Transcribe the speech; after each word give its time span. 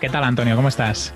¿Qué 0.00 0.08
tal, 0.08 0.24
Antonio? 0.24 0.56
¿Cómo 0.56 0.68
estás? 0.68 1.12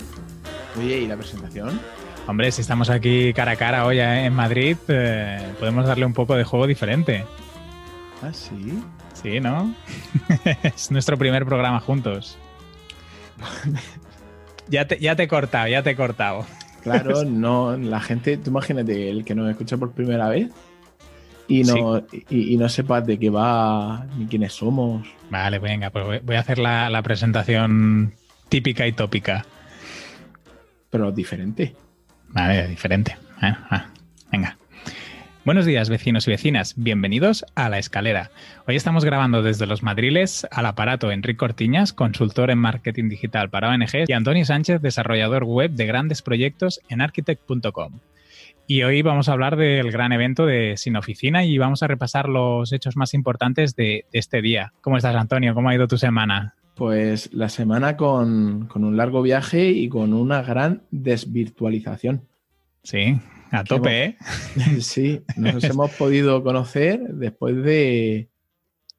Oye, 0.77 0.99
¿y 0.99 1.07
la 1.07 1.17
presentación? 1.17 1.81
Hombre, 2.27 2.53
si 2.53 2.61
estamos 2.61 2.89
aquí 2.89 3.33
cara 3.33 3.53
a 3.53 3.57
cara 3.57 3.85
hoy 3.85 3.99
eh, 3.99 4.27
en 4.27 4.35
Madrid, 4.35 4.77
eh, 4.89 5.55
podemos 5.59 5.87
darle 5.87 6.07
un 6.07 6.13
poco 6.13 6.37
de 6.37 6.45
juego 6.45 6.67
diferente. 6.67 7.25
Ah, 8.23 8.33
sí. 8.33 8.81
Sí, 9.13 9.41
¿no? 9.41 9.75
es 10.63 10.91
nuestro 10.91 11.19
primer 11.19 11.45
programa 11.45 11.81
juntos. 11.81 12.39
ya, 14.69 14.87
te, 14.87 14.99
ya 14.99 15.17
te 15.17 15.25
he 15.25 15.29
cortado, 15.29 15.67
ya 15.67 15.83
te 15.83 15.91
he 15.91 15.97
cortado. 15.97 16.47
Claro, 16.83 17.25
no, 17.27 17.77
la 17.77 18.01
gente, 18.01 18.37
tú 18.37 18.51
imagínate, 18.51 19.11
el 19.11 19.25
que 19.25 19.35
nos 19.35 19.51
escucha 19.51 19.77
por 19.77 19.91
primera 19.91 20.29
vez 20.29 20.49
y 21.49 21.65
no, 21.65 22.05
y, 22.31 22.57
no 22.57 22.69
sepas 22.69 23.05
de 23.05 23.19
qué 23.19 23.31
va 23.31 24.07
ni 24.17 24.27
quiénes 24.27 24.53
somos. 24.53 25.07
Vale, 25.29 25.59
venga, 25.59 25.91
pues 25.91 26.25
voy 26.25 26.37
a 26.37 26.41
hacer 26.41 26.59
la, 26.59 26.89
la 26.89 27.03
presentación 27.03 28.15
típica 28.49 28.87
y 28.87 28.93
tópica. 28.93 29.45
Pero 30.89 31.11
diferente. 31.11 31.75
Vale, 32.33 32.67
diferente. 32.67 33.17
venga. 34.31 34.57
Buenos 35.45 35.67
días, 35.67 35.91
vecinos 35.91 36.27
y 36.27 36.31
vecinas. 36.31 36.75
Bienvenidos 36.77 37.45
a 37.55 37.69
La 37.69 37.79
Escalera. 37.79 38.31
Hoy 38.67 38.77
estamos 38.77 39.05
grabando 39.05 39.43
desde 39.43 39.67
Los 39.67 39.83
Madriles 39.83 40.47
al 40.51 40.67
aparato 40.67 41.11
Enrique 41.11 41.37
Cortiñas, 41.37 41.93
consultor 41.93 42.51
en 42.51 42.59
marketing 42.59 43.09
digital 43.09 43.51
para 43.51 43.69
ONGs, 43.69 44.09
y 44.09 44.13
Antonio 44.13 44.45
Sánchez, 44.47 44.81
desarrollador 44.81 45.45
web 45.45 45.73
de 45.73 45.85
grandes 45.85 46.23
proyectos 46.23 46.81
en 46.89 47.03
architect.com. 47.03 47.99
Y 48.67 48.85
hoy 48.85 49.03
vamos 49.03 49.29
a 49.29 49.33
hablar 49.33 49.57
del 49.57 49.91
gran 49.91 50.13
evento 50.13 50.47
de 50.47 50.77
Sin 50.79 50.97
Oficina 50.97 51.45
y 51.45 51.59
vamos 51.59 51.83
a 51.83 51.89
repasar 51.89 52.29
los 52.29 52.73
hechos 52.73 52.97
más 52.97 53.13
importantes 53.13 53.77
de, 53.77 54.07
de 54.11 54.19
este 54.19 54.41
día. 54.41 54.73
¿Cómo 54.81 54.97
estás, 54.97 55.17
Antonio? 55.17 55.55
¿Cómo 55.55 55.69
ha 55.69 55.75
ido 55.75 55.89
tu 55.89 55.99
semana? 55.99 56.55
Pues 56.83 57.33
la 57.33 57.49
semana 57.49 57.97
con, 57.97 58.69
un 58.75 58.97
largo 58.97 59.23
viaje 59.23 59.69
y 59.69 59.89
con 59.89 60.13
una 60.13 60.43
gran 60.43 60.83
desvirtualización. 60.91 62.27
Sí, 62.83 63.21
a 63.53 63.63
tope, 63.63 64.05
¿eh? 64.05 64.17
Sí, 64.81 65.23
nos 65.37 65.63
hemos 65.63 65.93
podido 65.93 66.43
conocer 66.43 66.99
después 66.99 67.55
de... 67.63 68.31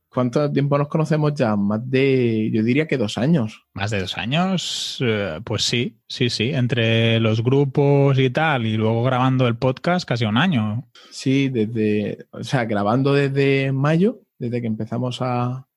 ¿Cuánto 0.08 0.50
tiempo 0.50 0.78
nos 0.78 0.88
conocemos 0.88 1.34
ya? 1.34 1.58
Más 1.58 1.82
de, 1.92 2.50
yo 2.54 2.64
diría 2.64 2.88
que 2.88 2.98
dos 2.98 3.18
años. 3.18 3.66
Más 3.74 3.92
de 3.92 4.00
dos 4.00 4.18
años, 4.18 5.00
eh, 5.02 5.42
pues 5.44 5.64
sí, 5.64 5.98
sí, 6.08 6.30
sí. 6.30 6.52
Entre 6.54 7.20
los 7.20 7.44
grupos 7.44 8.18
y 8.18 8.30
tal, 8.30 8.66
y 8.66 8.78
luego 8.78 9.04
grabando 9.04 9.46
el 9.46 9.58
podcast, 9.58 10.08
casi 10.08 10.24
un 10.24 10.38
año. 10.38 10.88
Sí, 11.12 11.50
desde, 11.50 12.28
o 12.32 12.46
sea, 12.46 12.64
grabando 12.64 13.14
desde 13.14 13.74
mayo, 13.74 14.22
desde 14.40 14.62
que 14.62 14.68
empezamos 14.68 15.22
a, 15.22 15.68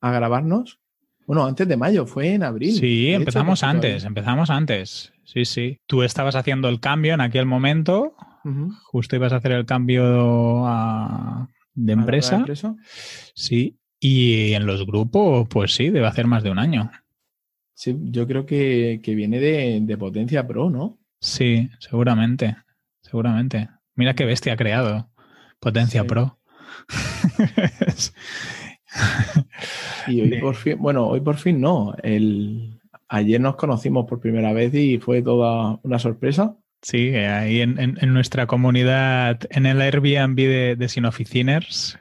a 0.00 0.10
grabarnos, 0.10 0.79
bueno, 1.26 1.44
antes 1.46 1.68
de 1.68 1.76
mayo, 1.76 2.06
fue 2.06 2.34
en 2.34 2.42
abril. 2.42 2.72
Sí, 2.72 3.10
empezamos 3.12 3.62
antes, 3.62 4.04
empezamos 4.04 4.50
antes. 4.50 5.12
Sí, 5.24 5.44
sí. 5.44 5.78
Tú 5.86 6.02
estabas 6.02 6.34
haciendo 6.34 6.68
el 6.68 6.80
cambio 6.80 7.14
en 7.14 7.20
aquel 7.20 7.46
momento, 7.46 8.14
justo 8.84 9.16
ibas 9.16 9.32
a 9.32 9.36
hacer 9.36 9.52
el 9.52 9.66
cambio 9.66 10.66
de 11.74 11.92
empresa. 11.92 12.44
Sí, 13.34 13.78
y 14.00 14.54
en 14.54 14.66
los 14.66 14.86
grupos, 14.86 15.46
pues 15.48 15.74
sí, 15.74 15.90
debe 15.90 16.06
hacer 16.06 16.26
más 16.26 16.42
de 16.42 16.50
un 16.50 16.58
año. 16.58 16.90
Sí, 17.74 17.96
yo 17.98 18.26
creo 18.26 18.44
que, 18.44 19.00
viene 19.06 19.38
de, 19.38 19.96
Potencia 19.96 20.46
Pro, 20.46 20.68
¿no? 20.68 20.98
Sí, 21.20 21.70
seguramente, 21.78 22.56
seguramente. 23.02 23.68
Mira 23.94 24.14
qué 24.14 24.24
bestia 24.24 24.54
ha 24.54 24.56
creado 24.56 25.10
Potencia 25.60 26.04
Pro. 26.04 26.38
y 30.08 30.20
hoy 30.20 30.40
por 30.40 30.54
fin, 30.54 30.76
bueno, 30.78 31.06
hoy 31.06 31.20
por 31.20 31.36
fin 31.36 31.60
no. 31.60 31.94
El, 32.02 32.80
ayer 33.08 33.40
nos 33.40 33.56
conocimos 33.56 34.06
por 34.08 34.20
primera 34.20 34.52
vez 34.52 34.74
y 34.74 34.98
fue 34.98 35.22
toda 35.22 35.78
una 35.82 35.98
sorpresa. 35.98 36.56
Sí, 36.82 37.14
ahí 37.14 37.60
en, 37.60 37.98
nuestra 38.12 38.46
comunidad, 38.46 39.40
en 39.50 39.66
el 39.66 39.82
Airbnb 39.82 40.36
de, 40.36 40.76
de 40.76 40.88
Sin 40.88 41.04
Oficiners. 41.04 41.98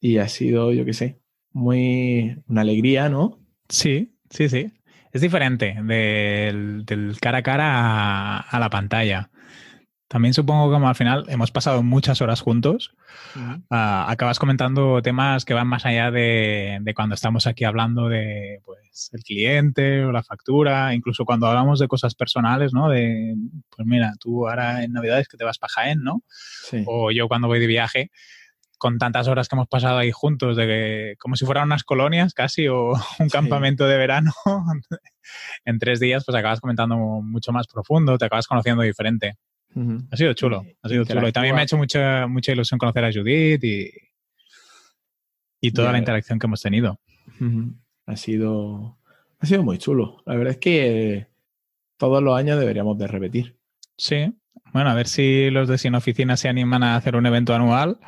Y 0.00 0.18
ha 0.18 0.28
sido, 0.28 0.72
yo 0.72 0.84
qué 0.84 0.92
sé, 0.92 1.20
muy 1.52 2.42
una 2.48 2.62
alegría, 2.62 3.08
¿no? 3.08 3.38
Sí, 3.68 4.16
sí, 4.30 4.48
sí. 4.48 4.72
Es 5.12 5.20
diferente 5.20 5.76
del, 5.84 6.84
cara 7.20 7.38
a 7.38 7.42
cara 7.42 8.38
a 8.38 8.58
la 8.58 8.70
pantalla. 8.70 9.30
También 10.12 10.34
supongo 10.34 10.68
que 10.68 10.74
como 10.74 10.90
al 10.90 10.94
final 10.94 11.24
hemos 11.28 11.50
pasado 11.50 11.82
muchas 11.82 12.20
horas 12.20 12.42
juntos, 12.42 12.94
ah, 13.70 14.04
acabas 14.10 14.38
comentando 14.38 15.00
temas 15.00 15.46
que 15.46 15.54
van 15.54 15.66
más 15.66 15.86
allá 15.86 16.10
de, 16.10 16.82
cuando 16.94 17.14
estamos 17.14 17.46
aquí 17.46 17.64
hablando 17.64 18.10
de 18.10 18.60
pues, 18.66 19.08
el 19.14 19.22
cliente 19.22 20.04
o 20.04 20.12
la 20.12 20.22
factura, 20.22 20.92
incluso 20.92 21.24
cuando 21.24 21.46
hablamos 21.46 21.78
de 21.78 21.88
cosas 21.88 22.14
personales, 22.14 22.74
¿no? 22.74 22.90
De, 22.90 23.34
pues 23.74 23.88
mira, 23.88 24.12
tú 24.20 24.46
ahora 24.46 24.84
en 24.84 24.92
Navidades 24.92 25.28
que 25.28 25.38
te 25.38 25.44
vas 25.44 25.56
para 25.56 25.72
Jaén, 25.72 26.02
¿no? 26.02 26.22
O 26.84 27.10
yo 27.10 27.26
cuando 27.26 27.48
voy 27.48 27.58
de 27.58 27.66
viaje, 27.66 28.10
con 28.76 28.98
tantas 28.98 29.28
horas 29.28 29.48
que 29.48 29.56
hemos 29.56 29.68
pasado 29.68 29.96
ahí 29.96 30.12
juntos, 30.12 30.58
de 30.58 30.66
que, 30.66 31.14
como 31.20 31.36
si 31.36 31.46
fueran 31.46 31.64
unas 31.64 31.84
colonias 31.84 32.34
casi 32.34 32.68
o 32.68 32.92
un 33.18 33.30
campamento 33.30 33.86
de 33.86 33.96
verano, 33.96 34.32
en 35.64 35.78
tres 35.78 36.00
días, 36.00 36.22
pues 36.26 36.36
acabas 36.36 36.60
comentando 36.60 36.98
mucho 36.98 37.50
más 37.50 37.66
profundo, 37.66 38.18
te 38.18 38.26
acabas 38.26 38.46
conociendo 38.46 38.82
diferente. 38.82 39.38
Ha 40.10 40.16
sido 40.16 40.32
chulo, 40.34 40.64
ha 40.82 40.88
sido 40.88 41.04
chulo. 41.04 41.28
Y 41.28 41.32
también 41.32 41.54
me 41.54 41.62
ha 41.62 41.64
hecho 41.64 41.76
mucha, 41.76 42.26
mucha 42.26 42.52
ilusión 42.52 42.78
conocer 42.78 43.04
a 43.04 43.12
Judith 43.12 43.64
y, 43.64 43.90
y 45.60 45.70
toda 45.72 45.92
la 45.92 45.98
interacción 45.98 46.38
que 46.38 46.46
hemos 46.46 46.60
tenido. 46.60 47.00
Ha 48.06 48.16
sido, 48.16 48.98
ha 49.38 49.46
sido 49.46 49.62
muy 49.62 49.78
chulo. 49.78 50.22
La 50.26 50.36
verdad 50.36 50.52
es 50.52 50.58
que 50.58 51.26
todos 51.96 52.22
los 52.22 52.36
años 52.36 52.58
deberíamos 52.58 52.98
de 52.98 53.06
repetir. 53.06 53.56
Sí. 53.96 54.32
Bueno, 54.72 54.90
a 54.90 54.94
ver 54.94 55.06
si 55.06 55.50
los 55.50 55.68
de 55.68 55.78
Sin 55.78 55.94
Oficina 55.94 56.36
se 56.36 56.48
animan 56.48 56.82
a 56.82 56.96
hacer 56.96 57.16
un 57.16 57.26
evento 57.26 57.54
anual. 57.54 57.98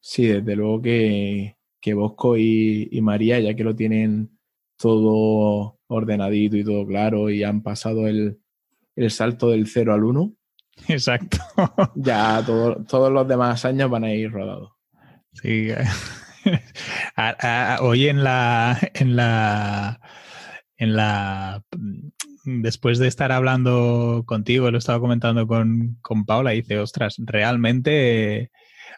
Sí, 0.00 0.26
desde 0.26 0.56
luego 0.56 0.82
que, 0.82 1.56
que 1.80 1.94
Bosco 1.94 2.36
y, 2.36 2.88
y 2.90 3.00
María, 3.00 3.40
ya 3.40 3.54
que 3.54 3.64
lo 3.64 3.74
tienen 3.74 4.38
todo 4.76 5.78
ordenadito 5.86 6.56
y 6.56 6.64
todo 6.64 6.86
claro 6.86 7.30
y 7.30 7.42
han 7.42 7.62
pasado 7.62 8.06
el, 8.06 8.40
el 8.96 9.10
salto 9.10 9.50
del 9.50 9.66
0 9.68 9.94
al 9.94 10.04
1. 10.04 10.32
Exacto. 10.88 11.38
ya 11.94 12.44
todos 12.44 13.12
los 13.12 13.28
demás 13.28 13.64
años 13.64 13.90
van 13.90 14.04
a 14.04 14.12
ir 14.12 14.32
rodados. 14.32 14.72
Sí. 15.34 15.68
hoy 17.80 18.08
en 18.08 18.24
la, 18.24 18.78
en 18.94 19.16
la, 19.16 20.00
en 20.76 20.96
la, 20.96 21.62
después 22.44 22.98
de 22.98 23.08
estar 23.08 23.32
hablando 23.32 24.24
contigo, 24.26 24.70
lo 24.70 24.78
estaba 24.78 25.00
comentando 25.00 25.46
con, 25.46 25.98
con 26.02 26.24
Paula, 26.24 26.54
y 26.54 26.62
dice, 26.62 26.78
ostras, 26.78 27.16
realmente 27.18 28.50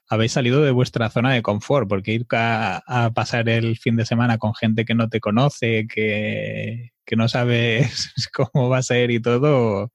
habéis 0.08 0.32
salido 0.32 0.62
de 0.62 0.70
vuestra 0.70 1.10
zona 1.10 1.32
de 1.32 1.42
confort, 1.42 1.88
porque 1.88 2.12
ir 2.12 2.26
a, 2.32 3.10
pasar 3.14 3.48
el 3.48 3.76
fin 3.76 3.96
de 3.96 4.06
semana 4.06 4.38
con 4.38 4.54
gente 4.54 4.84
que 4.84 4.94
no 4.94 5.08
te 5.08 5.20
conoce, 5.20 5.86
que, 5.86 6.92
no 7.16 7.28
sabes 7.28 8.12
cómo 8.32 8.68
va 8.68 8.78
a 8.78 8.82
ser 8.82 9.10
y 9.10 9.20
todo, 9.20 9.92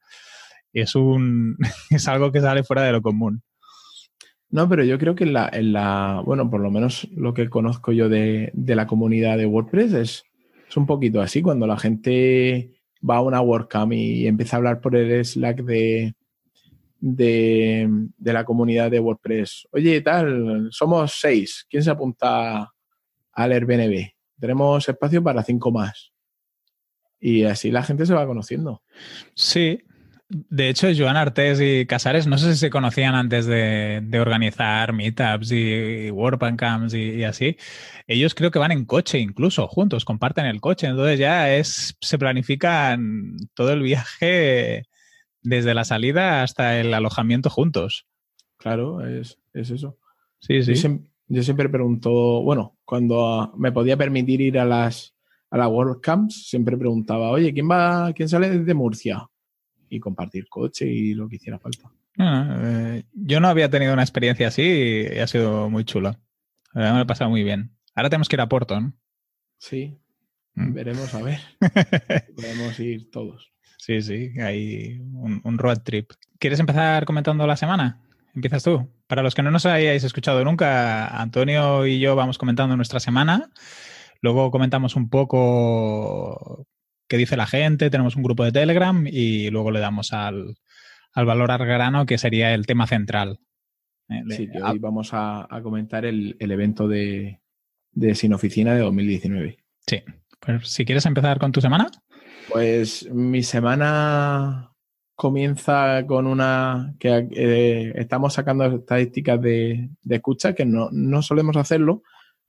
es, 0.73 0.95
un, 0.95 1.57
es 1.89 2.07
algo 2.07 2.31
que 2.31 2.41
sale 2.41 2.63
fuera 2.63 2.83
de 2.83 2.91
lo 2.91 3.01
común. 3.01 3.41
No, 4.49 4.69
pero 4.69 4.83
yo 4.83 4.99
creo 4.99 5.15
que 5.15 5.23
en 5.23 5.33
la, 5.33 5.49
en 5.51 5.73
la 5.73 6.21
bueno, 6.23 6.49
por 6.49 6.61
lo 6.61 6.69
menos 6.69 7.07
lo 7.15 7.33
que 7.33 7.49
conozco 7.49 7.91
yo 7.91 8.07
de, 8.07 8.51
la 8.53 8.85
comunidad 8.85 9.37
de 9.37 9.47
WordPress 9.47 9.93
es, 9.93 10.23
es, 10.69 10.77
un 10.77 10.85
poquito 10.85 11.21
así, 11.21 11.41
cuando 11.41 11.65
la 11.65 11.77
gente 11.77 12.71
va 13.07 13.17
a 13.17 13.21
una 13.21 13.41
WordCamp 13.41 13.93
y 13.93 14.27
empieza 14.27 14.55
a 14.55 14.57
hablar 14.57 14.79
por 14.79 14.95
el 14.95 15.25
Slack 15.25 15.63
de, 15.63 16.13
de, 17.03 17.89
la 18.19 18.45
comunidad 18.45 18.89
de 18.89 18.99
WordPress. 18.99 19.67
Oye, 19.71 19.99
tal, 20.01 20.69
somos 20.71 21.19
seis. 21.19 21.65
¿Quién 21.69 21.83
se 21.83 21.91
apunta 21.91 22.71
al 23.33 23.51
Airbnb? 23.51 24.07
Tenemos 24.39 24.87
espacio 24.87 25.21
para 25.21 25.43
cinco 25.43 25.69
más. 25.71 26.12
Y 27.25 27.45
así 27.45 27.71
la 27.71 27.83
gente 27.83 28.05
se 28.05 28.13
va 28.13 28.27
conociendo. 28.27 28.83
Sí. 29.33 29.81
De 30.27 30.67
hecho, 30.67 30.89
Joan 30.93 31.15
Artés 31.15 31.61
y 31.61 31.85
Casares, 31.85 32.27
no 32.27 32.37
sé 32.37 32.51
si 32.51 32.59
se 32.59 32.69
conocían 32.69 33.15
antes 33.15 33.45
de, 33.45 34.05
organizar 34.19 34.91
meetups 34.91 35.51
y, 35.51 36.09
y 36.09 36.55
Camps 36.57 36.93
y, 36.93 37.23
así. 37.23 37.55
Ellos 38.07 38.35
creo 38.35 38.51
que 38.51 38.59
van 38.59 38.73
en 38.73 38.83
coche 38.83 39.19
incluso, 39.19 39.69
juntos, 39.69 40.03
comparten 40.03 40.47
el 40.47 40.59
coche. 40.59 40.87
Entonces 40.87 41.17
ya 41.17 41.55
es, 41.55 41.95
se 42.01 42.17
planifican 42.17 43.37
todo 43.53 43.71
el 43.71 43.83
viaje 43.83 44.83
desde 45.41 45.73
la 45.73 45.85
salida 45.85 46.43
hasta 46.43 46.77
el 46.77 46.93
alojamiento 46.93 47.49
juntos. 47.49 48.05
Claro, 48.57 49.07
es, 49.07 49.39
eso. 49.53 49.97
Sí, 50.39 50.61
sí. 50.61 50.73
Yo, 51.29 51.41
siempre 51.41 51.69
pregunto, 51.69 52.11
bueno, 52.41 52.75
cuando 52.83 53.53
me 53.55 53.71
podía 53.71 53.95
permitir 53.95 54.41
ir 54.41 54.59
a 54.59 54.65
las 54.65 55.13
a 55.53 55.57
la 55.59 55.67
World 55.67 56.01
Camps, 56.01 56.49
siempre 56.49 56.75
preguntaba, 56.75 57.29
oye, 57.29 57.53
¿quién 57.53 57.69
va, 57.69 58.11
quién 58.13 58.27
sale 58.27 58.49
desde 58.49 58.73
Murcia? 58.73 59.29
Y 59.87 59.99
compartir 59.99 60.47
coche 60.49 60.87
y 60.87 61.13
lo 61.13 61.29
que 61.29 61.35
hiciera 61.35 61.59
falta. 61.59 61.91
Ah, 62.17 62.59
eh, 62.59 63.03
yo 63.13 63.39
no 63.39 63.49
había 63.49 63.69
tenido 63.69 63.93
una 63.93 64.01
experiencia 64.01 64.47
así 64.47 64.63
y 64.63 65.19
ha 65.19 65.27
sido 65.27 65.69
muy 65.69 65.85
chula. 65.85 66.19
Me 66.73 66.89
lo 66.89 67.01
he 67.01 67.05
pasado 67.05 67.29
muy 67.29 67.43
bien. 67.43 67.69
Ahora 67.93 68.09
tenemos 68.09 68.29
que 68.29 68.35
ir 68.35 68.41
a 68.41 68.49
Porto, 68.49 68.81
¿no? 68.81 68.93
Sí, 69.59 69.95
mm. 70.55 70.73
veremos 70.73 71.13
a 71.13 71.21
ver. 71.21 71.39
Podemos 72.35 72.79
ir 72.79 73.11
todos. 73.11 73.53
Sí, 73.77 74.01
sí, 74.01 74.31
hay 74.41 74.99
un, 75.13 75.57
road 75.59 75.81
trip. 75.83 76.13
¿Quieres 76.39 76.59
empezar 76.61 77.05
comentando 77.05 77.45
la 77.45 77.57
semana? 77.57 78.01
Empiezas 78.33 78.63
tú. 78.63 78.89
Para 79.05 79.21
los 79.21 79.35
que 79.35 79.43
no 79.43 79.51
nos 79.51 79.67
hayáis 79.67 80.03
escuchado 80.03 80.43
nunca, 80.43 81.21
Antonio 81.21 81.85
y 81.85 81.99
yo 81.99 82.15
vamos 82.15 82.39
comentando 82.39 82.75
nuestra 82.75 82.99
semana. 82.99 83.51
Luego 84.23 84.49
comentamos 84.51 84.95
un 84.95 85.09
poco 85.09 86.65
qué 87.09 87.17
dice 87.17 87.35
la 87.35 87.45
gente, 87.45 87.89
tenemos 87.89 88.15
un 88.15 88.23
grupo 88.23 88.45
de 88.45 88.53
Telegram 88.53 89.05
y 89.05 89.49
luego 89.49 89.69
le 89.69 89.81
damos 89.81 90.13
al, 90.13 90.55
al 91.13 91.25
valor 91.25 91.49
grano, 91.65 92.05
que 92.05 92.17
sería 92.17 92.53
el 92.53 92.65
tema 92.65 92.87
central. 92.87 93.39
Eh, 94.07 94.23
sí, 94.29 94.49
que 94.49 94.63
hoy 94.63 94.79
vamos 94.79 95.09
a, 95.11 95.47
comentar 95.61 96.05
el, 96.05 96.37
evento 96.39 96.87
de, 96.87 97.41
de 97.91 98.15
Sin 98.15 98.33
Oficina 98.33 98.73
de 98.73 98.79
2019. 98.79 99.57
Sí, 99.85 100.01
pues 100.39 100.69
si 100.69 100.85
quieres 100.85 101.05
empezar 101.05 101.37
con 101.37 101.51
tu 101.51 101.59
semana. 101.59 101.91
Pues 102.49 103.09
mi 103.11 103.43
semana 103.43 104.73
comienza 105.15 106.05
con 106.07 106.27
una 106.27 106.95
que 106.99 107.27
eh, 107.31 107.93
estamos 107.95 108.33
sacando 108.33 108.65
estadísticas 108.65 109.41
de, 109.41 109.89
escucha, 110.09 110.53
que 110.53 110.65
no, 110.65 111.21
solemos 111.21 111.57
hacerlo, 111.57 112.03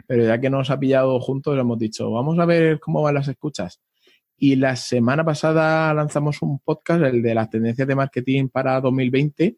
pero 0.07 0.25
ya 0.25 0.41
que 0.41 0.51
nos 0.51 0.71
ha 0.71 0.79
pillado 0.79 1.19
juntos, 1.21 1.59
hemos 1.59 1.79
dicho, 1.79 2.11
vamos 2.11 2.39
a 2.39 2.47
ver 2.47 2.81
cómo 2.81 3.03
van 3.03 3.15
las 3.15 3.29
escuchas. 3.29 3.81
Y 4.37 4.57
la 4.57 4.77
semana 4.77 5.25
pasada 5.25 5.93
lanzamos 5.95 6.43
un 6.43 6.59
podcast, 6.59 7.03
el 7.03 7.23
de 7.23 7.35
las 7.35 7.51
tendencias 7.51 7.87
de 7.87 7.95
marketing 7.95 8.49
para 8.49 8.81
2020, 8.81 9.57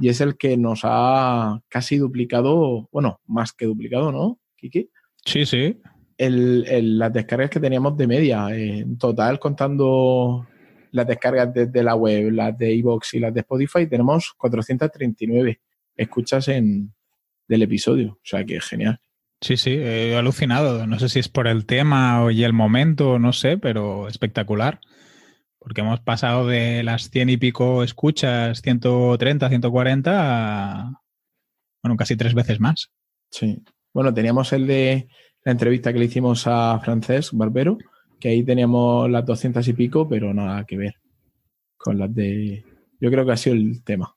y 0.00 0.08
es 0.08 0.20
el 0.20 0.36
que 0.36 0.56
nos 0.56 0.80
ha 0.84 1.60
casi 1.68 1.98
duplicado, 1.98 2.88
bueno, 2.92 3.20
más 3.26 3.52
que 3.52 3.66
duplicado, 3.66 4.12
¿no, 4.12 4.38
Kiki? 4.56 4.90
Sí, 5.24 5.46
sí 5.46 5.80
el, 6.18 6.98
las 6.98 7.12
descargas 7.12 7.48
que 7.48 7.60
teníamos 7.60 7.96
de 7.96 8.06
media. 8.06 8.48
En 8.50 8.98
total, 8.98 9.38
contando 9.38 10.46
las 10.90 11.06
descargas 11.06 11.54
desde 11.54 11.82
la 11.82 11.94
web, 11.94 12.32
las 12.32 12.58
de 12.58 12.74
iVoox 12.74 13.14
y 13.14 13.20
las 13.20 13.32
de 13.32 13.40
Spotify, 13.40 13.86
tenemos 13.86 14.34
439 14.36 15.60
escuchas 15.96 16.48
en, 16.48 16.92
del 17.46 17.62
episodio. 17.62 18.12
O 18.12 18.24
sea 18.24 18.44
que 18.44 18.60
genial. 18.60 19.00
Sí, 19.40 19.56
sí, 19.56 19.70
he 19.70 20.16
alucinado. 20.16 20.86
No 20.86 20.98
sé 20.98 21.08
si 21.08 21.20
es 21.20 21.28
por 21.28 21.46
el 21.46 21.64
tema 21.64 22.22
o 22.24 22.30
y 22.30 22.44
el 22.44 22.52
momento, 22.52 23.18
no 23.18 23.32
sé, 23.32 23.56
pero 23.56 24.08
espectacular. 24.08 24.80
Porque 25.58 25.80
hemos 25.82 26.00
pasado 26.00 26.46
de 26.46 26.82
las 26.82 27.10
100 27.10 27.30
y 27.30 27.36
pico 27.36 27.82
escuchas, 27.82 28.62
130, 28.62 29.48
140, 29.48 30.12
a, 30.14 31.02
bueno, 31.82 31.96
casi 31.96 32.16
tres 32.16 32.34
veces 32.34 32.58
más. 32.60 32.90
Sí. 33.30 33.62
Bueno, 33.92 34.12
teníamos 34.14 34.52
el 34.52 34.66
de 34.66 35.08
la 35.44 35.52
entrevista 35.52 35.92
que 35.92 35.98
le 35.98 36.06
hicimos 36.06 36.46
a 36.46 36.78
Francesc 36.80 37.32
Barbero, 37.34 37.78
que 38.18 38.30
ahí 38.30 38.44
teníamos 38.44 39.10
las 39.10 39.24
200 39.24 39.66
y 39.68 39.72
pico, 39.72 40.08
pero 40.08 40.32
nada 40.34 40.64
que 40.64 40.76
ver 40.76 40.94
con 41.76 41.98
las 41.98 42.12
de... 42.14 42.64
Yo 43.00 43.10
creo 43.10 43.24
que 43.24 43.32
ha 43.32 43.36
sido 43.36 43.54
el 43.56 43.82
tema. 43.84 44.14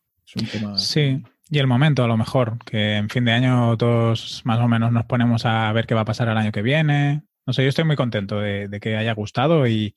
Sí, 0.75 1.21
y 1.51 1.59
el 1.59 1.67
momento 1.67 2.03
a 2.03 2.07
lo 2.07 2.17
mejor, 2.17 2.57
que 2.65 2.95
en 2.95 3.09
fin 3.09 3.25
de 3.25 3.33
año 3.33 3.77
todos 3.77 4.41
más 4.45 4.59
o 4.59 4.67
menos 4.67 4.91
nos 4.91 5.05
ponemos 5.05 5.45
a 5.45 5.71
ver 5.73 5.85
qué 5.85 5.93
va 5.93 6.01
a 6.01 6.05
pasar 6.05 6.27
el 6.29 6.37
año 6.37 6.51
que 6.51 6.63
viene. 6.63 7.21
No 7.45 7.53
sé, 7.53 7.63
yo 7.63 7.69
estoy 7.69 7.83
muy 7.83 7.95
contento 7.95 8.39
de, 8.39 8.69
que 8.81 8.95
haya 8.95 9.13
gustado 9.13 9.67
y, 9.67 9.93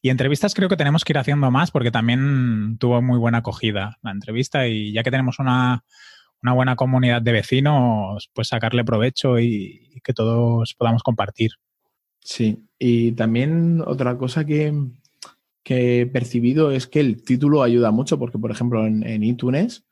y, 0.00 0.10
entrevistas 0.10 0.54
creo 0.54 0.68
que 0.68 0.76
tenemos 0.76 1.04
que 1.04 1.12
ir 1.12 1.18
haciendo 1.18 1.50
más 1.50 1.70
porque 1.70 1.90
también 1.90 2.78
tuvo 2.78 3.02
muy 3.02 3.18
buena 3.18 3.38
acogida 3.38 3.98
la 4.02 4.12
entrevista 4.12 4.66
y 4.66 4.92
ya 4.92 5.02
que 5.02 5.10
tenemos 5.10 5.38
una, 5.38 5.84
una 6.44 6.52
buena 6.52 6.76
comunidad 6.76 7.22
de 7.22 7.32
vecinos, 7.32 8.30
pues 8.34 8.48
sacarle 8.48 8.84
provecho 8.84 9.38
y, 9.40 10.00
que 10.04 10.12
todos 10.12 10.74
podamos 10.74 11.02
compartir. 11.02 11.52
Sí, 12.20 12.66
y 12.78 13.12
también 13.12 13.82
otra 13.86 14.18
cosa 14.18 14.44
que, 14.44 14.74
he 15.64 16.06
percibido 16.06 16.70
es 16.70 16.86
que 16.86 17.00
el 17.00 17.24
título 17.24 17.62
ayuda 17.62 17.90
mucho, 17.90 18.18
porque 18.18 18.38
por 18.38 18.50
ejemplo 18.50 18.86
en, 18.86 19.22
iTunes 19.22 19.86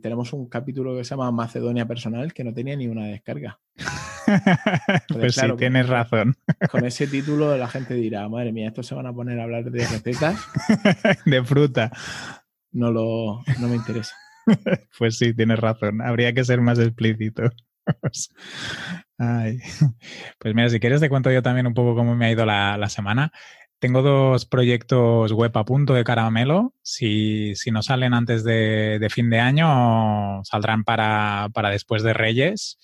tenemos 0.00 0.32
un 0.32 0.48
capítulo 0.48 0.96
que 0.96 1.04
se 1.04 1.10
llama 1.10 1.30
Macedonia 1.30 1.86
Personal 1.86 2.32
que 2.32 2.44
no 2.44 2.54
tenía 2.54 2.76
ni 2.76 2.86
una 2.88 3.06
descarga. 3.06 3.60
pues 5.08 5.34
sí, 5.34 5.46
tienes 5.56 5.88
razón. 5.88 6.36
Con 6.70 6.84
ese 6.84 7.06
título 7.08 7.56
la 7.56 7.68
gente 7.68 7.94
dirá, 7.94 8.28
madre 8.28 8.52
mía, 8.52 8.68
estos 8.68 8.86
se 8.86 8.94
van 8.94 9.06
a 9.06 9.12
poner 9.12 9.40
a 9.40 9.44
hablar 9.44 9.64
de 9.64 9.86
recetas. 9.86 10.38
de 11.24 11.44
fruta. 11.44 11.90
No, 12.72 12.90
lo, 12.90 13.42
no 13.60 13.68
me 13.68 13.76
interesa. 13.76 14.14
pues 14.98 15.18
sí, 15.18 15.34
tienes 15.34 15.58
razón. 15.58 16.00
Habría 16.02 16.32
que 16.32 16.44
ser 16.44 16.60
más 16.60 16.78
explícito. 16.78 17.44
Pues 19.16 20.54
mira, 20.54 20.68
si 20.68 20.78
quieres 20.78 21.00
te 21.00 21.08
cuento 21.08 21.30
yo 21.30 21.42
también 21.42 21.66
un 21.66 21.74
poco 21.74 21.94
cómo 21.94 22.14
me 22.14 22.26
ha 22.26 22.30
ido 22.30 22.44
la, 22.44 22.88
semana. 22.88 23.32
Tengo 23.80 24.02
dos 24.02 24.44
proyectos 24.44 25.32
web 25.32 25.56
a 25.56 25.64
punto 25.64 25.94
de 25.94 26.02
caramelo. 26.02 26.74
Si, 26.82 27.54
si 27.54 27.70
no 27.70 27.82
salen 27.82 28.12
antes 28.12 28.42
de, 28.42 29.06
fin 29.10 29.30
de 29.30 29.38
año, 29.38 30.42
saldrán 30.44 30.82
para, 30.82 31.48
después 31.70 32.02
de 32.02 32.12
Reyes. 32.12 32.78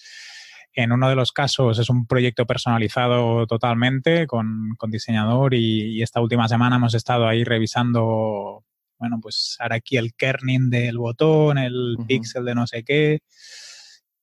En 0.73 0.93
uno 0.93 1.09
de 1.09 1.17
los 1.17 1.33
casos 1.33 1.79
es 1.81 1.91
un 1.91 2.07
proyecto 2.07 2.47
personalizado 2.47 3.47
totalmente 3.47 4.29
con, 4.29 4.77
diseñador 4.89 5.55
y, 5.55 6.01
esta 6.03 6.21
última 6.21 6.49
semana 6.49 6.77
hemos 6.77 6.95
estado 6.95 7.27
ahí 7.27 7.45
revisando 7.45 8.65
bueno, 8.97 9.19
pues 9.21 9.57
ahora 9.59 9.77
aquí 9.77 9.97
el 9.97 10.15
kerning 10.15 10.71
del 10.71 10.99
botón, 10.99 11.59
el 11.59 11.97
pixel 12.07 12.45
de 12.45 12.55
no 12.55 12.67
sé 12.67 12.85
qué. 12.85 13.21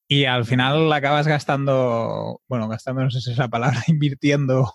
Y 0.07 0.25
al 0.25 0.45
final 0.45 0.91
acabas 0.91 1.27
gastando, 1.27 2.41
bueno, 2.47 2.67
gastando, 2.67 3.03
no 3.03 3.11
sé 3.11 3.21
si 3.21 3.31
es 3.31 3.37
esa 3.37 3.49
palabra, 3.49 3.81
invirtiendo 3.87 4.73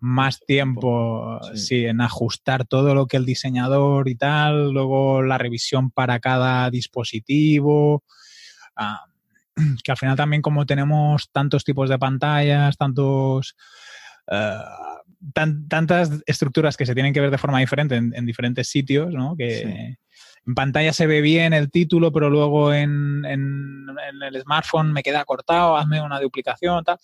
más 0.00 0.40
tiempo 0.40 1.40
sí. 1.54 1.84
en 1.84 2.00
ajustar 2.00 2.66
todo 2.66 2.94
lo 2.94 3.06
que 3.06 3.16
el 3.16 3.24
diseñador 3.24 4.08
y 4.08 4.14
tal, 4.14 4.70
luego 4.72 5.22
la 5.22 5.38
revisión 5.38 5.90
para 5.90 6.20
cada 6.20 6.70
dispositivo, 6.70 8.04
ah, 8.76 9.04
que 9.84 9.90
al 9.90 9.96
final 9.96 10.16
también 10.16 10.42
como 10.42 10.66
tenemos 10.66 11.30
tantos 11.32 11.64
tipos 11.64 11.88
de 11.88 11.98
pantallas, 11.98 12.76
tantos... 12.76 13.56
Ah, 14.30 14.84
tantas 15.34 16.22
estructuras 16.26 16.76
que 16.76 16.86
se 16.86 16.94
tienen 16.94 17.12
que 17.12 17.20
ver 17.20 17.32
de 17.32 17.38
forma 17.38 17.58
diferente 17.58 17.96
en, 17.96 18.24
diferentes 18.24 18.68
sitios, 18.68 19.12
¿no? 19.12 19.34
Que 19.36 19.96
en 20.46 20.54
pantalla 20.54 20.92
se 20.92 21.06
ve 21.06 21.20
bien 21.20 21.52
el 21.52 21.70
título, 21.70 22.12
pero 22.12 22.30
luego 22.30 22.72
en, 22.72 23.24
el 23.24 24.42
smartphone 24.42 24.92
me 24.92 25.02
queda 25.02 25.24
cortado, 25.24 25.76
hazme 25.76 26.00
una 26.00 26.20
duplicación, 26.20 26.84
tal. 26.84 26.98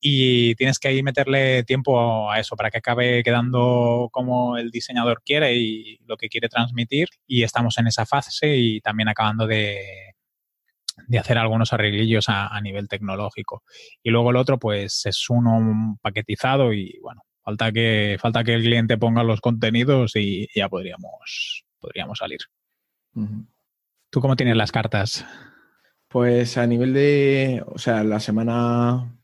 Y 0.00 0.54
tienes 0.54 0.78
que 0.78 0.88
ahí 0.88 1.02
meterle 1.02 1.62
tiempo 1.64 2.30
a 2.30 2.40
eso 2.40 2.56
para 2.56 2.70
que 2.70 2.78
acabe 2.78 3.22
quedando 3.22 4.08
como 4.12 4.56
el 4.56 4.70
diseñador 4.70 5.22
quiere 5.24 5.54
y 5.54 5.98
lo 6.06 6.16
que 6.16 6.28
quiere 6.28 6.48
transmitir. 6.48 7.08
Y 7.26 7.42
estamos 7.42 7.76
en 7.78 7.86
esa 7.86 8.06
fase 8.06 8.56
y 8.56 8.80
también 8.80 9.08
acabando 9.08 9.46
de, 9.46 10.14
de 11.06 11.18
hacer 11.18 11.38
algunos 11.38 11.72
arreglillos 11.72 12.28
a, 12.28 12.48
a, 12.48 12.60
nivel 12.60 12.88
tecnológico. 12.88 13.62
Y 14.02 14.10
luego 14.10 14.30
el 14.30 14.36
otro, 14.36 14.58
pues 14.58 15.04
es 15.06 15.28
uno 15.28 15.98
paquetizado 16.02 16.72
y 16.72 16.98
bueno, 17.02 17.22
Falta 17.42 17.72
que, 17.72 18.16
falta 18.20 18.44
que 18.44 18.54
el 18.54 18.62
cliente 18.62 18.98
ponga 18.98 19.24
los 19.24 19.40
contenidos 19.40 20.14
y 20.14 20.46
ya 20.54 20.68
podríamos, 20.68 21.64
podríamos 21.80 22.18
salir. 22.18 22.38
¿Tú 24.10 24.20
cómo 24.20 24.36
tienes 24.36 24.56
las 24.56 24.72
cartas? 24.72 25.24
Pues 26.08 26.58
a 26.58 26.66
nivel 26.66 26.92
de, 26.92 27.62
o 27.66 27.78
sea, 27.78 28.02
la 28.02 28.20
semana 28.20 29.16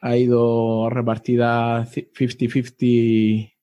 ha 0.00 0.16
ido 0.16 0.88
repartida 0.90 1.84
50-50 1.86 3.54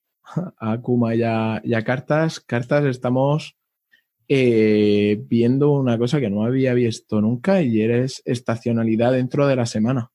a 0.58 0.78
Kuma 0.82 1.16
y 1.16 1.24
a, 1.24 1.84
cartas. 1.86 2.40
Cartas 2.40 2.86
estamos 2.86 3.56
eh, 4.28 5.22
viendo 5.28 5.72
una 5.72 5.98
cosa 5.98 6.20
que 6.20 6.30
no 6.30 6.44
había 6.44 6.74
visto 6.74 7.22
nunca 7.22 7.62
y 7.62 7.82
eres 7.82 8.22
estacionalidad 8.26 9.14
dentro 9.14 9.48
de 9.48 9.56
la 9.56 9.66
semana 9.66 10.12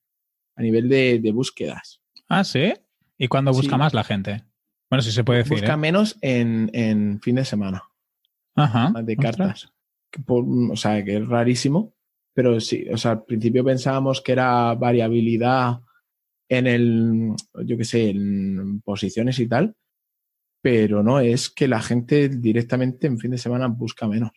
a 0.57 0.63
nivel 0.63 0.89
de, 0.89 1.21
de 1.21 1.33
búsquedas. 1.33 2.01
Ah, 2.29 2.45
sí. 2.45 2.75
¿Y 3.17 3.29
cuándo 3.29 3.53
busca 3.53 3.77
más 3.77 3.95
la 3.95 4.05
gente? 4.05 4.45
Bueno, 4.91 5.03
si 5.03 5.13
se 5.13 5.25
puede 5.25 5.41
decir. 5.41 5.59
Busca 5.59 5.75
¿eh? 5.75 5.77
menos 5.77 6.17
en, 6.21 7.21
fin 7.23 7.37
de 7.37 7.45
semana. 7.45 7.83
Ajá. 8.59 8.93
De 9.03 9.17
cartas. 9.17 9.73
o 10.27 10.77
sea, 10.77 11.05
que 11.05 11.17
es 11.17 11.27
rarísimo. 11.27 11.95
Pero 12.35 12.61
sí, 12.61 12.87
o 12.93 12.97
sea, 12.97 13.13
al 13.13 13.25
principio 13.25 13.65
pensábamos 13.65 14.21
que 14.21 14.33
era 14.33 14.73
variabilidad 14.75 15.81
en 16.49 16.67
el, 16.67 17.33
yo 17.65 17.77
qué 17.77 17.85
sé, 17.85 18.11
en 18.11 18.81
posiciones 18.83 19.39
y 19.39 19.49
tal. 19.49 19.75
Pero 20.63 21.03
no, 21.03 21.21
es 21.21 21.51
que 21.51 21.69
la 21.69 21.81
gente 21.81 22.29
directamente 22.29 23.07
en 23.07 23.19
fin 23.19 23.31
de 23.33 23.39
semana 23.39 23.69
busca 23.69 24.07
menos. 24.09 24.31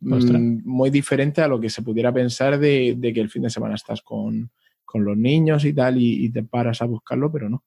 mm, 0.00 0.60
muy 0.64 0.90
diferente 0.90 1.40
a 1.40 1.48
lo 1.48 1.60
que 1.60 1.70
se 1.70 1.82
pudiera 1.82 2.12
pensar 2.12 2.58
de, 2.58 2.98
que 3.14 3.20
el 3.20 3.30
fin 3.30 3.42
de 3.42 3.50
semana 3.50 3.74
estás 3.74 4.02
con, 4.02 4.50
los 4.94 5.16
niños 5.16 5.64
y 5.66 5.74
tal 5.74 5.96
y, 5.98 6.30
te 6.30 6.42
paras 6.42 6.80
a 6.80 6.86
buscarlo, 6.86 7.30
pero 7.30 7.50
no. 7.50 7.64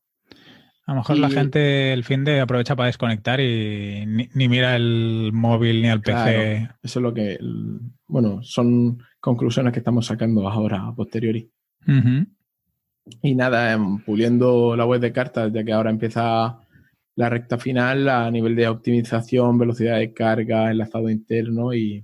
A 0.89 0.93
lo 0.93 1.01
mejor 1.01 1.19
la 1.19 1.29
gente 1.29 1.93
el 1.93 2.03
fin 2.03 2.25
de 2.25 2.39
aprovecha 2.39 2.75
para 2.75 2.87
desconectar 2.87 3.39
y 3.39 4.07
ni, 4.07 4.49
mira 4.49 4.75
el 4.75 5.29
móvil 5.31 5.83
ni 5.83 5.87
el 5.87 6.01
PC. 6.01 6.67
Eso 6.81 6.99
es 6.99 7.03
lo 7.03 7.13
que, 7.13 7.37
bueno, 8.07 8.41
son 8.41 8.97
conclusiones 9.19 9.71
que 9.71 9.81
estamos 9.81 10.07
sacando 10.07 10.49
ahora 10.49 10.87
a 10.87 10.95
posteriori. 10.95 11.47
Y 13.21 13.35
nada, 13.35 13.71
em, 13.71 13.99
puliendo 13.99 14.75
la 14.75 14.87
web 14.87 14.99
de 14.99 15.11
cartas, 15.13 15.53
ya 15.53 15.63
que 15.63 15.73
ahora 15.73 15.91
empieza 15.91 16.57
la 17.15 17.29
recta 17.29 17.59
final 17.59 18.09
a 18.09 18.31
nivel 18.31 18.55
de 18.55 18.67
optimización, 18.67 19.59
velocidad 19.59 19.99
de 19.99 20.11
carga, 20.11 20.71
enlazado 20.71 21.11
interno 21.11 21.71
y, 21.71 22.03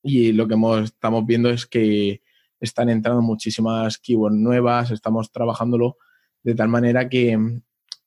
y 0.00 0.30
lo 0.30 0.46
que 0.46 0.54
estamos 0.84 1.26
viendo 1.26 1.50
es 1.50 1.66
que 1.66 2.22
están 2.60 2.88
entrando 2.88 3.20
muchísimas 3.20 3.98
keywords 3.98 4.36
nuevas, 4.36 4.92
estamos 4.92 5.32
trabajándolo 5.32 5.96
de 6.44 6.54
tal 6.54 6.68
manera 6.68 7.08
que, 7.08 7.36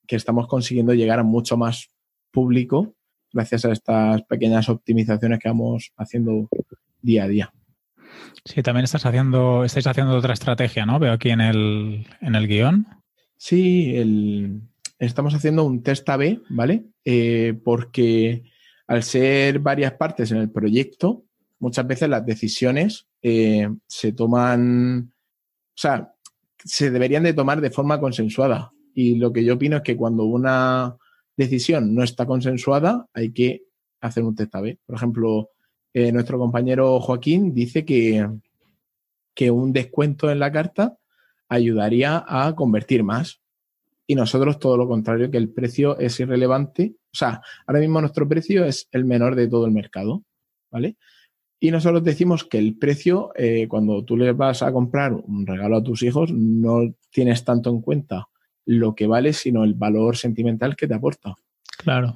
que 0.08 0.16
estamos 0.16 0.48
consiguiendo 0.48 0.94
llegar 0.94 1.20
a 1.20 1.24
mucho 1.24 1.58
más 1.58 1.90
público 2.32 2.96
gracias 3.34 3.66
a 3.66 3.72
estas 3.72 4.24
pequeñas 4.24 4.70
optimizaciones 4.70 5.40
que 5.40 5.50
vamos 5.50 5.92
haciendo 5.98 6.50
día 7.02 7.26
a 7.26 7.28
día. 7.28 7.54
Sí, 8.46 8.64
también 8.64 8.86
estás 8.86 9.06
haciendo, 9.06 9.66
estáis 9.66 9.88
haciendo 9.88 10.16
otra 10.16 10.34
estrategia, 10.34 10.86
¿no? 10.86 11.00
Veo 11.00 11.12
aquí 11.12 11.30
en 11.30 11.42
el, 11.42 12.08
en 12.22 12.36
el 12.36 12.48
guion. 12.48 12.88
Sí, 13.36 13.96
estamos 14.98 15.34
haciendo 15.34 15.66
un 15.66 15.84
test 15.84 16.08
A-B, 16.10 16.42
¿vale? 16.50 16.86
Eh, 17.04 17.60
porque 17.64 18.44
al 18.88 19.04
ser 19.04 19.60
varias 19.60 19.94
partes 19.94 20.32
en 20.32 20.38
el 20.38 20.50
proyecto, 20.50 21.26
muchas 21.60 21.86
veces 21.86 22.10
las 22.10 22.26
decisiones 22.26 23.08
eh, 23.22 23.70
se 23.86 24.14
toman, 24.14 25.12
o 25.12 25.76
sea, 25.76 26.14
se 26.64 26.92
deberían 26.92 27.24
de 27.24 27.34
tomar 27.34 27.62
de 27.62 27.72
forma 27.72 28.00
consensuada. 28.00 28.72
Y 28.94 29.16
lo 29.16 29.32
que 29.32 29.44
yo 29.44 29.56
opino 29.56 29.78
es 29.78 29.84
que 29.84 29.96
cuando 29.96 30.24
una 30.24 30.98
decisión 31.36 31.94
no 31.94 32.04
está 32.04 32.26
consensuada, 32.26 33.08
hay 33.14 33.32
que 33.32 33.64
hacer 34.02 34.24
un 34.24 34.36
test 34.36 34.56
A-B. 34.56 34.80
Por 34.86 34.96
ejemplo, 34.96 35.52
eh, 35.94 36.12
nuestro 36.12 36.38
compañero 36.38 37.00
Joaquín 37.00 37.54
dice 37.54 37.86
que, 37.86 38.28
que 39.34 39.52
un 39.52 39.72
descuento 39.72 40.30
en 40.32 40.40
la 40.40 40.52
carta 40.52 40.98
ayudaría 41.48 42.24
a 42.28 42.56
convertir 42.56 43.04
más. 43.04 43.42
Y 44.08 44.16
nosotros 44.16 44.58
todo 44.58 44.78
lo 44.78 44.88
contrario, 44.88 45.30
que 45.30 45.38
el 45.38 45.50
precio 45.50 45.98
es 46.00 46.20
irrelevante. 46.20 46.96
O 47.12 47.16
sea, 47.16 47.42
ahora 47.66 47.80
mismo 47.82 48.00
nuestro 48.00 48.28
precio 48.28 48.66
es 48.66 48.88
el 48.92 49.06
menor 49.06 49.36
de 49.36 49.48
todo 49.48 49.66
el 49.66 49.72
mercado, 49.72 50.24
¿vale? 50.72 50.98
Y 51.60 51.72
nosotros 51.72 52.04
decimos 52.04 52.44
que 52.44 52.60
el 52.60 52.78
precio, 52.78 53.32
eh, 53.36 53.68
cuando 53.68 54.04
tú 54.04 54.16
le 54.16 54.32
vas 54.34 54.62
a 54.62 54.72
comprar 54.72 55.14
un 55.14 55.48
regalo 55.48 55.78
a 55.78 55.84
tus 55.84 56.04
hijos, 56.04 56.32
no 56.32 56.94
tienes 57.10 57.44
tanto 57.44 57.70
en 57.72 57.82
cuenta 57.82 58.28
lo 58.66 58.94
que 58.94 59.08
vale, 59.08 59.34
sino 59.34 59.64
el 59.64 59.74
valor 59.74 60.18
sentimental 60.18 60.76
que 60.76 60.88
te 60.88 60.94
aporta. 60.94 61.36
Claro. 61.80 62.16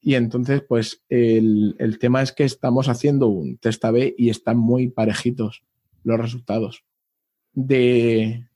Y 0.00 0.14
entonces, 0.14 0.62
pues 0.62 1.02
el, 1.08 1.98
tema 2.00 2.22
es 2.22 2.32
que 2.32 2.44
estamos 2.44 2.88
haciendo 2.88 3.26
un 3.26 3.58
test 3.58 3.84
A-B 3.84 4.14
y 4.16 4.30
están 4.30 4.56
muy 4.56 4.88
parejitos 4.88 5.64
los 6.04 6.18
resultados 6.18 6.84
de, 7.52 8.46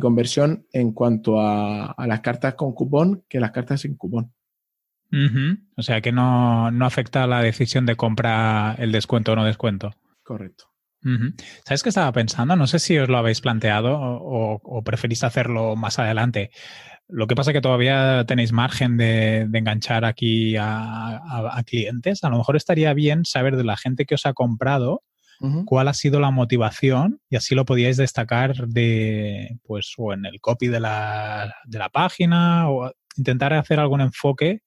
conversión 0.00 0.66
en 0.72 0.92
cuanto 0.92 1.40
a, 1.40 1.94
las 2.06 2.20
cartas 2.20 2.54
con 2.54 2.72
cupón 2.72 3.22
que 3.28 3.38
las 3.38 3.52
cartas 3.52 3.82
sin 3.82 3.96
cupón. 3.96 4.32
O 5.76 5.82
sea 5.82 6.00
que 6.00 6.12
no, 6.12 6.68
afecta 6.84 7.26
la 7.26 7.42
decisión 7.42 7.86
de 7.86 7.96
compra 7.96 8.74
el 8.78 8.92
descuento 8.92 9.32
o 9.32 9.36
no 9.36 9.44
descuento. 9.44 9.92
Correcto. 10.22 10.64
¿Sabes 11.64 11.84
qué 11.84 11.90
estaba 11.90 12.10
pensando? 12.10 12.56
No 12.56 12.66
sé 12.66 12.80
si 12.80 12.98
os 12.98 13.08
lo 13.08 13.16
habéis 13.16 13.40
planteado 13.40 13.96
o, 13.96 14.60
o 14.60 14.82
preferís 14.82 15.22
hacerlo 15.22 15.76
más 15.76 16.00
adelante. 16.00 16.50
Lo 17.08 17.28
que 17.28 17.36
pasa 17.36 17.50
es 17.50 17.54
que 17.54 17.60
todavía 17.60 18.24
tenéis 18.26 18.52
margen 18.52 18.96
de, 18.96 19.42
enganchar 19.52 20.04
aquí 20.04 20.56
a, 20.58 21.62
clientes. 21.64 22.24
A 22.24 22.30
lo 22.30 22.38
mejor 22.38 22.56
estaría 22.56 22.92
bien 22.94 23.24
saber 23.24 23.56
de 23.56 23.64
la 23.64 23.76
gente 23.76 24.06
que 24.06 24.16
os 24.16 24.26
ha 24.26 24.32
comprado 24.32 25.02
cuál 25.66 25.88
ha 25.88 25.94
sido 25.94 26.18
la 26.18 26.30
motivación 26.30 27.20
y 27.28 27.36
así 27.36 27.54
lo 27.54 27.66
podíais 27.66 27.98
destacar 27.98 28.68
de, 28.68 29.58
pues, 29.64 29.92
o 29.98 30.14
en 30.14 30.24
el 30.24 30.40
copy 30.40 30.68
de 30.68 30.80
la, 30.80 31.52
página 31.92 32.70
o 32.70 32.90
intentar 33.16 33.52
hacer 33.52 33.78
algún 33.78 34.00
enfoque 34.00 34.62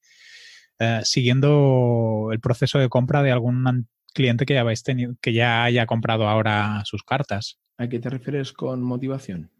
eh, 0.80 1.00
siguiendo 1.04 2.30
el 2.32 2.40
proceso 2.40 2.78
de 2.78 2.88
compra 2.88 3.22
de 3.22 3.30
algún 3.30 3.86
cliente 4.14 4.46
que 4.46 4.54
ya 4.54 4.62
habéis 4.62 4.82
tenido, 4.82 5.14
que 5.20 5.34
ya 5.34 5.62
haya 5.62 5.84
comprado 5.84 6.26
ahora 6.26 6.82
sus 6.86 7.02
cartas. 7.02 7.58
¿A 7.76 7.86
qué 7.86 7.98
te 7.98 8.08
refieres 8.08 8.54
con 8.54 8.82
motivación? 8.82 9.50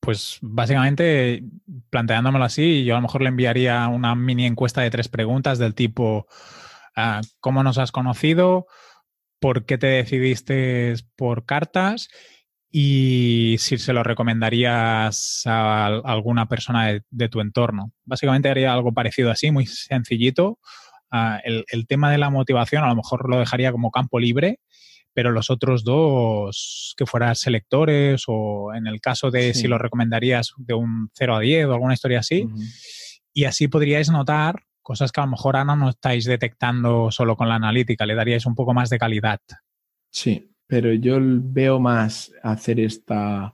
Pues 0.00 0.38
básicamente, 0.42 1.44
planteándomelo 1.90 2.44
así, 2.44 2.84
yo 2.84 2.94
a 2.94 2.98
lo 2.98 3.02
mejor 3.02 3.22
le 3.22 3.28
enviaría 3.28 3.86
una 3.86 4.16
mini 4.16 4.46
encuesta 4.46 4.80
de 4.80 4.90
tres 4.90 5.08
preguntas 5.08 5.58
del 5.58 5.74
tipo, 5.74 6.26
ah, 6.96 7.20
¿cómo 7.38 7.62
nos 7.62 7.78
has 7.78 7.92
conocido? 7.92 8.66
¿Por 9.40 9.64
qué 9.64 9.78
te 9.78 9.86
decidiste 9.86 10.94
por 11.14 11.44
cartas? 11.44 12.08
Y 12.70 13.56
si 13.58 13.78
se 13.78 13.92
lo 13.92 14.02
recomendarías 14.02 15.42
a 15.46 15.86
alguna 15.86 16.46
persona 16.46 17.00
de, 17.10 17.28
tu 17.28 17.40
entorno. 17.40 17.92
Básicamente 18.04 18.50
haría 18.50 18.72
algo 18.72 18.92
parecido 18.92 19.30
así, 19.30 19.50
muy 19.50 19.66
sencillito. 19.66 20.58
Ah, 21.10 21.40
el, 21.44 21.64
el 21.68 21.86
tema 21.86 22.10
de 22.10 22.18
la 22.18 22.28
motivación 22.28 22.84
a 22.84 22.88
lo 22.88 22.96
mejor 22.96 23.30
lo 23.30 23.38
dejaría 23.38 23.72
como 23.72 23.90
campo 23.90 24.18
libre 24.18 24.60
pero 25.18 25.32
los 25.32 25.50
otros 25.50 25.82
dos 25.82 26.94
que 26.96 27.04
fueran 27.04 27.34
selectores 27.34 28.22
o 28.28 28.72
en 28.72 28.86
el 28.86 29.00
caso 29.00 29.32
de 29.32 29.52
si 29.52 29.66
lo 29.66 29.76
recomendarías 29.76 30.52
de 30.58 30.74
un 30.74 31.10
0 31.12 31.34
a 31.34 31.40
10 31.40 31.66
o 31.66 31.72
alguna 31.72 31.94
historia 31.94 32.20
así. 32.20 32.46
Y 33.32 33.44
así 33.44 33.66
podríais 33.66 34.10
notar 34.10 34.62
cosas 34.80 35.10
que 35.10 35.20
a 35.20 35.24
lo 35.24 35.32
mejor 35.32 35.56
ahora 35.56 35.74
no 35.74 35.90
estáis 35.90 36.24
detectando 36.24 37.10
solo 37.10 37.36
con 37.36 37.48
la 37.48 37.56
analítica, 37.56 38.06
le 38.06 38.14
daríais 38.14 38.46
un 38.46 38.54
poco 38.54 38.74
más 38.74 38.90
de 38.90 38.98
calidad. 39.00 39.40
Sí, 40.08 40.52
pero 40.68 40.92
yo 40.92 41.18
veo 41.20 41.80
más 41.80 42.30
hacer 42.44 42.78
esta, 42.78 43.52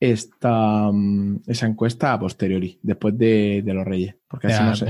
esta 0.00 0.90
mm, 0.92 1.42
esa 1.46 1.66
encuesta 1.66 2.12
a 2.12 2.18
posteriori, 2.18 2.80
después 2.82 3.16
de, 3.16 3.62
los 3.64 3.84
reyes, 3.84 4.16
porque 4.26 4.48
así 4.48 4.84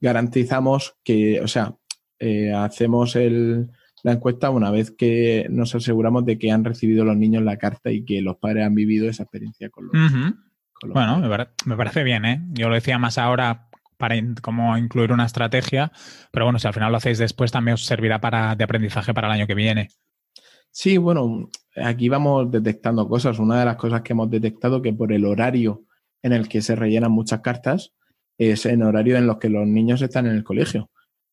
garantizamos 0.00 0.96
que, 1.04 1.40
o 1.40 1.48
sea, 1.48 1.74
eh, 2.18 2.52
hacemos 2.52 3.16
el, 3.16 3.70
la 4.02 4.12
encuesta 4.12 4.50
una 4.50 4.70
vez 4.70 4.90
que 4.90 5.46
nos 5.50 5.74
aseguramos 5.74 6.24
de 6.24 6.38
que 6.38 6.50
han 6.50 6.64
recibido 6.64 7.04
los 7.04 7.16
niños 7.16 7.42
la 7.42 7.56
carta 7.56 7.90
y 7.90 8.04
que 8.04 8.22
los 8.22 8.36
padres 8.36 8.66
han 8.66 8.74
vivido 8.74 9.08
esa 9.08 9.24
experiencia 9.24 9.68
con 9.70 9.86
los, 9.86 10.12
Bueno, 10.86 11.20
me, 11.66 11.76
parece 11.76 12.02
bien, 12.02 12.24
¿eh? 12.24 12.42
Yo 12.52 12.68
lo 12.68 12.74
decía 12.74 12.98
más 12.98 13.18
ahora 13.18 13.68
para 13.98 14.16
cómo 14.40 14.78
incluir 14.78 15.12
una 15.12 15.26
estrategia, 15.26 15.92
pero 16.30 16.46
bueno, 16.46 16.58
si 16.58 16.66
al 16.66 16.72
final 16.72 16.90
lo 16.90 16.96
hacéis 16.96 17.18
después 17.18 17.52
también 17.52 17.74
os 17.74 17.84
servirá 17.84 18.20
para, 18.20 18.56
de 18.56 18.64
aprendizaje 18.64 19.12
para 19.12 19.28
el 19.28 19.34
año 19.34 19.46
que 19.46 19.54
viene. 19.54 19.88
Sí, 20.70 20.98
bueno, 20.98 21.50
aquí 21.76 22.08
vamos 22.08 22.50
detectando 22.50 23.08
cosas. 23.08 23.38
Una 23.38 23.58
de 23.58 23.64
las 23.64 23.76
cosas 23.76 24.02
que 24.02 24.12
hemos 24.12 24.30
detectado 24.30 24.80
que 24.80 24.92
por 24.92 25.12
el 25.12 25.24
horario 25.24 25.84
en 26.22 26.32
el 26.32 26.48
que 26.48 26.62
se 26.62 26.76
rellenan 26.76 27.12
muchas 27.12 27.40
cartas 27.40 27.92
es 28.38 28.66
en 28.66 28.82
horario 28.82 29.16
en 29.16 29.26
los 29.26 29.38
que 29.38 29.48
los 29.48 29.66
niños 29.66 30.00
están 30.02 30.26
en 30.26 30.36
el 30.36 30.44
colegio. 30.44 30.90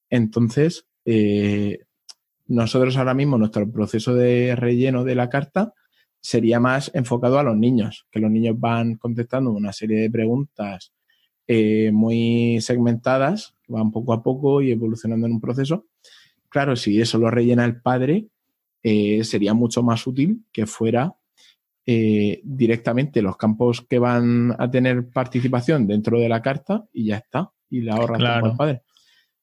Entonces, 0.09 0.87
eh, 1.05 1.79
nosotros 2.47 2.97
ahora 2.97 3.13
mismo, 3.13 3.37
nuestro 3.37 3.69
proceso 3.71 4.13
de 4.13 4.55
relleno 4.55 5.03
de 5.03 5.15
la 5.15 5.29
carta 5.29 5.73
sería 6.19 6.59
más 6.59 6.91
enfocado 6.93 7.39
a 7.39 7.43
los 7.43 7.57
niños, 7.57 8.07
que 8.11 8.19
los 8.19 8.31
niños 8.31 8.59
van 8.59 8.95
contestando 8.95 9.51
una 9.51 9.71
serie 9.71 9.99
de 10.01 10.09
preguntas 10.09 10.93
eh, 11.47 11.91
muy 11.93 12.59
segmentadas, 12.61 13.53
van 13.67 13.91
poco 13.91 14.13
a 14.13 14.23
poco 14.23 14.61
y 14.61 14.71
evolucionando 14.71 15.27
en 15.27 15.33
un 15.33 15.41
proceso. 15.41 15.85
Claro, 16.49 16.75
si 16.75 16.99
eso 16.99 17.17
lo 17.17 17.29
rellena 17.29 17.65
el 17.65 17.81
padre, 17.81 18.27
eh, 18.89 19.25
sería 19.25 19.53
mucho 19.53 19.83
más 19.83 20.07
útil 20.07 20.45
que 20.49 20.65
fuera 20.65 21.13
eh, 21.85 22.39
directamente 22.41 23.21
los 23.21 23.35
campos 23.35 23.81
que 23.81 23.99
van 23.99 24.55
a 24.57 24.71
tener 24.71 25.09
participación 25.09 25.85
dentro 25.87 26.17
de 26.21 26.29
la 26.29 26.41
carta 26.41 26.85
y 26.93 27.07
ya 27.07 27.17
está, 27.17 27.51
y 27.69 27.81
la 27.81 27.95
ahorran 27.95 28.25
al 28.25 28.55
padre. 28.55 28.83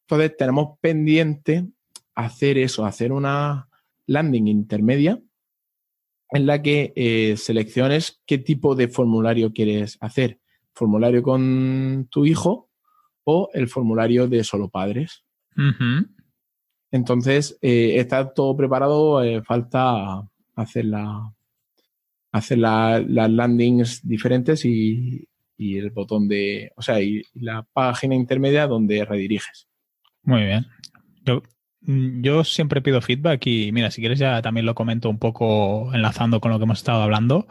Entonces, 0.01 0.35
tenemos 0.39 0.79
pendiente 0.81 1.67
hacer 2.15 2.57
eso, 2.57 2.87
hacer 2.87 3.13
una 3.13 3.69
landing 4.07 4.47
intermedia 4.47 5.21
en 6.31 6.47
la 6.47 6.63
que 6.63 6.95
eh, 6.97 7.37
selecciones 7.37 8.23
qué 8.25 8.39
tipo 8.39 8.75
de 8.75 8.89
formulario 8.89 9.53
quieres 9.53 9.99
hacer. 10.01 10.41
Formulario 10.73 11.23
con 11.23 12.09
tu 12.11 12.25
hijo 12.25 12.71
o 13.25 13.51
el 13.53 13.69
formulario 13.69 14.27
de 14.27 14.43
solo 14.43 14.71
padres. 14.71 15.23
Entonces, 16.95 17.59
eh, 17.61 17.97
está 17.97 18.33
todo 18.33 18.57
preparado, 18.57 19.21
eh, 19.25 19.43
falta 19.43 20.23
hacer, 20.55 20.85
la, 20.85 21.35
hacer 22.31 22.59
las 22.59 23.31
landings 23.31 24.07
diferentes 24.07 24.65
y, 24.65 25.27
y, 25.57 25.77
el 25.77 25.91
botón 25.91 26.29
de, 26.29 26.71
o 26.77 26.83
sea, 26.83 27.01
y 27.01 27.25
la 27.35 27.67
página 27.73 28.15
intermedia 28.15 28.69
donde 28.69 29.05
rediriges. 29.05 29.67
Muy 30.23 30.45
bien. 30.45 30.67
Yo 31.81 32.45
siempre 32.45 32.81
pido 32.81 33.03
feedback 33.03 33.45
y 33.49 33.73
mira, 33.73 33.91
si 33.91 34.01
quieres 34.01 34.21
ya 34.21 34.41
también 34.41 34.65
lo 34.65 34.77
comento 34.77 35.11
un 35.11 35.19
poco 35.19 35.93
enlazando 35.93 36.41
con 36.41 36.53
lo 36.53 36.59
que 36.59 36.65
hemos 36.65 36.79
estado 36.79 37.03
hablando. 37.03 37.49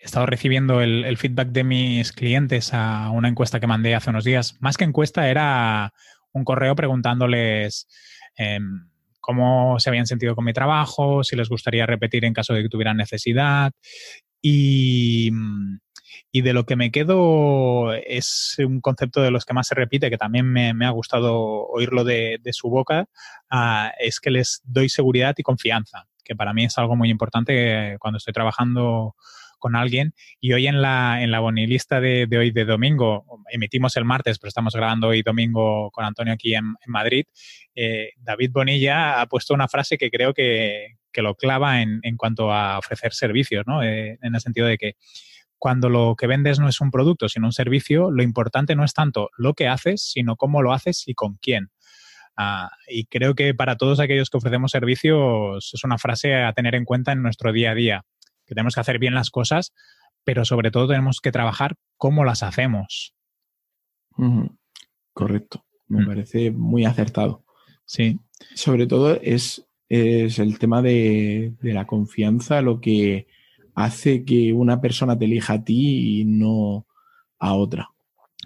He 0.00 0.06
estado 0.06 0.24
recibiendo 0.24 0.80
el, 0.80 1.18
feedback 1.18 1.48
de 1.48 1.64
mis 1.64 2.12
clientes 2.12 2.72
a 2.72 3.10
una 3.10 3.28
encuesta 3.28 3.60
que 3.60 3.66
mandé 3.66 3.94
hace 3.94 4.08
unos 4.08 4.24
días. 4.24 4.56
Más 4.60 4.78
que 4.78 4.84
encuesta, 4.84 5.28
era 5.28 5.92
un 6.32 6.44
correo 6.44 6.74
preguntándoles 6.74 7.88
em, 8.36 8.88
cómo 9.20 9.78
se 9.80 9.90
habían 9.90 10.06
sentido 10.06 10.34
con 10.36 10.44
mi 10.44 10.52
trabajo, 10.52 11.24
si 11.24 11.36
les 11.36 11.48
gustaría 11.48 11.86
repetir 11.86 12.24
en 12.24 12.34
caso 12.34 12.54
de 12.54 12.62
que 12.62 12.68
tuvieran 12.68 12.96
necesidad. 12.96 13.72
Y, 14.40 15.30
mm, 15.32 15.78
y 16.32 16.42
de 16.42 16.52
lo 16.52 16.66
que 16.66 16.76
me 16.76 16.90
quedo 16.90 17.92
es 17.94 18.56
un 18.58 18.80
concepto 18.80 19.22
de 19.22 19.30
los 19.30 19.44
que 19.44 19.54
más 19.54 19.68
se 19.68 19.74
repite, 19.74 20.10
que 20.10 20.18
también 20.18 20.46
me, 20.46 20.86
ha 20.86 20.90
gustado 20.90 21.66
oírlo 21.66 22.04
de, 22.04 22.38
su 22.52 22.68
boca, 22.68 23.06
ah, 23.50 23.92
es 23.98 24.20
que 24.20 24.30
les 24.30 24.60
doy 24.64 24.88
seguridad 24.88 25.34
y 25.38 25.42
confianza, 25.42 26.06
que 26.24 26.36
para 26.36 26.52
mí 26.52 26.64
es 26.64 26.78
algo 26.78 26.96
muy 26.96 27.10
importante 27.10 27.96
cuando 28.00 28.18
estoy 28.18 28.32
trabajando 28.32 29.14
con 29.58 29.76
alguien. 29.76 30.14
Y 30.40 30.52
hoy 30.52 30.66
en 30.66 30.82
la, 30.82 31.22
en 31.22 31.30
la 31.30 31.40
bonilista 31.40 32.00
de, 32.00 32.28
hoy 32.36 32.50
de 32.50 32.64
domingo, 32.64 33.24
emitimos 33.50 33.96
el 33.96 34.04
martes, 34.04 34.38
pero 34.38 34.48
estamos 34.48 34.74
grabando 34.74 35.08
hoy 35.08 35.22
domingo 35.22 35.90
con 35.90 36.04
Antonio 36.04 36.32
aquí 36.32 36.54
en, 36.54 36.74
Madrid, 36.86 37.24
eh, 37.74 38.10
David 38.18 38.50
Bonilla 38.52 39.20
ha 39.20 39.26
puesto 39.26 39.54
una 39.54 39.68
frase 39.68 39.98
que 39.98 40.10
creo 40.10 40.34
que, 40.34 40.96
lo 41.16 41.34
clava 41.34 41.80
en, 41.80 42.02
cuanto 42.18 42.52
a 42.52 42.78
ofrecer 42.78 43.14
servicios, 43.14 43.64
¿no? 43.66 43.82
Eh, 43.82 44.18
en 44.20 44.34
el 44.34 44.40
sentido 44.42 44.66
de 44.66 44.76
que 44.76 44.96
cuando 45.58 45.88
lo 45.88 46.14
que 46.14 46.26
vendes 46.26 46.58
no 46.58 46.68
es 46.68 46.80
un 46.82 46.90
producto, 46.90 47.28
sino 47.30 47.46
un 47.46 47.52
servicio, 47.52 48.10
lo 48.10 48.22
importante 48.22 48.76
no 48.76 48.84
es 48.84 48.92
tanto 48.92 49.30
lo 49.38 49.54
que 49.54 49.66
haces, 49.66 50.02
sino 50.02 50.36
cómo 50.36 50.60
lo 50.60 50.74
haces 50.74 51.04
y 51.06 51.14
con 51.14 51.36
quién. 51.36 51.70
Ah, 52.36 52.70
y 52.86 53.06
creo 53.06 53.34
que 53.34 53.54
para 53.54 53.76
todos 53.76 53.98
aquellos 53.98 54.28
que 54.28 54.36
ofrecemos 54.36 54.70
servicios 54.70 55.70
es 55.72 55.84
una 55.84 55.96
frase 55.96 56.34
a 56.34 56.52
tener 56.52 56.74
en 56.74 56.84
cuenta 56.84 57.12
en 57.12 57.22
nuestro 57.22 57.50
día 57.50 57.70
a 57.70 57.74
día, 57.74 58.04
que 58.46 58.54
tenemos 58.54 58.74
que 58.74 58.80
hacer 58.80 58.98
bien 58.98 59.14
las 59.14 59.30
cosas, 59.30 59.72
pero 60.24 60.44
sobre 60.44 60.70
todo 60.70 60.88
tenemos 60.88 61.20
que 61.20 61.32
trabajar 61.32 61.76
cómo 61.96 62.24
las 62.24 62.42
hacemos. 62.42 63.14
Correcto, 65.12 65.64
me 65.88 66.02
mm. 66.02 66.06
parece 66.06 66.50
muy 66.50 66.84
acertado. 66.84 67.44
Sí. 67.84 68.18
Sobre 68.54 68.86
todo 68.86 69.18
es, 69.20 69.66
es 69.88 70.38
el 70.38 70.58
tema 70.58 70.82
de, 70.82 71.54
de 71.60 71.72
la 71.74 71.86
confianza 71.86 72.62
lo 72.62 72.80
que 72.80 73.26
hace 73.76 74.24
que 74.24 74.52
una 74.52 74.80
persona 74.80 75.18
te 75.18 75.26
elija 75.26 75.52
a 75.54 75.64
ti 75.64 76.20
y 76.20 76.24
no 76.24 76.86
a 77.38 77.54
otra. 77.54 77.90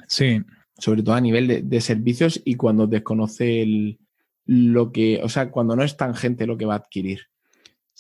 Sí. 0.07 0.43
Sobre 0.77 1.03
todo 1.03 1.15
a 1.15 1.21
nivel 1.21 1.69
de, 1.69 1.81
servicios 1.81 2.41
y 2.45 2.57
cuando 2.57 2.87
desconoce 2.87 3.63
el, 3.63 4.01
lo 4.45 4.91
que, 4.93 5.21
o 5.23 5.29
sea, 5.29 5.51
cuando 5.51 5.77
no 5.77 5.85
es 5.85 5.97
tangente 5.97 6.47
lo 6.47 6.57
que 6.57 6.67
va 6.67 6.75
a 6.75 6.79
adquirir. 6.79 7.21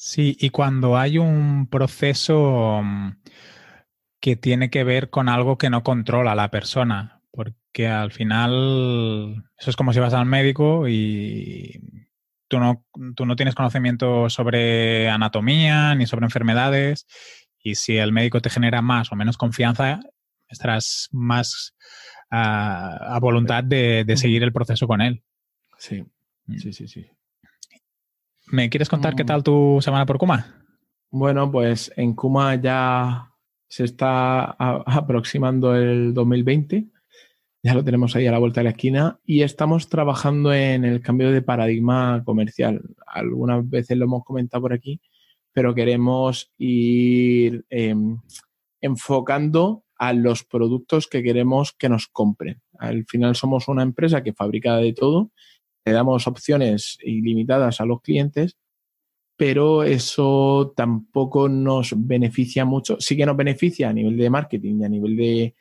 Sí, 0.02 0.35
y 0.40 0.49
cuando 0.49 0.97
hay 0.97 1.19
un 1.19 1.66
proceso 1.66 2.80
mm, 2.83 3.19
que 4.19 4.35
tiene 4.35 4.71
que 4.71 4.83
ver 4.83 5.11
con 5.11 5.28
algo 5.28 5.59
que 5.59 5.69
no 5.69 5.83
controla 5.83 6.35
la 6.35 6.50
persona, 6.50 7.21
porque 7.30 7.87
al 7.87 8.11
final 8.11 9.45
eso 9.59 9.69
es 9.69 9.76
como 9.76 9.92
si 9.92 10.00
vas 10.00 10.14
al 10.14 10.25
médico 10.25 10.88
y 10.88 11.83
tú 12.49 12.59
no, 12.61 12.87
tú 13.14 13.26
no 13.26 13.37
tienes 13.37 13.54
conocimiento 13.54 14.30
sobre 14.30 15.11
anatomía 15.11 15.95
ni 15.95 16.07
sobre 16.07 16.25
enfermedades 16.25 17.07
y 17.62 17.75
si 17.75 17.99
el 17.99 18.11
médico 18.11 18.40
te 18.40 18.49
genera 18.49 18.80
más 18.80 19.12
o 19.12 19.16
menos 19.16 19.37
confianza, 19.37 20.00
estarás 20.49 21.11
más 21.12 21.76
a 22.30 23.19
voluntad 23.21 23.64
de, 23.64 24.07
seguir 24.16 24.45
el 24.45 24.52
proceso 24.54 24.87
con 24.87 25.02
él. 25.02 25.23
Sí, 25.76 26.02
mm. 26.47 26.57
sí, 26.57 26.73
sí, 26.73 26.88
sí. 26.88 27.07
¿Me 28.50 28.69
quieres 28.69 28.88
contar 28.88 29.14
qué 29.14 29.25
mm. 29.25 29.26
tal 29.26 29.42
tu 29.42 29.78
semana 29.80 30.07
por 30.07 30.19
Kuma? 30.19 30.64
Bueno, 31.11 31.50
pues 31.50 31.92
en 31.97 32.14
Kuma 32.14 32.54
ya 32.57 33.33
se 33.68 33.85
está 33.85 34.44
aproximando 34.44 35.75
el 35.75 36.14
2020 36.14 36.88
ya 37.62 37.75
lo 37.75 37.85
tenemos 37.85 38.16
ahí 38.16 38.27
a 38.27 38.33
la 38.33 38.38
vuelta 38.38 38.61
de 38.61 38.64
la 38.64 38.70
esquina 38.70 39.20
y 39.27 39.42
estamos 39.42 39.88
trabajando 39.88 40.53
en 40.55 40.85
el 40.85 41.03
cambio 41.03 41.31
de 41.31 41.42
paradigma 41.42 42.22
comercial. 42.25 42.83
Algunas 43.07 43.68
veces 43.68 43.98
lo 43.98 44.07
hemos 44.07 44.25
comentado 44.25 44.62
por 44.62 44.72
aquí, 44.72 45.01
pero 45.53 45.75
queremos 45.75 46.51
ir 46.57 47.66
em, 47.68 48.18
enfocando 48.81 49.85
a 49.96 50.14
los 50.14 50.42
productos 50.44 51.07
que 51.07 51.22
queremos 51.22 51.72
que 51.72 51.90
nos 51.90 52.07
compren. 52.09 52.62
Al 52.79 53.05
final 53.05 53.37
somos 53.37 53.68
una 53.68 53.83
empresa 53.83 54.22
que 54.22 54.33
fabrica 54.33 54.77
de 54.77 54.94
todo, 54.94 55.31
le 55.85 55.93
damos 55.93 56.27
opciones 56.27 56.99
ilimitadas 57.03 57.81
a 57.81 57.87
los 57.87 58.03
clientes, 58.03 58.57
pero 59.37 59.85
eso 59.85 60.75
tampoco 60.77 61.49
nos 61.49 61.95
beneficia 61.97 62.64
mucho. 62.64 62.97
Sí 63.01 63.16
que 63.16 63.25
nos 63.25 63.37
beneficia 63.37 63.88
a 63.88 63.93
nivel 63.93 64.16
de 64.16 64.29
marketing 64.29 64.81
y 64.81 64.85
a 64.85 64.88
nivel 64.88 65.16
de, 65.16 65.55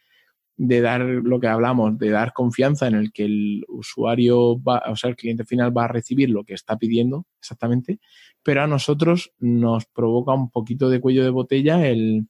de 0.58 0.82
dar 0.82 1.00
lo 1.00 1.40
que 1.40 1.48
hablamos, 1.48 1.98
de 1.98 2.10
dar 2.10 2.34
confianza 2.34 2.88
en 2.88 2.96
el 2.96 3.14
que 3.14 3.24
el 3.24 3.64
usuario 3.70 4.62
o 4.62 4.96
sea, 4.98 5.10
el 5.10 5.16
cliente 5.16 5.46
final 5.46 5.76
va 5.76 5.86
a 5.86 5.88
recibir 5.88 6.30
lo 6.30 6.44
que 6.44 6.54
está 6.54 6.78
pidiendo 6.78 7.26
exactamente, 7.40 8.02
pero 8.44 8.62
a 8.62 8.68
nosotros 8.68 9.32
nos 9.40 9.86
provoca 9.86 10.34
un 10.34 10.52
poquito 10.52 10.90
de 10.90 11.00
cuello 11.00 11.24
de 11.24 11.30
botella 11.30 11.88
el, 11.88 12.28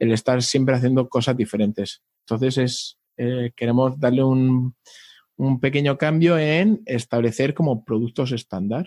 estar 0.00 0.42
siempre 0.42 0.74
haciendo 0.74 1.08
cosas 1.08 1.36
diferentes. 1.36 2.02
Entonces 2.26 2.58
es, 2.58 2.98
eh, 3.16 3.52
queremos 3.54 4.00
darle 4.00 4.24
un, 4.24 4.74
un 5.38 5.60
pequeño 5.60 5.96
cambio 5.96 6.36
en 6.36 6.82
establecer 6.84 7.54
como 7.54 7.84
productos 7.84 8.32
estándar 8.32 8.86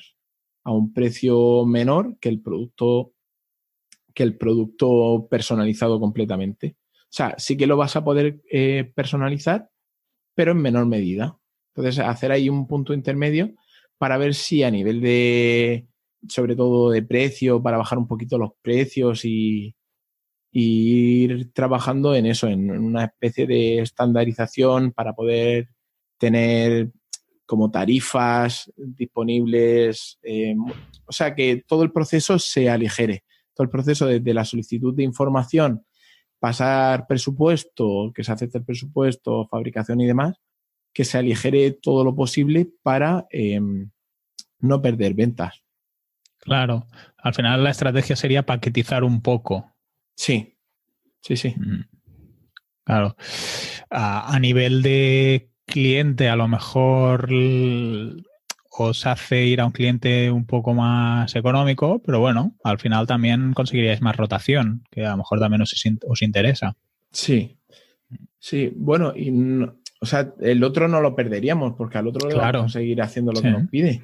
a 0.64 0.72
un 0.72 0.94
precio 0.94 1.66
menor 1.66 2.18
que 2.20 2.30
el 2.30 2.42
producto 2.42 3.14
que 4.14 4.24
el 4.24 4.38
producto 4.38 5.28
personalizado 5.30 6.00
completamente. 6.00 6.76
O 7.04 7.14
sea, 7.14 7.36
sí 7.38 7.56
que 7.56 7.68
lo 7.68 7.78
vas 7.78 7.96
a 7.96 8.04
poder 8.04 8.42
eh, 8.52 8.92
personalizar, 8.94 9.70
pero 10.36 10.52
en 10.52 10.58
menor 10.58 10.86
medida. 10.86 11.38
Entonces, 11.74 12.00
hacer 12.00 12.32
ahí 12.34 12.50
un 12.50 12.68
punto 12.68 12.94
intermedio 12.94 13.54
para 13.98 14.18
ver 14.18 14.34
si 14.34 14.64
a 14.64 14.72
nivel 14.72 15.00
de, 15.00 15.88
sobre 16.28 16.56
todo 16.56 16.92
de 16.92 17.04
precio, 17.04 17.62
para 17.64 17.78
bajar 17.78 17.98
un 17.98 18.08
poquito 18.08 18.38
los 18.38 18.52
precios 18.62 19.24
y, 19.24 19.76
ir 20.54 21.54
trabajando 21.54 22.14
en 22.14 22.26
eso, 22.26 22.48
en 22.50 22.70
una 22.72 23.06
especie 23.06 23.48
de 23.48 23.80
estandarización 23.80 24.92
para 24.92 25.14
poder 25.14 25.70
tener 26.22 26.92
como 27.48 27.72
tarifas 27.72 28.72
disponibles, 28.78 30.20
eh, 30.22 30.56
o 31.06 31.12
sea, 31.12 31.34
que 31.34 31.64
todo 31.68 31.82
el 31.82 31.92
proceso 31.92 32.38
se 32.38 32.70
aligere, 32.70 33.26
todo 33.56 33.66
el 33.66 33.72
proceso 33.72 34.06
desde 34.06 34.34
la 34.34 34.46
solicitud 34.46 34.94
de 34.94 35.04
información 35.04 35.84
pasar 36.40 37.08
presupuesto, 37.08 38.12
que 38.16 38.24
se 38.24 38.32
acepte 38.32 38.60
el 38.60 38.64
presupuesto, 38.64 39.48
fabricación 39.48 40.00
y 40.00 40.06
demás, 40.06 40.40
que 40.94 41.04
se 41.04 41.18
aligere 41.18 41.72
todo 41.72 42.04
lo 42.04 42.16
posible 42.16 42.70
para 42.84 43.26
em, 43.32 43.90
no 44.60 44.82
perder 44.82 45.16
ventas. 45.16 45.64
Claro, 46.38 46.88
al 47.18 47.34
final 47.34 47.64
la 47.64 47.72
estrategia 47.72 48.16
sería 48.16 48.46
paquetizar 48.46 49.04
un 49.04 49.22
poco. 49.22 49.74
Sí, 50.16 50.58
sí, 51.22 51.36
sí. 51.36 51.56
Claro. 52.84 53.16
A, 53.90 54.34
a 54.34 54.40
nivel 54.40 54.82
de 54.82 55.51
cliente, 55.65 56.30
a 56.30 56.36
lo 56.36 56.47
mejor 56.47 57.30
os 58.69 59.06
hace 59.06 59.45
ir 59.45 59.62
a 59.62 59.65
un 59.65 59.71
cliente 59.71 60.32
un 60.32 60.45
poco 60.45 60.74
más 60.74 61.36
económico, 61.36 62.02
pero 62.04 62.19
bueno, 62.19 62.56
al 62.63 62.80
final 62.80 63.06
también 63.06 63.54
conseguiríais 63.54 64.02
más 64.02 64.15
rotación, 64.15 64.84
que 64.89 65.06
a 65.06 65.12
lo 65.12 65.17
mejor 65.17 65.39
también 65.39 65.62
os, 65.62 65.74
os 66.08 66.21
interesa. 66.21 66.76
Sí, 67.12 67.58
sí, 68.39 68.71
bueno, 68.76 69.13
y 69.15 69.32
o 70.04 70.06
sea, 70.06 70.34
el 70.39 70.63
otro 70.63 70.88
no 70.88 71.02
lo 71.02 71.15
perderíamos 71.15 71.74
porque 71.78 71.97
al 71.97 72.08
otro 72.08 72.28
le 72.28 72.36
vamos 72.36 72.76
a 72.76 72.80
seguir 72.80 73.02
haciendo 73.02 73.32
lo 73.32 73.41
que 73.41 73.52
nos 73.52 73.69
pide, 73.69 74.02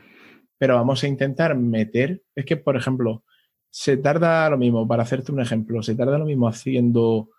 pero 0.58 0.76
vamos 0.76 1.04
a 1.04 1.08
intentar 1.08 1.56
meter, 1.56 2.22
es 2.36 2.46
que 2.46 2.58
por 2.58 2.76
ejemplo, 2.76 3.24
se 3.70 3.98
tarda 3.98 4.50
lo 4.50 4.58
mismo, 4.58 4.88
para 4.88 5.04
hacerte 5.04 5.32
un 5.32 5.41
ejemplo, 5.41 5.82
se 5.82 5.96
tarda 5.96 6.17
lo 6.17 6.26
mismo 6.26 6.48
haciendo 6.48 7.30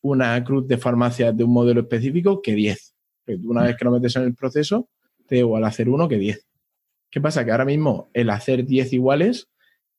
una 0.00 0.42
cruz 0.44 0.68
de 0.68 0.76
farmacia 0.76 1.32
de 1.32 1.44
un 1.44 1.52
modelo 1.52 1.80
específico 1.80 2.42
que 2.42 2.54
10. 2.54 2.93
Una 3.26 3.62
mm. 3.62 3.64
vez 3.64 3.76
que 3.76 3.84
lo 3.84 3.90
metes 3.90 4.16
en 4.16 4.24
el 4.24 4.34
proceso, 4.34 4.88
te 5.26 5.38
igual 5.38 5.64
hacer 5.64 5.88
uno 5.88 6.08
que 6.08 6.18
10. 6.18 6.46
¿Qué 7.10 7.20
pasa? 7.20 7.44
Que 7.44 7.52
ahora 7.52 7.64
mismo 7.64 8.10
el 8.12 8.30
hacer 8.30 8.66
10 8.66 8.92
iguales, 8.92 9.48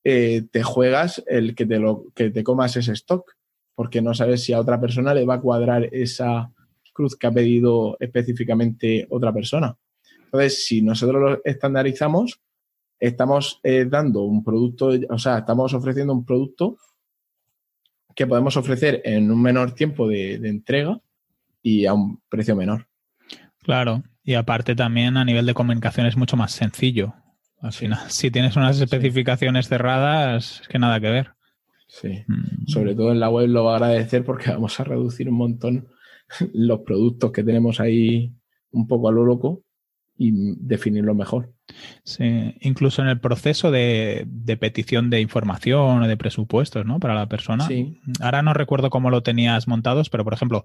eh, 0.03 0.43
te 0.51 0.63
juegas 0.63 1.23
el 1.27 1.55
que 1.55 1.65
te, 1.65 1.79
lo, 1.79 2.05
que 2.13 2.29
te 2.29 2.43
comas 2.43 2.75
ese 2.77 2.93
stock, 2.93 3.35
porque 3.73 4.01
no 4.01 4.13
sabes 4.13 4.43
si 4.43 4.53
a 4.53 4.59
otra 4.59 4.79
persona 4.79 5.13
le 5.13 5.25
va 5.25 5.35
a 5.35 5.41
cuadrar 5.41 5.89
esa 5.91 6.51
cruz 6.93 7.15
que 7.15 7.27
ha 7.27 7.31
pedido 7.31 7.97
específicamente 7.99 9.07
otra 9.09 9.33
persona. 9.33 9.77
Entonces, 10.25 10.65
si 10.65 10.81
nosotros 10.81 11.21
lo 11.21 11.41
estandarizamos, 11.43 12.39
estamos 12.99 13.59
eh, 13.63 13.85
dando 13.89 14.21
un 14.21 14.43
producto, 14.43 14.91
o 15.09 15.17
sea, 15.17 15.39
estamos 15.39 15.73
ofreciendo 15.73 16.13
un 16.13 16.25
producto 16.25 16.77
que 18.15 18.27
podemos 18.27 18.55
ofrecer 18.55 19.01
en 19.03 19.29
un 19.31 19.41
menor 19.41 19.73
tiempo 19.73 20.07
de 20.07 20.35
entrega 20.35 21.01
y 21.61 21.85
a 21.85 21.93
un 21.93 22.21
precio 22.29 22.55
menor. 22.55 22.87
Claro, 23.65 24.03
y 24.23 24.35
aparte 24.35 24.75
también 24.75 25.17
a 25.17 25.25
nivel 25.25 25.47
de 25.47 25.55
comunicación 25.55 26.05
es 26.05 26.15
mucho 26.15 26.37
más 26.37 26.51
sencillo. 26.51 27.15
Al 27.61 27.73
final, 27.73 27.99
si 28.09 28.29
tienes 28.29 28.55
unas 28.55 28.79
especificaciones 28.79 29.67
cerradas, 29.67 30.61
es 30.61 30.67
que 30.67 30.77
nada 30.77 30.99
que 30.99 31.09
ver. 31.09 31.31
Sí, 31.87 32.23
mm. 32.27 32.67
sobre 32.67 32.93
todo 32.93 33.11
en 33.11 33.19
la 33.19 33.29
web 33.29 33.49
lo 33.49 33.63
va 33.63 33.73
a 33.73 33.75
agradecer 33.77 34.23
porque 34.23 34.49
vamos 34.51 34.79
a 34.79 34.83
reducir 34.83 35.27
un 35.29 35.35
montón 35.35 35.87
los 36.53 36.81
productos 36.81 37.31
que 37.31 37.43
tenemos 37.43 37.79
ahí 37.79 38.33
un 38.71 38.87
poco 38.87 39.09
a 39.09 39.11
lo 39.11 39.25
loco 39.25 39.64
y 40.17 40.31
definirlo 40.57 41.13
mejor. 41.13 41.51
Sí, 42.03 42.55
incluso 42.61 43.01
en 43.01 43.09
el 43.09 43.19
proceso 43.19 43.71
de, 43.71 44.27
petición 44.59 45.09
de 45.09 45.19
información 45.19 46.03
o 46.03 46.07
de 46.07 46.15
presupuestos, 46.15 46.85
¿no? 46.85 46.99
Para 46.99 47.15
la 47.15 47.27
persona. 47.27 47.67
Sí. 47.67 47.99
Ahora 48.21 48.41
no 48.41 48.53
recuerdo 48.53 48.89
cómo 48.89 49.09
lo 49.09 49.23
tenías 49.23 49.67
montados, 49.67 50.09
pero 50.09 50.23
por 50.23 50.33
ejemplo, 50.33 50.63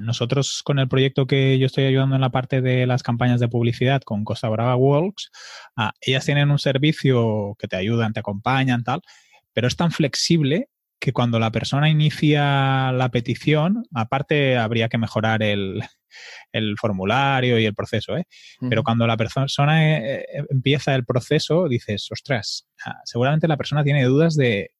nosotros 0.00 0.62
con 0.62 0.78
el 0.78 0.88
proyecto 0.88 1.26
que 1.26 1.58
yo 1.58 1.66
estoy 1.66 1.84
ayudando 1.84 2.14
en 2.14 2.20
la 2.20 2.30
parte 2.30 2.60
de 2.60 2.86
las 2.86 3.02
campañas 3.02 3.40
de 3.40 3.48
publicidad 3.48 4.02
con 4.02 4.24
Costa 4.24 4.48
Brava 4.48 4.76
Works, 4.76 5.30
ellas 6.00 6.24
tienen 6.24 6.50
un 6.50 6.58
servicio 6.58 7.56
que 7.58 7.68
te 7.68 7.76
ayudan, 7.76 8.12
te 8.12 8.20
acompañan, 8.20 8.84
tal, 8.84 9.00
pero 9.52 9.66
es 9.66 9.76
tan 9.76 9.90
flexible 9.90 10.68
que 11.00 11.12
cuando 11.12 11.38
la 11.38 11.52
persona 11.52 11.88
inicia 11.88 12.92
la 12.92 13.08
petición, 13.10 13.84
aparte 13.94 14.56
habría 14.58 14.88
que 14.88 14.98
mejorar 14.98 15.42
el, 15.42 15.82
formulario 16.80 17.58
y 17.58 17.64
el 17.64 17.74
proceso, 17.74 18.16
¿eh? 18.16 18.26
pero 18.68 18.82
cuando 18.82 19.06
la 19.06 19.16
persona 19.16 19.96
eh, 19.96 20.20
eh, 20.20 20.44
empieza 20.50 20.94
el 20.94 21.04
proceso, 21.04 21.68
dices, 21.68 22.08
ostras, 22.10 22.66
ah, 22.84 23.00
seguramente 23.04 23.48
la 23.48 23.56
persona 23.56 23.84
tiene 23.84 24.04
dudas 24.04 24.36
de 24.36 24.70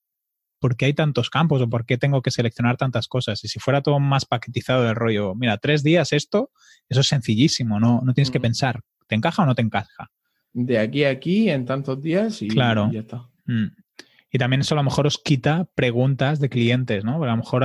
por 0.61 0.77
qué 0.77 0.87
hay 0.87 0.95
tantos 0.95 1.31
campos 1.31 1.63
o 1.63 1.69
por 1.69 1.87
qué 1.87 1.99
tengo 1.99 2.21
que 2.21 2.31
seleccionar 2.31 2.77
tantas 2.77 3.07
cosas. 3.07 3.45
Y 3.45 3.49
si 3.49 3.61
fuera 3.61 3.81
todo 3.81 4.01
más 4.01 4.25
paquetizado 4.25 4.83
del 4.83 4.97
rollo, 4.97 5.35
mira, 5.35 5.59
tres 5.59 5.83
días 5.83 6.13
esto, 6.13 6.51
eso 6.89 7.01
es 7.01 7.07
sencillísimo, 7.07 7.79
no, 7.79 8.01
no 8.05 8.15
tienes 8.15 8.31
que 8.31 8.41
pensar, 8.41 8.81
¿te 9.07 9.15
encaja 9.15 9.43
o 9.43 9.47
no 9.47 9.55
te 9.55 9.63
encaja? 9.63 10.11
De 10.53 10.79
aquí 10.79 11.05
a 11.05 11.11
aquí 11.11 11.51
en 11.51 11.65
tantos 11.65 12.03
días 12.03 12.43
y, 12.43 12.49
claro. 12.49 12.91
ya 12.93 13.01
está. 13.01 13.29
Mm. 13.47 13.69
Y 14.31 14.39
también 14.39 14.61
eso 14.61 14.75
a 14.75 14.77
lo 14.77 14.83
mejor 14.83 15.07
os 15.07 15.19
quita 15.19 15.69
preguntas 15.75 16.39
de 16.39 16.51
clientes, 16.51 17.05
¿no? 17.05 17.15
Porque 17.17 17.31
a 17.31 17.37
lo 17.37 17.43
mejor 17.43 17.65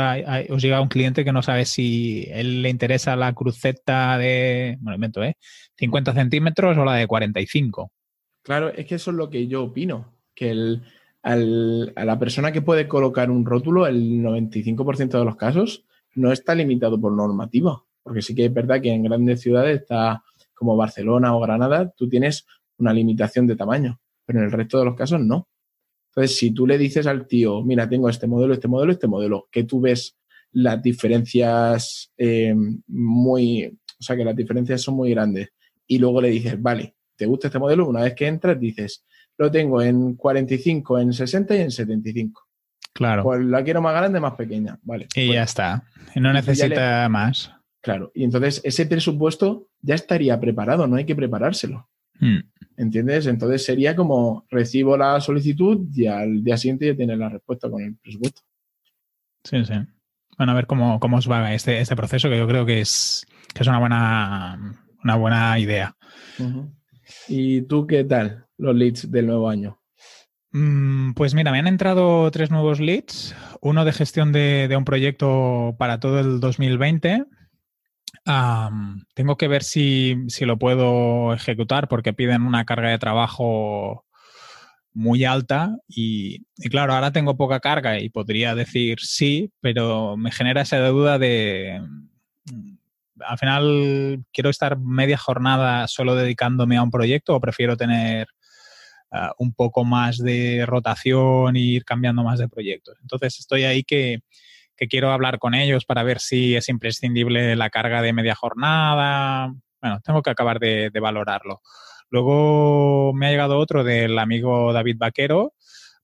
os 0.49 0.61
llega 0.61 0.81
un 0.81 0.87
cliente 0.87 1.25
que 1.25 1.33
no 1.33 1.41
sabe 1.41 1.65
si 1.65 2.25
él 2.31 2.61
le 2.61 2.69
interesa 2.69 3.15
la 3.15 3.33
cruceta 3.33 4.17
de, 4.17 4.77
bueno, 4.79 5.23
¿eh? 5.23 5.35
50 5.75 6.13
centímetros 6.13 6.77
o 6.77 6.85
la 6.85 6.95
de 6.95 7.07
45. 7.07 7.91
Claro, 8.43 8.69
es 8.69 8.85
que 8.85 8.95
eso 8.95 9.11
es 9.11 9.17
lo 9.17 9.29
que 9.29 9.47
yo 9.47 9.63
opino, 9.63 10.13
que 10.33 10.51
el, 10.51 10.83
a 11.23 11.35
la 12.05 12.19
persona 12.19 12.51
que 12.51 12.61
puede 12.61 12.87
colocar 12.87 13.29
un 13.29 13.45
rótulo, 13.45 13.87
el 13.87 14.21
95% 14.21 15.19
de 15.19 15.25
los 15.25 15.35
casos, 15.35 15.85
no 16.15 16.31
está 16.31 16.55
limitado 16.55 16.99
por 16.99 17.11
normativa. 17.13 17.83
Porque 18.03 18.21
sí 18.21 18.35
que 18.35 18.45
es 18.45 18.53
verdad 18.53 18.81
que 18.81 18.91
en 18.91 19.03
grandes 19.03 19.41
ciudades 19.41 19.81
está 19.81 20.23
como 20.53 20.75
Barcelona 20.75 21.35
o 21.35 21.39
Granada, 21.39 21.91
tú 21.95 22.07
tienes 22.07 22.45
una 22.77 22.93
limitación 22.93 23.47
de 23.47 23.55
tamaño, 23.55 23.99
pero 24.25 24.39
en 24.39 24.45
el 24.45 24.51
resto 24.51 24.79
de 24.79 24.85
los 24.85 24.95
casos 24.95 25.19
no. 25.19 25.47
Entonces, 26.15 26.37
si 26.37 26.51
tú 26.51 26.67
le 26.67 26.77
dices 26.77 27.07
al 27.07 27.25
tío, 27.25 27.63
mira, 27.63 27.89
tengo 27.89 28.07
este 28.07 28.27
modelo, 28.27 28.53
este 28.53 28.67
modelo, 28.67 28.91
este 28.91 29.07
modelo, 29.07 29.47
que 29.51 29.63
tú 29.63 29.81
ves 29.81 30.15
las 30.51 30.81
diferencias 30.81 32.11
eh, 32.17 32.53
muy, 32.87 33.65
o 33.65 34.03
sea, 34.03 34.15
que 34.15 34.23
las 34.23 34.35
diferencias 34.35 34.81
son 34.81 34.95
muy 34.95 35.09
grandes, 35.09 35.49
y 35.87 35.97
luego 35.97 36.21
le 36.21 36.29
dices, 36.29 36.61
vale, 36.61 36.95
¿te 37.15 37.25
gusta 37.25 37.47
este 37.47 37.57
modelo? 37.57 37.87
Una 37.87 38.01
vez 38.01 38.13
que 38.13 38.27
entras, 38.27 38.59
dices, 38.59 39.03
lo 39.39 39.49
tengo 39.49 39.81
en 39.81 40.15
45, 40.15 40.99
en 40.99 41.13
60 41.13 41.55
y 41.55 41.61
en 41.61 41.71
75. 41.71 42.41
Claro. 42.93 43.23
Pues 43.23 43.43
la 43.43 43.63
quiero 43.63 43.81
más 43.81 43.95
grande, 43.95 44.19
más 44.19 44.35
pequeña. 44.35 44.77
Vale. 44.83 45.07
Y 45.15 45.25
pues 45.25 45.35
ya 45.35 45.43
está. 45.43 45.83
Y 46.13 46.19
no 46.19 46.31
necesita 46.31 47.09
más. 47.09 47.51
Claro. 47.81 48.11
Y 48.13 48.23
entonces 48.23 48.61
ese 48.63 48.85
presupuesto 48.85 49.67
ya 49.81 49.95
estaría 49.95 50.39
preparado, 50.39 50.87
no 50.87 50.95
hay 50.95 51.05
que 51.05 51.15
preparárselo. 51.15 51.89
Hmm. 52.23 52.39
¿Entiendes? 52.77 53.27
Entonces 53.27 53.63
sería 53.63 53.95
como 53.95 54.45
recibo 54.49 54.97
la 54.97 55.19
solicitud 55.21 55.87
y 55.93 56.07
al 56.07 56.43
día 56.43 56.57
siguiente 56.57 56.87
ya 56.87 56.95
tienes 56.95 57.17
la 57.17 57.29
respuesta 57.29 57.69
con 57.69 57.83
el 57.83 57.95
presupuesto. 57.97 58.41
Sí, 59.43 59.63
sí. 59.65 59.73
Bueno, 60.37 60.53
a 60.53 60.55
ver 60.55 60.65
cómo, 60.65 60.99
cómo 60.99 61.17
os 61.17 61.29
va 61.29 61.53
este, 61.53 61.79
este 61.79 61.95
proceso, 61.95 62.29
que 62.29 62.37
yo 62.37 62.47
creo 62.47 62.65
que 62.65 62.81
es, 62.81 63.25
que 63.53 63.61
es 63.61 63.67
una 63.67 63.79
buena, 63.79 64.75
una 65.03 65.15
buena 65.15 65.59
idea. 65.59 65.95
¿Y 67.27 67.61
tú 67.63 67.85
qué 67.85 68.03
tal 68.03 68.47
los 68.57 68.75
leads 68.75 69.11
del 69.11 69.27
nuevo 69.27 69.49
año? 69.49 69.79
Mm, 70.51 71.13
pues 71.13 71.35
mira, 71.35 71.51
me 71.51 71.59
han 71.59 71.67
entrado 71.67 72.31
tres 72.31 72.49
nuevos 72.49 72.79
leads. 72.79 73.35
Uno 73.61 73.85
de 73.85 73.93
gestión 73.93 74.31
de, 74.31 74.67
de 74.67 74.75
un 74.75 74.85
proyecto 74.85 75.75
para 75.77 75.99
todo 75.99 76.19
el 76.19 76.39
2020 76.39 77.25
tengo 78.25 79.37
que 79.37 79.47
ver 79.47 79.63
si, 79.63 80.15
lo 80.41 80.57
puedo 80.57 81.33
ejecutar 81.33 81.87
porque 81.87 82.13
piden 82.13 82.43
una 82.43 82.65
carga 82.65 82.89
de 82.89 82.99
trabajo 82.99 84.05
muy 84.93 85.25
alta 85.25 85.75
y, 85.87 86.43
claro, 86.69 86.93
ahora 86.93 87.11
tengo 87.11 87.35
poca 87.35 87.59
carga 87.59 87.99
y 87.99 88.09
podría 88.09 88.55
decir 88.55 88.99
sí, 89.01 89.51
pero 89.59 90.15
me 90.17 90.31
genera 90.31 90.61
esa 90.61 90.77
duda 90.87 91.17
de, 91.17 91.81
al 93.19 93.37
final, 93.37 94.23
¿quiero 94.31 94.49
estar 94.49 94.77
media 94.77 95.17
jornada 95.17 95.87
solo 95.87 96.15
dedicándome 96.15 96.77
a 96.77 96.83
un 96.83 96.91
proyecto 96.91 97.35
o 97.35 97.41
prefiero 97.41 97.77
tener 97.77 98.27
ah, 99.11 99.33
un 99.37 99.53
poco 99.53 99.83
más 99.83 100.17
de 100.17 100.65
rotación 100.65 101.55
e 101.55 101.59
ir 101.59 101.85
cambiando 101.85 102.23
más 102.23 102.39
de 102.39 102.49
proyectos? 102.49 102.97
Entonces, 103.01 103.39
estoy 103.39 103.63
ahí 103.63 103.83
que 103.83 104.19
que 104.75 104.87
quiero 104.87 105.11
hablar 105.11 105.39
con 105.39 105.53
ellos 105.53 105.85
para 105.85 106.03
ver 106.03 106.19
si 106.19 106.55
es 106.55 106.69
imprescindible 106.69 107.55
la 107.55 107.69
carga 107.69 108.01
de 108.01 108.13
media 108.13 108.35
jornada. 108.35 109.53
Bueno, 109.81 109.99
tengo 110.03 110.21
que 110.21 110.29
acabar 110.29 110.59
de, 110.59 110.91
valorarlo. 111.01 111.61
Luego 112.09 113.13
me 113.13 113.27
ha 113.27 113.31
llegado 113.31 113.57
otro 113.57 113.83
del 113.83 114.17
amigo 114.19 114.71
David 114.73 114.97
Vaquero 114.97 115.53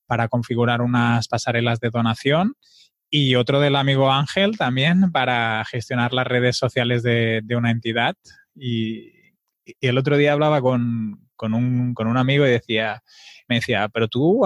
para 0.05 0.27
configurar 0.27 0.81
unas 0.81 1.27
pasarelas 1.27 1.79
de 1.79 1.89
donación 1.89 2.55
y 3.11 3.35
otro 3.35 3.59
del 3.59 3.75
amigo 3.75 4.11
Ángel 4.11 4.57
también 4.57 5.11
para 5.11 5.63
gestionar 5.65 6.13
las 6.13 6.27
redes 6.27 6.57
sociales 6.57 7.03
de, 7.03 7.43
una 7.55 7.71
entidad. 7.71 8.15
Y, 8.55 9.13
el 9.81 9.99
otro 9.99 10.17
día 10.17 10.33
hablaba 10.33 10.61
con, 10.61 11.29
un, 11.39 11.93
con 11.93 12.07
un 12.07 12.17
amigo 12.17 12.45
y 12.47 12.49
decía, 12.49 13.03
me 13.49 13.55
decía, 13.55 13.89
pero 13.89 14.07
tú 14.07 14.41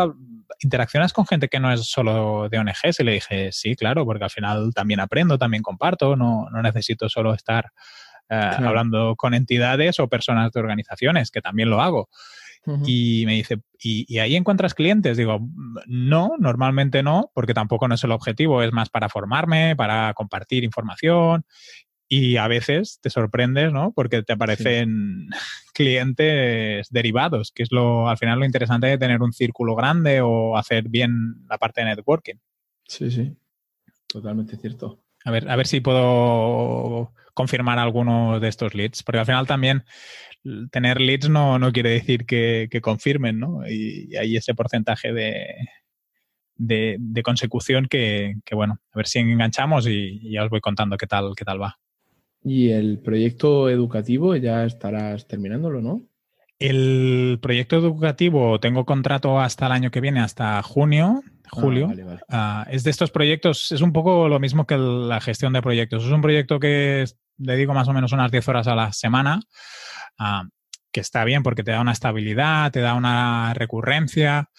interaccionas 0.60 1.14
con 1.14 1.28
gente 1.28 1.50
que 1.50 1.60
no 1.60 1.72
es 1.72 1.86
solo 1.86 2.48
de 2.50 2.58
ONGs 2.58 3.00
y 3.00 3.04
le 3.04 3.12
dije, 3.14 3.52
sí, 3.52 3.76
claro, 3.76 4.06
porque 4.06 4.24
al 4.24 4.30
final 4.30 4.74
también 4.74 5.00
aprendo, 5.00 5.38
también 5.38 5.62
comparto, 5.62 6.16
no, 6.16 6.50
necesito 6.64 7.10
solo 7.10 7.34
estar 7.34 7.72
eh, 8.30 8.36
hablando 8.36 9.16
con 9.16 9.34
entidades 9.34 10.00
o 10.00 10.08
personas 10.08 10.52
de 10.52 10.60
organizaciones, 10.60 11.30
que 11.30 11.42
también 11.42 11.70
lo 11.70 11.82
hago. 11.82 12.10
Y 12.86 13.26
me 13.26 13.34
dice, 13.34 13.60
¿Y, 13.86 14.20
ahí 14.20 14.38
encuentras 14.38 14.74
clientes? 14.74 15.18
Digo, 15.18 15.40
no, 15.86 16.36
normalmente 16.40 17.04
no, 17.04 17.30
porque 17.34 17.54
tampoco 17.54 17.90
no 17.90 17.96
es 17.96 18.04
el 18.06 18.12
objetivo, 18.12 18.64
es 18.64 18.72
más 18.72 18.90
para 18.90 19.10
formarme, 19.10 19.76
para 19.76 20.14
compartir 20.14 20.64
información 20.64 21.46
y 22.16 22.38
a 22.38 22.48
veces 22.48 23.00
te 23.02 23.10
sorprendes, 23.10 23.74
¿no? 23.74 23.92
Porque 23.92 24.22
te 24.22 24.34
aparecen 24.34 25.30
clientes 25.74 26.88
derivados, 26.92 27.52
que 27.52 27.64
es 27.64 27.72
lo 27.72 28.08
al 28.08 28.20
final 28.20 28.40
lo 28.40 28.46
interesante 28.46 28.86
de 28.86 29.00
tener 29.00 29.24
un 29.24 29.34
círculo 29.34 29.76
grande 29.76 30.22
o 30.22 30.56
hacer 30.56 30.90
bien 30.90 31.46
la 31.50 31.58
parte 31.58 31.82
de 31.82 31.88
networking. 31.88 32.36
Sí, 32.88 33.10
sí. 33.10 33.36
Totalmente 34.06 34.58
cierto. 34.58 35.04
A 35.26 35.32
ver, 35.32 35.50
a 35.50 35.56
ver 35.56 35.66
si 35.66 35.82
puedo 35.82 37.14
confirmar 37.34 37.80
alguno 37.80 38.40
de 38.40 38.48
estos 38.48 38.76
leads, 38.76 39.02
porque 39.02 39.20
al 39.20 39.26
final 39.26 39.48
también 39.48 39.84
tener 40.70 41.02
leads 41.02 41.30
no, 41.30 41.58
no 41.58 41.72
quiere 41.72 41.90
decir 41.90 42.28
que, 42.28 42.70
confirmen, 42.82 43.40
¿no? 43.40 43.68
Y, 43.68 44.16
hay 44.18 44.38
ese 44.38 44.54
porcentaje 44.54 45.14
de, 45.14 45.56
de, 46.58 47.24
consecución 47.24 47.88
que, 47.88 48.36
que, 48.46 48.54
bueno, 48.54 48.80
a 48.92 48.98
ver 48.98 49.08
si 49.08 49.18
enganchamos 49.18 49.88
y, 49.88 50.20
y 50.22 50.34
ya 50.34 50.44
os 50.44 50.52
voy 50.52 50.62
contando 50.62 50.98
qué 50.98 51.08
tal, 51.08 51.34
qué 51.36 51.46
tal 51.46 51.60
va. 51.60 51.80
Y 52.44 52.70
el 52.70 53.00
proyecto 53.00 53.70
educativo 53.70 54.36
ya 54.36 54.66
estarás 54.66 55.28
terminándolo, 55.28 55.82
¿no? 55.82 56.04
El 56.60 57.40
proyecto 57.42 57.78
educativo 57.78 58.60
tengo 58.60 58.86
contrato 58.86 59.40
hasta 59.40 59.66
el 59.66 59.72
año 59.72 59.92
que 59.92 60.02
viene, 60.02 60.20
hasta 60.20 60.62
junio, 60.62 61.22
ah, 61.46 61.50
julio. 61.50 61.92
Ah, 62.30 62.66
es 62.70 62.84
de 62.84 62.92
estos 62.92 63.12
proyectos, 63.12 63.72
es 63.72 63.82
un 63.82 63.92
poco 63.92 64.28
lo 64.28 64.40
mismo 64.40 64.66
que 64.66 64.78
la 64.78 65.20
gestión 65.20 65.54
de 65.54 65.62
proyectos. 65.62 66.06
Es 66.06 66.12
un 66.12 66.22
proyecto 66.22 66.60
que 66.60 67.06
dedico 67.38 67.74
más 67.74 67.88
o 67.88 67.94
menos 67.94 68.12
unas 68.12 68.32
10 68.32 68.48
horas 68.48 68.68
a 68.68 68.76
la 68.76 68.94
semana, 68.94 69.40
ah, 70.20 70.44
que 70.92 71.00
está 71.00 71.24
bien 71.24 71.44
porque 71.44 71.64
te 71.64 71.72
da 71.72 71.82
una 71.82 71.92
estabilidad, 71.92 72.72
te 72.72 72.82
da 72.82 72.94
una 72.94 73.54
recurrencia, 73.54 74.50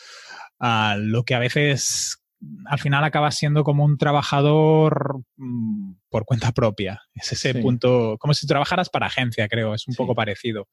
lo 0.96 1.24
que 1.24 1.34
a 1.34 1.38
veces 1.38 2.23
al 2.66 2.78
final 2.78 3.04
acabas 3.04 3.36
siendo 3.36 3.64
como 3.64 3.84
un 3.84 3.98
trabajador 3.98 5.20
mm, 5.36 5.92
por 6.08 6.24
cuenta 6.24 6.52
propia. 6.52 7.02
Es 7.14 7.32
ese 7.32 7.54
punto, 7.54 8.16
como 8.18 8.34
si 8.34 8.46
trabajaras 8.46 8.88
para 8.88 9.06
agencia, 9.06 9.48
creo, 9.48 9.74
es 9.74 9.86
un 9.88 9.94
poco 9.94 10.14
parecido. 10.14 10.68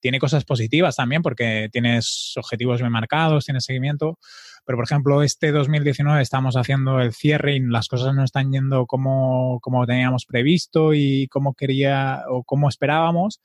Tiene 0.00 0.18
cosas 0.18 0.44
positivas 0.44 0.96
también 0.96 1.22
porque 1.22 1.68
tienes 1.72 2.32
objetivos 2.36 2.80
bien 2.80 2.92
marcados, 2.92 3.44
tienes 3.44 3.64
seguimiento, 3.64 4.18
pero 4.64 4.78
por 4.78 4.84
ejemplo, 4.84 5.22
este 5.22 5.52
2019 5.52 6.22
estamos 6.22 6.56
haciendo 6.56 7.00
el 7.00 7.12
cierre 7.12 7.56
y 7.56 7.60
las 7.60 7.88
cosas 7.88 8.14
no 8.14 8.24
están 8.24 8.52
yendo 8.52 8.86
como, 8.86 9.58
como 9.60 9.86
teníamos 9.86 10.26
previsto 10.26 10.94
y 10.94 11.28
como 11.28 11.54
quería 11.54 12.22
o 12.28 12.44
como 12.44 12.68
esperábamos. 12.68 13.40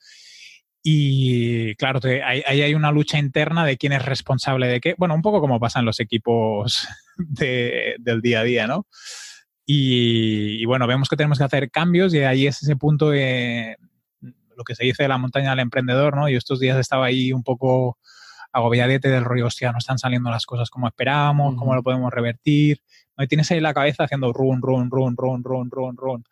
Y 0.82 1.74
claro, 1.76 2.00
ahí, 2.24 2.42
hay 2.46 2.74
una 2.74 2.92
lucha 2.92 3.18
interna 3.18 3.64
de 3.64 3.76
quién 3.76 3.92
es 3.92 4.04
responsable 4.04 4.68
de 4.68 4.80
qué. 4.80 4.94
Bueno, 4.98 5.14
un 5.14 5.22
poco 5.22 5.40
como 5.40 5.58
pasa 5.58 5.80
en 5.80 5.84
los 5.84 5.98
equipos 6.00 6.86
del 7.16 8.20
día 8.22 8.40
a 8.40 8.44
día, 8.44 8.66
¿no? 8.66 8.86
Y, 9.68 10.64
bueno, 10.64 10.86
vemos 10.86 11.08
que 11.08 11.16
tenemos 11.16 11.38
que 11.38 11.44
hacer 11.44 11.70
cambios 11.72 12.14
y 12.14 12.20
ahí 12.20 12.46
es 12.46 12.62
ese 12.62 12.76
punto 12.76 13.10
de 13.10 13.76
lo 14.56 14.62
que 14.62 14.76
se 14.76 14.84
dice 14.84 15.02
de 15.02 15.08
la 15.08 15.18
montaña 15.18 15.50
del 15.50 15.58
emprendedor, 15.58 16.16
¿no? 16.16 16.28
Yo 16.28 16.38
estos 16.38 16.60
días 16.60 16.78
estaba 16.78 17.06
ahí 17.06 17.32
un 17.32 17.42
poco 17.42 17.98
agobiadete 18.52 19.08
del 19.08 19.24
rollo, 19.24 19.46
hostia, 19.46 19.72
no 19.72 19.78
están 19.78 19.98
saliendo 19.98 20.30
las 20.30 20.46
cosas 20.46 20.70
como 20.70 20.86
esperábamos, 20.86 21.56
cómo 21.56 21.74
lo 21.74 21.82
podemos 21.82 22.12
revertir. 22.12 22.80
¿no? 23.16 23.26
tienes 23.26 23.50
ahí 23.50 23.60
la 23.60 23.74
cabeza 23.74 24.04
haciendo 24.04 24.32
run, 24.32 24.62
run, 24.62 24.90
run, 24.90 25.16
run, 25.16 25.42
run, 25.42 25.70
run, 25.70 25.96
run. 25.96 26.24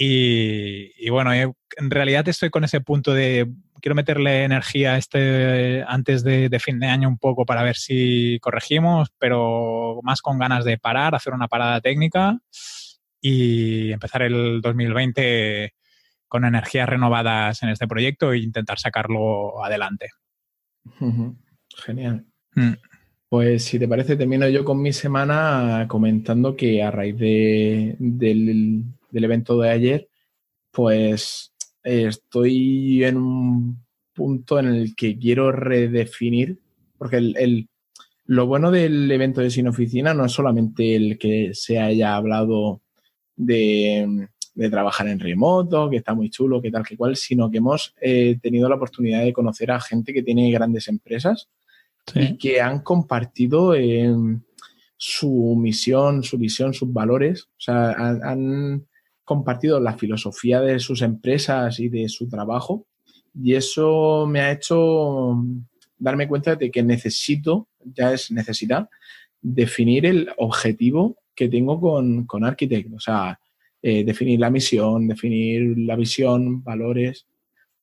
Y, 0.00 1.10
bueno, 1.10 1.32
en 1.32 1.90
realidad 1.90 2.28
estoy 2.28 2.50
con 2.50 2.62
ese 2.62 2.80
punto 2.80 3.12
de 3.12 3.48
quiero 3.80 3.96
meterle 3.96 4.44
energía 4.44 4.96
este 4.96 5.84
antes 5.86 6.22
de, 6.22 6.56
fin 6.60 6.78
de 6.78 6.86
año 6.86 7.08
un 7.08 7.18
poco 7.18 7.44
para 7.44 7.64
ver 7.64 7.76
si 7.76 8.38
corregimos, 8.40 9.08
pero 9.18 9.98
más 10.04 10.22
con 10.22 10.38
ganas 10.38 10.64
de 10.64 10.78
parar, 10.78 11.16
hacer 11.16 11.32
una 11.32 11.48
parada 11.48 11.80
técnica 11.80 12.38
y 13.20 13.90
empezar 13.90 14.22
el 14.22 14.60
2020 14.60 15.74
con 16.28 16.44
energías 16.44 16.88
renovadas 16.88 17.62
en 17.64 17.70
este 17.70 17.88
proyecto 17.88 18.32
e 18.32 18.38
intentar 18.38 18.78
sacarlo 18.78 19.64
adelante. 19.64 20.10
Genial. 21.76 22.24
Mm. 22.54 22.74
Pues 23.28 23.64
si 23.64 23.80
te 23.80 23.88
parece, 23.88 24.16
termino 24.16 24.48
yo 24.48 24.64
con 24.64 24.80
mi 24.80 24.92
semana 24.92 25.86
comentando 25.88 26.56
que 26.56 26.82
a 26.82 26.90
raíz 26.90 27.18
de, 27.18 27.96
del, 27.98 28.84
evento 29.12 29.58
de 29.60 29.70
ayer, 29.70 30.08
pues 30.70 31.52
estoy 31.82 33.04
en 33.04 33.16
un 33.16 33.84
punto 34.12 34.58
en 34.58 34.66
el 34.66 34.94
que 34.96 35.18
quiero 35.18 35.52
redefinir, 35.52 36.58
porque 36.98 37.16
el, 37.18 37.68
lo 38.26 38.46
bueno 38.46 38.70
del 38.70 39.10
evento 39.10 39.40
de 39.40 39.50
Sin 39.50 39.68
Oficina 39.68 40.12
no 40.12 40.26
es 40.26 40.32
solamente 40.32 40.96
el 40.96 41.18
que 41.18 41.52
se 41.54 41.78
haya 41.78 42.16
hablado 42.16 42.82
de, 43.36 44.28
trabajar 44.70 45.08
en 45.08 45.20
remoto, 45.20 45.88
que 45.88 45.98
está 45.98 46.14
muy 46.14 46.28
chulo, 46.28 46.60
que 46.60 46.70
tal, 46.70 46.84
que 46.84 46.96
cual, 46.96 47.16
sino 47.16 47.50
que 47.50 47.58
hemos 47.58 47.94
eh, 48.00 48.36
tenido 48.42 48.68
la 48.68 48.74
oportunidad 48.74 49.22
de 49.24 49.32
conocer 49.32 49.70
a 49.70 49.80
gente 49.80 50.12
que 50.12 50.22
tiene 50.22 50.50
grandes 50.50 50.88
empresas 50.88 51.48
y 52.14 52.36
que 52.36 52.60
han 52.60 52.80
compartido 52.80 53.74
su 54.96 55.56
misión, 55.56 56.22
su 56.22 56.38
visión, 56.38 56.74
sus 56.74 56.92
valores. 56.92 57.44
O 57.44 57.60
sea, 57.60 57.92
han, 57.92 58.86
compartido 59.28 59.78
la 59.78 59.92
filosofía 59.92 60.60
de 60.62 60.80
sus 60.80 61.02
empresas 61.02 61.78
y 61.78 61.88
de 61.88 62.08
su 62.08 62.28
trabajo. 62.28 62.86
Y 63.34 63.54
eso 63.54 64.26
me 64.26 64.40
ha 64.40 64.52
hecho 64.52 65.44
darme 65.98 66.26
cuenta 66.26 66.56
de 66.56 66.70
que 66.70 66.82
necesito, 66.82 67.68
ya 67.84 68.14
es 68.14 68.30
necesidad, 68.30 68.88
definir 69.42 70.06
el 70.06 70.30
objetivo 70.38 71.18
que 71.34 71.48
tengo 71.48 71.78
con, 71.78 72.24
con 72.24 72.42
Architect. 72.42 72.92
O 72.94 73.00
sea, 73.00 73.38
eh, 73.82 74.02
definir 74.02 74.40
la 74.40 74.50
misión, 74.50 75.06
definir 75.06 75.78
la 75.78 75.94
visión, 75.94 76.64
valores, 76.64 77.26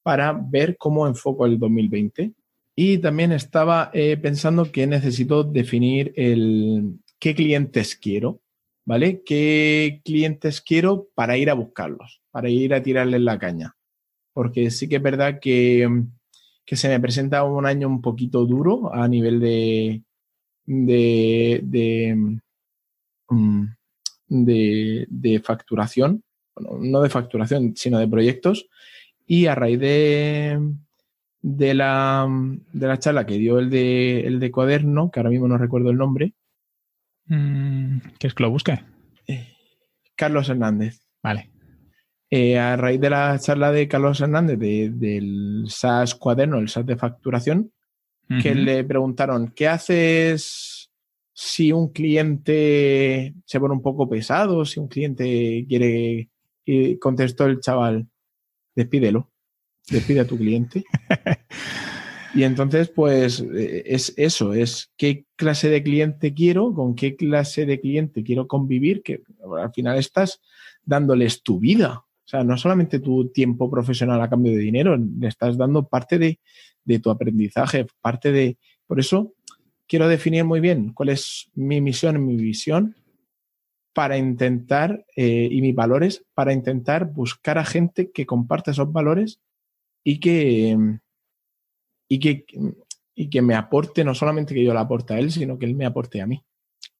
para 0.01 0.33
ver 0.33 0.77
cómo 0.77 1.07
enfoco 1.07 1.45
el 1.45 1.59
2020 1.59 2.33
y 2.75 2.97
también 2.97 3.31
estaba 3.31 3.89
eh, 3.93 4.17
pensando 4.17 4.71
que 4.71 4.85
necesito 4.85 5.43
definir 5.43 6.11
el 6.17 6.99
qué 7.19 7.33
clientes 7.33 7.95
quiero, 7.95 8.41
¿vale? 8.85 9.23
¿Qué 9.25 10.01
clientes 10.05 10.61
quiero 10.61 11.09
para 11.15 11.37
ir 11.37 11.49
a 11.49 11.55
buscarlos, 11.55 12.21
para 12.31 12.49
ir 12.49 12.73
a 12.73 12.83
tirarles 12.83 13.21
la 13.21 13.39
caña? 13.39 13.75
Porque 14.33 14.71
sí 14.71 14.87
que 14.87 14.97
es 14.97 15.01
verdad 15.01 15.39
que, 15.41 15.87
se 16.65 16.89
me 16.89 16.99
presenta 16.99 17.43
un 17.43 17.65
año 17.65 17.87
un 17.87 18.01
poquito 18.01 18.45
duro 18.45 18.93
a 18.93 19.07
nivel 19.07 19.39
de, 19.39 20.03
de, 20.65 21.61
de, 21.63 22.39
mm, 23.29 23.65
facturación, 25.43 26.23
bueno, 26.55 26.77
no 26.81 27.01
de 27.01 27.09
facturación, 27.09 27.75
sino 27.75 27.99
de 27.99 28.07
proyectos. 28.07 28.69
Y 29.27 29.47
a 29.47 29.55
raíz 29.55 29.79
de, 29.79 30.59
de 31.41 31.73
la, 31.73 32.27
de 32.73 32.87
la 32.87 32.99
charla 32.99 33.25
que 33.25 33.37
dio 33.37 33.59
el 33.59 33.69
de, 33.69 34.21
el 34.21 34.39
de 34.39 34.51
cuaderno, 34.51 35.09
que 35.11 35.19
ahora 35.19 35.31
mismo 35.31 35.47
no 35.47 35.57
recuerdo 35.57 35.89
el 35.89 35.97
nombre. 35.97 36.33
Mm, 37.27 37.99
¿Qué 38.19 38.27
es 38.27 38.33
que 38.33 38.43
lo 38.43 38.49
busque? 38.49 38.79
Eh, 39.27 39.47
Carlos 40.15 40.49
Hernández. 40.49 41.01
Vale. 41.21 41.51
Eh, 42.29 42.57
a 42.57 42.75
raíz 42.75 42.99
de 42.99 43.09
la 43.09 43.37
charla 43.39 43.71
de 43.71 43.87
Carlos 43.87 44.19
Hernández 44.19 44.59
del 44.59 45.65
SAS 45.67 46.15
cuaderno, 46.15 46.57
el 46.57 46.69
SAS 46.69 46.85
de 46.85 46.97
facturación, 46.97 47.71
que 48.41 48.55
le 48.55 48.83
preguntaron, 48.83 49.53
¿qué 49.55 49.67
haces 49.67 50.89
si 51.31 51.71
un 51.71 51.93
cliente 51.93 53.35
se 53.45 53.59
pone 53.59 53.75
un 53.75 53.83
poco 53.83 54.09
pesado, 54.09 54.65
si 54.65 54.79
un 54.79 54.87
cliente 54.87 55.65
quiere... 55.67 56.29
Y 56.67 56.97
contestó 56.97 57.45
el 57.45 57.59
chaval, 57.59 58.07
despídelo 58.75 59.29
despide 59.89 60.21
a 60.21 60.27
tu 60.27 60.37
cliente. 60.37 60.83
Y 62.35 62.43
entonces, 62.43 62.89
pues 62.89 63.39
eh, 63.39 63.83
es 63.85 64.13
eso, 64.17 64.53
es 64.53 64.91
qué 64.97 65.25
clase 65.37 65.69
de 65.69 65.81
cliente 65.81 66.33
quiero, 66.33 66.73
con 66.73 66.93
qué 66.93 67.15
clase 67.15 67.65
de 67.65 67.79
cliente 67.79 68.23
quiero 68.23 68.45
convivir, 68.45 69.01
que 69.03 69.21
al 69.57 69.71
final 69.71 69.97
estás 69.97 70.41
dándoles 70.83 71.43
tu 71.43 71.59
vida. 71.59 71.99
O 71.99 72.27
sea, 72.27 72.43
no 72.43 72.57
solamente 72.57 72.99
tu 72.99 73.29
tiempo 73.29 73.71
profesional 73.71 74.21
a 74.21 74.29
cambio 74.29 74.51
de 74.51 74.57
dinero, 74.57 74.97
le 74.97 75.29
estás 75.29 75.57
dando 75.57 75.87
parte 75.87 76.19
de, 76.19 76.99
tu 76.99 77.09
aprendizaje, 77.09 77.87
parte 78.01 78.33
de... 78.33 78.57
Por 78.85 78.99
eso 78.99 79.33
quiero 79.87 80.09
definir 80.09 80.43
muy 80.43 80.59
bien 80.59 80.91
cuál 80.91 81.09
es 81.09 81.49
mi 81.55 81.79
misión 81.79 82.23
mi 82.25 82.35
visión 82.35 82.95
para 83.93 84.17
intentar, 84.17 85.05
eh, 85.15 85.47
y 85.49 85.61
mis 85.61 85.73
valores, 85.73 86.25
para 86.33 86.51
intentar 86.51 87.05
buscar 87.05 87.57
a 87.57 87.63
gente 87.63 88.11
que 88.11 88.25
comparte 88.25 88.71
esos 88.71 88.91
valores 88.91 89.39
y 90.03 90.19
que, 90.19 90.99
y 92.07 92.19
que, 92.19 92.45
y 93.13 93.29
que 93.29 93.41
me 93.41 93.55
aporte, 93.55 94.03
no 94.03 94.13
solamente 94.13 94.53
que 94.53 94.63
yo 94.63 94.73
le 94.73 94.79
aporte 94.79 95.13
a 95.13 95.19
él, 95.19 95.31
sino 95.31 95.57
que 95.57 95.65
él 95.65 95.75
me 95.75 95.85
aporte 95.85 96.21
a 96.21 96.27
mí. 96.27 96.43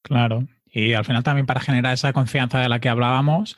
Claro. 0.02 0.48
Y 0.72 0.94
al 0.94 1.06
final 1.06 1.24
también 1.24 1.46
para 1.46 1.62
generar 1.62 1.94
esa 1.94 2.12
confianza 2.12 2.60
de 2.60 2.68
la 2.68 2.80
que 2.80 2.90
hablábamos, 2.90 3.58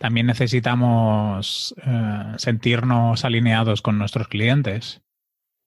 también 0.00 0.26
necesitamos 0.26 1.74
eh, 1.86 2.32
sentirnos 2.38 3.24
alineados 3.24 3.82
con 3.82 3.98
nuestros 3.98 4.26
clientes. 4.26 5.00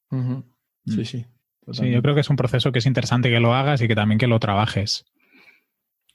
Mm. 0.09 0.39
Sí, 0.85 1.05
sí. 1.05 1.25
Sí, 1.71 1.91
yo 1.91 2.01
creo 2.01 2.15
que 2.15 2.21
es 2.21 2.29
un 2.29 2.35
proceso 2.35 2.71
que 2.71 2.79
es 2.79 2.85
interesante 2.85 3.29
que 3.29 3.39
lo 3.39 3.53
hagas 3.53 3.81
y 3.81 3.87
que 3.87 3.95
también 3.95 4.17
que 4.17 4.27
lo 4.27 4.39
trabajes. 4.39 5.05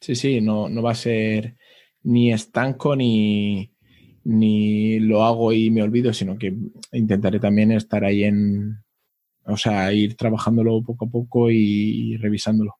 Sí, 0.01 0.17
sí, 0.17 0.41
no, 0.41 0.69
no 0.69 0.83
va 0.83 0.91
a 0.91 0.97
ser 0.97 1.57
ni 2.03 2.33
estanco 2.33 2.97
ni, 2.97 3.73
ni 4.25 4.99
lo 4.99 5.25
hago 5.25 5.53
y 5.53 5.71
me 5.71 5.83
olvido, 5.83 6.13
sino 6.13 6.37
que 6.37 6.55
intentaré 6.93 7.41
también 7.41 7.73
estar 7.73 8.05
ahí 8.05 8.25
en, 8.25 8.84
o 9.47 9.57
sea, 9.57 9.93
ir 9.93 10.17
trabajándolo 10.17 10.83
poco 10.83 11.07
a 11.07 11.09
poco 11.09 11.51
y, 11.51 12.17
revisándolo. 12.17 12.77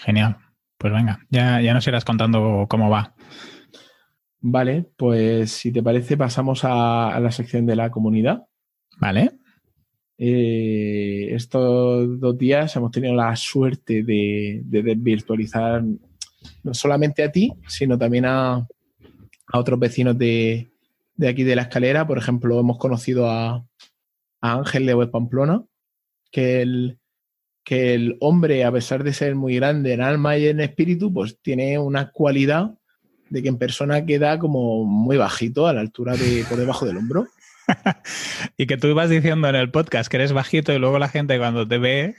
Genial. 0.00 0.36
Pues 0.76 0.92
venga, 0.92 1.20
ya, 1.28 1.60
ya 1.60 1.74
nos 1.74 1.86
irás 1.86 2.04
contando 2.04 2.66
cómo 2.68 2.88
va. 2.88 3.14
Vale, 4.40 4.86
pues 4.96 5.50
si 5.50 5.72
te 5.72 5.82
parece 5.82 6.16
pasamos 6.16 6.60
a, 6.62 7.18
la 7.20 7.32
sección 7.32 7.66
de 7.66 7.74
la 7.74 7.90
comunidad. 7.90 8.44
Vale. 9.00 9.32
Eh, 10.16 11.28
estos 11.34 12.20
dos 12.20 12.38
días 12.38 12.74
hemos 12.76 12.92
tenido 12.92 13.14
la 13.14 13.34
suerte 13.36 14.02
de, 14.04 14.62
de, 14.64 14.94
virtualizar 14.96 15.82
no 16.62 16.74
solamente 16.74 17.22
a 17.24 17.32
ti, 17.32 17.52
sino 17.66 17.98
también 17.98 18.24
a, 18.26 18.54
a 18.54 19.58
otros 19.58 19.78
vecinos 19.78 20.16
de, 20.18 20.68
de 21.18 21.28
aquí 21.28 21.44
de 21.44 21.56
la 21.56 21.62
escalera. 21.62 22.06
Por 22.06 22.16
ejemplo, 22.16 22.58
hemos 22.58 22.78
conocido 22.78 23.28
a, 23.28 23.66
Ángel 24.40 24.86
de 24.86 24.94
Web 24.94 25.10
Pamplona, 25.10 25.64
que 26.30 26.62
el, 26.62 26.98
que 27.64 27.94
el 27.94 28.16
hombre, 28.20 28.64
a 28.64 28.72
pesar 28.72 29.04
de 29.04 29.12
ser 29.12 29.34
muy 29.34 29.56
grande 29.56 29.92
en 29.92 30.00
alma 30.00 30.36
y 30.36 30.48
en 30.48 30.60
espíritu, 30.60 31.12
pues 31.12 31.38
tiene 31.42 31.78
una 31.78 32.10
cualidad 32.10 32.78
de 33.30 33.42
que 33.42 33.48
en 33.48 33.58
persona 33.58 34.06
queda 34.06 34.38
como 34.38 34.84
muy 34.84 35.16
bajito, 35.16 35.66
a 35.66 35.72
la 35.72 35.80
altura 35.80 36.16
de 36.16 36.44
por 36.48 36.58
debajo 36.58 36.86
del 36.86 36.96
hombro. 36.96 37.26
y 38.56 38.66
que 38.66 38.76
tú 38.76 38.86
ibas 38.86 39.10
diciendo 39.10 39.48
en 39.48 39.54
el 39.54 39.70
podcast 39.70 40.10
que 40.10 40.16
eres 40.16 40.32
bajito 40.32 40.72
y 40.72 40.78
luego 40.78 40.98
la 40.98 41.08
gente 41.08 41.38
cuando 41.38 41.66
te 41.68 41.78
ve... 41.78 42.14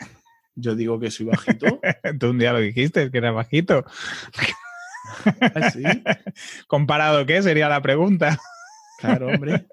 Yo 0.56 0.76
digo 0.76 1.00
que 1.00 1.10
soy 1.10 1.28
bajito. 1.28 1.80
tú 2.20 2.30
un 2.30 2.40
día 2.40 2.54
lo 2.54 2.60
dijiste, 2.60 3.10
que 3.12 3.18
eras 3.18 3.34
bajito. 3.34 3.86
¿Ah, 5.56 5.72
¿Sí? 5.72 5.84
¿Comparado 6.68 7.26
qué? 7.26 7.42
Sería 7.42 7.70
la 7.70 7.82
pregunta. 7.82 8.38
Claro, 9.00 9.28
hombre. 9.28 9.66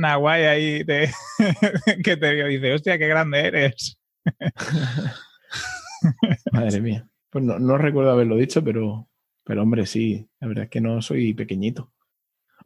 Nahuay 0.00 0.44
ahí 0.44 0.84
que 2.04 2.16
te 2.16 2.44
dice, 2.46 2.72
hostia, 2.72 2.98
qué 2.98 3.06
grande 3.06 3.40
eres. 3.40 3.98
Madre 6.52 6.80
mía. 6.80 7.06
Pues 7.28 7.44
no, 7.44 7.78
recuerdo 7.78 8.10
haberlo 8.10 8.36
dicho, 8.36 8.64
pero, 8.64 9.08
pero 9.44 9.62
hombre, 9.62 9.86
sí, 9.86 10.26
la 10.40 10.48
verdad 10.48 10.64
es 10.64 10.70
que 10.70 10.80
no 10.80 11.00
soy 11.00 11.34
pequeñito. 11.34 11.92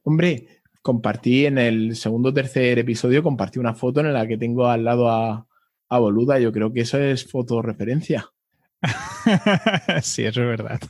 Hombre, 0.05 0.62
compartí 0.81 1.47
en 1.47 1.59
el 1.59 1.97
segundo 1.97 2.31
o 2.31 2.35
tercer 2.35 2.79
episodio, 2.79 3.23
compartí 3.23 3.59
una 3.59 3.75
foto 3.75 4.01
en 4.01 4.12
la 4.12 4.27
que 4.27 4.38
tengo 4.38 4.68
al 4.68 4.85
lado 4.85 5.11
a, 5.11 5.47
a 5.88 5.99
Boluda. 5.99 6.38
Yo 6.38 6.53
creo 6.53 6.73
que 6.73 6.81
eso 6.81 6.99
es 6.99 7.31
fotorreferencia. 7.31 8.31
sí, 10.03 10.25
eso 10.25 10.42
es 10.42 10.49
verdad. 10.49 10.81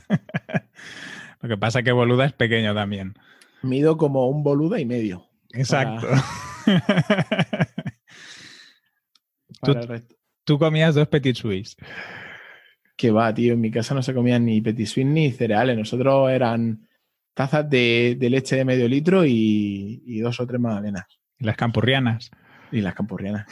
Lo 1.41 1.49
que 1.49 1.57
pasa 1.57 1.79
es 1.79 1.85
que 1.85 1.91
Boluda 1.91 2.25
es 2.25 2.33
pequeño 2.33 2.73
también. 2.73 3.15
Mido 3.61 3.97
como 3.97 4.29
un 4.29 4.43
Boluda 4.43 4.79
y 4.79 4.85
medio. 4.85 5.24
Exacto. 5.55 6.07
tú, 10.45 10.59
comías 10.59 10.95
dos 10.95 11.07
Petit 11.07 11.35
Suisse. 11.35 11.75
Que 12.97 13.11
va, 13.11 13.33
tío. 13.33 13.53
En 13.53 13.61
mi 13.61 13.71
casa 13.71 13.95
no 13.95 14.01
se 14.01 14.13
comían 14.13 14.45
ni 14.45 14.61
Petit 14.61 14.87
Suisse 14.87 15.07
ni 15.07 15.31
cereales. 15.31 15.77
Nosotros 15.77 16.31
eran 16.31 16.87
tazas 17.33 17.69
de, 17.69 18.17
leche 18.19 18.55
de 18.55 18.65
medio 18.65 18.87
litro 18.87 19.25
y, 19.25 20.19
dos 20.21 20.39
o 20.39 20.47
tres 20.47 20.59
magdalenas. 20.59 21.05
Y 21.39 21.45
las 21.45 21.57
campurrianas. 21.57 22.31
Y 22.71 22.81
las 22.81 22.95
campurrianas, 22.95 23.45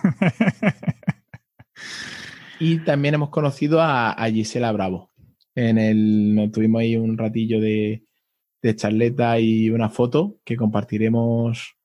y 2.60 2.78
también 2.78 3.14
hemos 3.14 3.30
conocido 3.30 3.82
a, 3.82 4.14
Gisela 4.32 4.72
Bravo. 4.72 5.10
En 5.54 5.76
el, 5.76 6.50
tuvimos 6.52 6.80
ahí 6.80 6.96
un 6.96 7.18
ratillo 7.18 7.60
de, 7.60 8.07
de 8.62 8.76
charleta 8.76 9.38
y 9.38 9.70
una 9.70 9.88
foto 9.88 10.36
que 10.44 10.56
compartiremos 10.56 11.76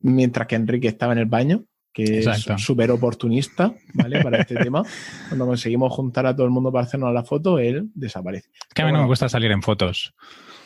mientras 0.00 0.46
que 0.46 0.56
Enrique 0.56 0.88
estaba 0.88 1.12
en 1.12 1.18
el 1.18 1.26
baño, 1.26 1.64
que 1.92 2.18
es 2.18 2.46
súper 2.58 2.90
oportunista, 2.90 3.74
¿vale? 3.94 4.22
Para 4.22 4.40
este 4.40 4.54
tema. 4.62 4.82
Cuando 5.28 5.46
conseguimos 5.46 5.92
juntar 5.92 6.26
a 6.26 6.34
todo 6.34 6.44
el 6.44 6.52
mundo 6.52 6.72
para 6.72 6.84
hacernos 6.84 7.14
la 7.14 7.24
foto, 7.24 7.58
él 7.58 7.90
desaparece. 7.94 8.50
que 8.74 8.82
a 8.82 8.86
mí 8.86 8.92
no 8.92 9.00
me 9.00 9.06
gusta 9.06 9.28
salir 9.28 9.50
en 9.52 9.62
fotos. 9.62 10.14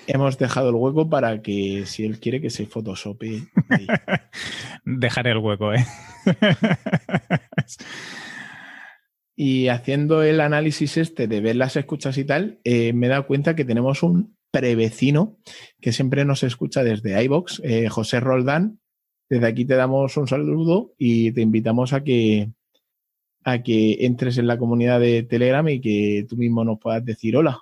Hemos 0.07 0.38
dejado 0.38 0.71
el 0.71 0.75
hueco 0.75 1.11
para 1.11 1.42
que, 1.42 1.85
si 1.85 2.05
él 2.05 2.18
quiere, 2.18 2.40
que 2.40 2.49
se 2.49 2.64
photoshopee. 2.64 3.47
Dejaré 4.85 5.33
el 5.33 5.38
hueco, 5.38 5.75
¿eh? 5.75 5.85
y 9.37 9.68
haciendo 9.68 10.23
el 10.23 10.40
análisis 10.40 10.97
este 10.97 11.29
de 11.29 11.42
ver 11.42 11.57
las 11.57 11.77
escuchas 11.77 12.16
y 12.16 12.25
tal, 12.25 12.59
eh, 12.64 12.94
me 12.94 13.07
he 13.07 13.11
dado 13.11 13.27
cuenta 13.27 13.55
que 13.55 13.66
tenemos 13.66 14.03
un 14.03 14.38
prevecino 14.50 15.37
que 15.80 15.92
siempre 15.92 16.24
nos 16.24 16.42
escucha 16.42 16.82
desde 16.82 17.22
iBox, 17.24 17.61
eh, 17.64 17.88
José 17.88 18.20
Roldán. 18.20 18.80
Desde 19.28 19.46
aquí 19.46 19.64
te 19.64 19.74
damos 19.74 20.16
un 20.16 20.26
saludo 20.26 20.94
y 20.96 21.32
te 21.32 21.42
invitamos 21.42 21.92
a 21.92 22.02
que, 22.02 22.50
a 23.44 23.62
que 23.62 24.06
entres 24.06 24.38
en 24.38 24.46
la 24.46 24.58
comunidad 24.58 25.00
de 25.00 25.22
Telegram 25.22 25.68
y 25.68 25.80
que 25.80 26.26
tú 26.28 26.37
mismo 26.37 26.64
nos 26.64 26.78
puedas 26.78 27.04
decir 27.04 27.37
hola. 27.37 27.58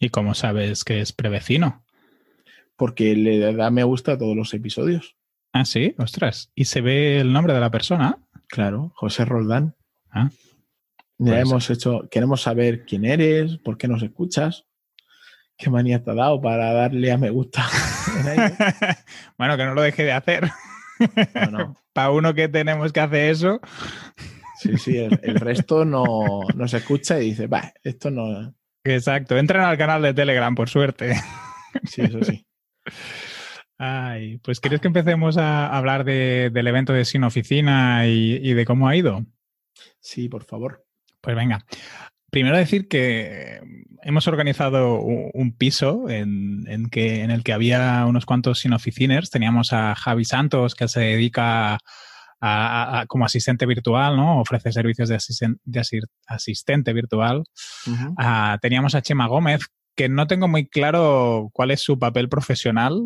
¿Y 0.00 0.08
cómo 0.10 0.34
sabes 0.34 0.84
que 0.84 1.00
es 1.00 1.12
prevecino? 1.12 1.84
Porque 2.76 3.14
le 3.14 3.54
da 3.54 3.70
me 3.70 3.84
gusta 3.84 4.12
a 4.12 4.18
todos 4.18 4.36
los 4.36 4.52
episodios. 4.52 5.16
Ah, 5.52 5.64
sí, 5.64 5.94
ostras. 5.96 6.50
¿Y 6.54 6.66
se 6.66 6.80
ve 6.80 7.20
el 7.20 7.32
nombre 7.32 7.54
de 7.54 7.60
la 7.60 7.70
persona? 7.70 8.18
Claro, 8.48 8.92
José 8.94 9.24
Roldán. 9.24 9.74
Ah. 10.10 10.30
Ya 11.18 11.40
hemos 11.40 11.70
hecho, 11.70 12.08
queremos 12.10 12.42
saber 12.42 12.84
quién 12.84 13.06
eres, 13.06 13.56
por 13.58 13.78
qué 13.78 13.88
nos 13.88 14.02
escuchas 14.02 14.66
qué 15.56 15.70
manía 15.70 16.02
te 16.02 16.10
ha 16.10 16.14
dado 16.14 16.40
para 16.40 16.72
darle 16.72 17.10
a 17.12 17.18
me 17.18 17.30
gusta. 17.30 17.66
bueno, 19.38 19.56
que 19.56 19.64
no 19.64 19.74
lo 19.74 19.82
deje 19.82 20.04
de 20.04 20.12
hacer. 20.12 20.50
para 21.92 22.10
uno 22.10 22.34
que 22.34 22.48
tenemos 22.48 22.92
que 22.92 23.00
hacer 23.00 23.30
eso. 23.30 23.60
Sí, 24.58 24.78
sí, 24.78 24.96
el, 24.98 25.34
resto 25.36 25.84
no, 25.84 26.42
se 26.66 26.78
escucha 26.78 27.20
y 27.20 27.30
dice, 27.30 27.46
va, 27.46 27.72
esto 27.82 28.10
no. 28.10 28.54
Exacto, 28.84 29.36
entren 29.36 29.62
al 29.62 29.76
canal 29.76 30.02
de 30.02 30.14
Telegram, 30.14 30.54
por 30.54 30.68
suerte. 30.68 31.14
Sí, 31.84 32.02
eso 32.02 32.22
sí. 32.22 32.46
Ay, 33.78 34.38
pues 34.38 34.60
¿quieres 34.60 34.80
que 34.80 34.86
empecemos 34.86 35.36
a 35.36 35.76
hablar 35.76 36.04
del 36.04 36.66
evento 36.66 36.94
de 36.94 37.04
Sin 37.04 37.24
Oficina 37.24 38.06
y, 38.06 38.36
y 38.42 38.54
de 38.54 38.64
cómo 38.64 38.88
ha 38.88 38.96
ido? 38.96 39.26
Sí, 40.00 40.28
por 40.28 40.44
favor. 40.44 40.86
Pues 41.20 41.36
venga. 41.36 41.66
Primero 42.30 42.56
decir 42.56 42.88
que 42.88 43.60
hemos 44.02 44.28
organizado 44.28 45.00
un, 45.00 45.52
piso 45.56 46.08
en, 46.08 46.64
que, 46.90 47.22
en 47.22 47.30
el 47.30 47.42
que 47.42 47.52
había 47.52 48.04
unos 48.06 48.26
cuantos 48.26 48.60
sin 48.60 48.72
oficiners. 48.72 49.30
Teníamos 49.30 49.72
a 49.72 49.94
Javi 49.94 50.24
Santos, 50.24 50.74
que 50.74 50.86
se 50.88 51.00
dedica 51.00 51.78
a, 52.40 53.04
como 53.08 53.24
asistente 53.24 53.66
virtual, 53.66 54.16
¿no? 54.16 54.40
Ofrece 54.40 54.72
servicios 54.72 55.08
de, 55.08 55.18
asistente 56.26 56.92
virtual. 56.92 57.44
Ah, 58.16 58.58
teníamos 58.60 58.94
a 58.94 59.02
Chema 59.02 59.26
Gómez, 59.26 59.66
que 59.96 60.08
no 60.08 60.26
tengo 60.26 60.46
muy 60.46 60.68
claro 60.68 61.50
cuál 61.52 61.70
es 61.70 61.80
su 61.80 61.98
papel 61.98 62.28
profesional, 62.28 63.02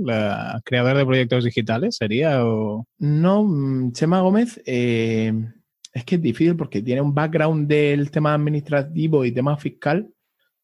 creador 0.64 0.96
de 0.96 1.06
proyectos 1.06 1.44
digitales, 1.44 1.96
¿sería? 1.96 2.44
O... 2.44 2.86
No, 2.98 3.44
mm, 3.44 3.92
Chema 3.92 4.20
Gómez 4.20 4.60
eh, 4.66 5.32
es 5.92 6.04
que 6.04 6.16
es 6.16 6.22
difícil 6.22 6.56
porque 6.56 6.82
tiene 6.82 7.00
un 7.00 7.14
background 7.14 7.68
del 7.68 8.10
tema 8.10 8.34
administrativo 8.34 9.24
y 9.24 9.32
tema 9.32 9.56
fiscal 9.56 10.08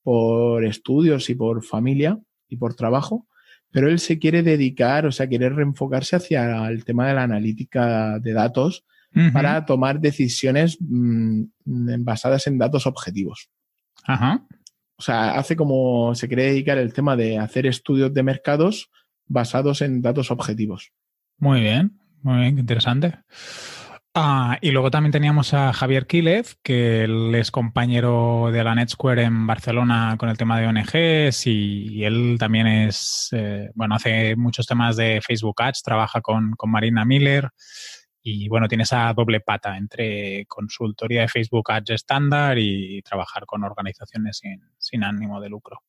por 0.02 0.64
estudios 0.64 1.28
y 1.30 1.34
por 1.34 1.64
familia 1.64 2.18
y 2.48 2.56
por 2.56 2.74
trabajo, 2.74 3.26
pero 3.72 3.88
él 3.88 3.98
se 3.98 4.18
quiere 4.18 4.42
dedicar, 4.42 5.06
o 5.06 5.12
sea, 5.12 5.26
quiere 5.26 5.48
reenfocarse 5.48 6.16
hacia 6.16 6.68
el 6.68 6.84
tema 6.84 7.08
de 7.08 7.14
la 7.14 7.24
analítica 7.24 8.18
de 8.20 8.32
datos 8.32 8.84
para 9.32 9.64
tomar 9.64 9.98
decisiones 9.98 10.76
mm, 10.78 11.44
basadas 12.04 12.46
en 12.46 12.58
datos 12.58 12.86
objetivos. 12.86 13.48
Ajá. 14.04 14.46
O 14.98 15.02
sea, 15.02 15.32
hace 15.32 15.56
como 15.56 16.14
se 16.14 16.28
quiere 16.28 16.44
dedicar 16.44 16.78
el 16.78 16.92
tema 16.92 17.16
de 17.16 17.38
hacer 17.38 17.66
estudios 17.66 18.12
de 18.14 18.22
mercados 18.22 18.90
basados 19.26 19.82
en 19.82 20.02
datos 20.02 20.30
objetivos. 20.30 20.92
Muy 21.38 21.60
bien, 21.60 21.98
muy 22.22 22.40
bien, 22.40 22.58
interesante. 22.58 23.14
Ah, 24.18 24.56
y 24.62 24.70
luego 24.70 24.90
también 24.90 25.12
teníamos 25.12 25.52
a 25.52 25.74
Javier 25.74 26.06
Quílez, 26.06 26.56
que 26.62 27.04
él 27.04 27.34
es 27.34 27.50
compañero 27.50 28.48
de 28.50 28.64
la 28.64 28.74
NetSquare 28.74 29.24
en 29.24 29.46
Barcelona 29.46 30.16
con 30.18 30.30
el 30.30 30.38
tema 30.38 30.58
de 30.58 30.66
ONGs 30.66 31.46
y, 31.46 32.02
él 32.02 32.36
también 32.38 32.66
es, 32.66 33.28
eh, 33.32 33.70
bueno, 33.74 33.94
hace 33.96 34.34
muchos 34.34 34.66
temas 34.66 34.96
de 34.96 35.20
Facebook 35.20 35.60
Ads, 35.60 35.82
trabaja 35.82 36.22
con, 36.22 36.54
Marina 36.64 37.04
Miller 37.04 37.50
y 38.22 38.48
bueno, 38.48 38.68
tiene 38.68 38.84
esa 38.84 39.12
doble 39.12 39.40
pata 39.40 39.76
entre 39.76 40.46
consultoría 40.46 41.20
de 41.20 41.28
Facebook 41.28 41.70
Ads 41.70 41.90
estándar 41.90 42.56
y 42.56 43.02
trabajar 43.02 43.44
con 43.44 43.64
organizaciones 43.64 44.40
sin 44.78 45.04
ánimo 45.04 45.42
de 45.42 45.50
lucro. 45.50 45.82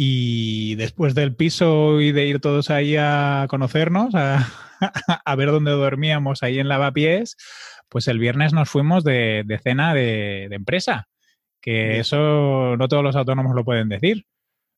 Y 0.00 0.76
después 0.76 1.14
del 1.16 1.34
piso 1.34 2.00
y 2.00 2.12
de 2.12 2.24
ir 2.26 2.40
todos 2.40 2.70
ahí 2.70 2.94
a 2.96 3.46
conocernos, 3.50 4.14
a, 4.14 4.46
a 5.24 5.34
ver 5.34 5.50
dónde 5.50 5.72
dormíamos 5.72 6.42
ahí 6.42 6.58
en 6.58 6.68
Lavapiés, 6.68 7.36
pues 7.88 8.08
el 8.08 8.18
viernes 8.18 8.52
nos 8.52 8.68
fuimos 8.68 9.04
de, 9.04 9.44
cena 9.62 9.94
de, 9.94 10.44
empresa, 10.50 11.08
que 11.60 11.98
eso 11.98 12.76
no 12.76 12.88
todos 12.88 13.02
los 13.02 13.16
autónomos 13.16 13.54
lo 13.54 13.64
pueden 13.64 13.88
decir. 13.88 14.26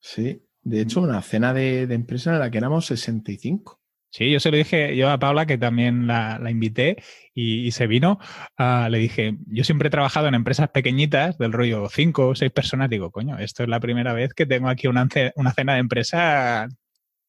Sí, 0.00 0.42
de 0.62 0.80
hecho, 0.80 1.02
una 1.02 1.20
cena 1.22 1.52
de, 1.52 1.82
empresa 1.82 2.32
en 2.32 2.38
la 2.38 2.50
que 2.50 2.58
éramos 2.58 2.86
65. 2.86 3.79
Sí, 4.12 4.30
yo 4.30 4.40
se 4.40 4.50
lo 4.50 4.56
dije 4.56 4.96
yo 4.96 5.08
a 5.08 5.18
Paula, 5.18 5.46
que 5.46 5.56
también 5.56 6.08
la, 6.08 6.40
invité 6.50 7.02
y, 7.32 7.70
se 7.70 7.86
vino. 7.86 8.18
Ah, 8.58 8.88
le 8.90 8.98
dije, 8.98 9.36
yo 9.46 9.62
siempre 9.62 9.86
he 9.86 9.90
trabajado 9.90 10.26
en 10.26 10.34
empresas 10.34 10.68
pequeñitas, 10.70 11.38
del 11.38 11.52
rollo 11.52 11.88
cinco 11.88 12.28
o 12.28 12.34
seis 12.34 12.50
personas. 12.50 12.90
Digo, 12.90 13.12
coño, 13.12 13.38
esto 13.38 13.62
es 13.62 13.68
la 13.68 13.78
primera 13.78 14.12
vez 14.12 14.34
que 14.34 14.46
tengo 14.46 14.68
aquí 14.68 14.88
una, 14.88 15.08
una 15.36 15.52
cena 15.52 15.74
de 15.74 15.80
empresa 15.80 16.68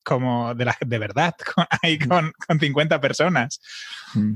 como 0.03 0.55
de, 0.55 0.65
la, 0.65 0.77
de 0.83 0.97
verdad, 0.97 1.35
ahí 1.83 1.99
mm. 1.99 2.07
con, 2.07 2.31
con 2.47 2.59
50 2.59 2.99
personas. 2.99 3.61
Mm. 4.15 4.35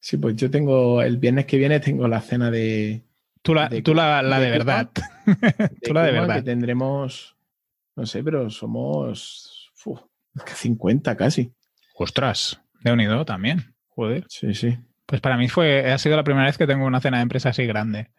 Sí, 0.00 0.16
pues 0.18 0.36
yo 0.36 0.50
tengo, 0.50 1.02
el 1.02 1.16
viernes 1.16 1.46
que 1.46 1.58
viene 1.58 1.80
tengo 1.80 2.06
la 2.06 2.20
cena 2.20 2.50
de... 2.50 3.04
Tú 3.40 3.54
la 3.54 3.68
de, 3.68 3.82
tú 3.82 3.94
la, 3.94 4.22
de, 4.22 4.50
verdad. 4.50 4.90
tú 5.82 5.94
la 5.94 6.02
de 6.02 6.12
verdad. 6.12 6.36
Que 6.36 6.42
tendremos, 6.42 7.36
no 7.96 8.04
sé, 8.04 8.22
pero 8.22 8.50
somos 8.50 9.57
50 10.46 11.16
casi. 11.16 11.52
Ostras, 11.94 12.60
de 12.80 12.92
unido 12.92 13.24
también. 13.24 13.74
Joder. 13.88 14.24
Sí, 14.28 14.54
sí. 14.54 14.78
Pues 15.06 15.20
para 15.20 15.36
mí 15.36 15.48
fue, 15.48 15.90
ha 15.90 15.98
sido 15.98 16.16
la 16.16 16.24
primera 16.24 16.46
vez 16.46 16.58
que 16.58 16.66
tengo 16.66 16.86
una 16.86 17.00
cena 17.00 17.18
de 17.18 17.22
empresa 17.22 17.48
así 17.48 17.66
grande 17.66 18.10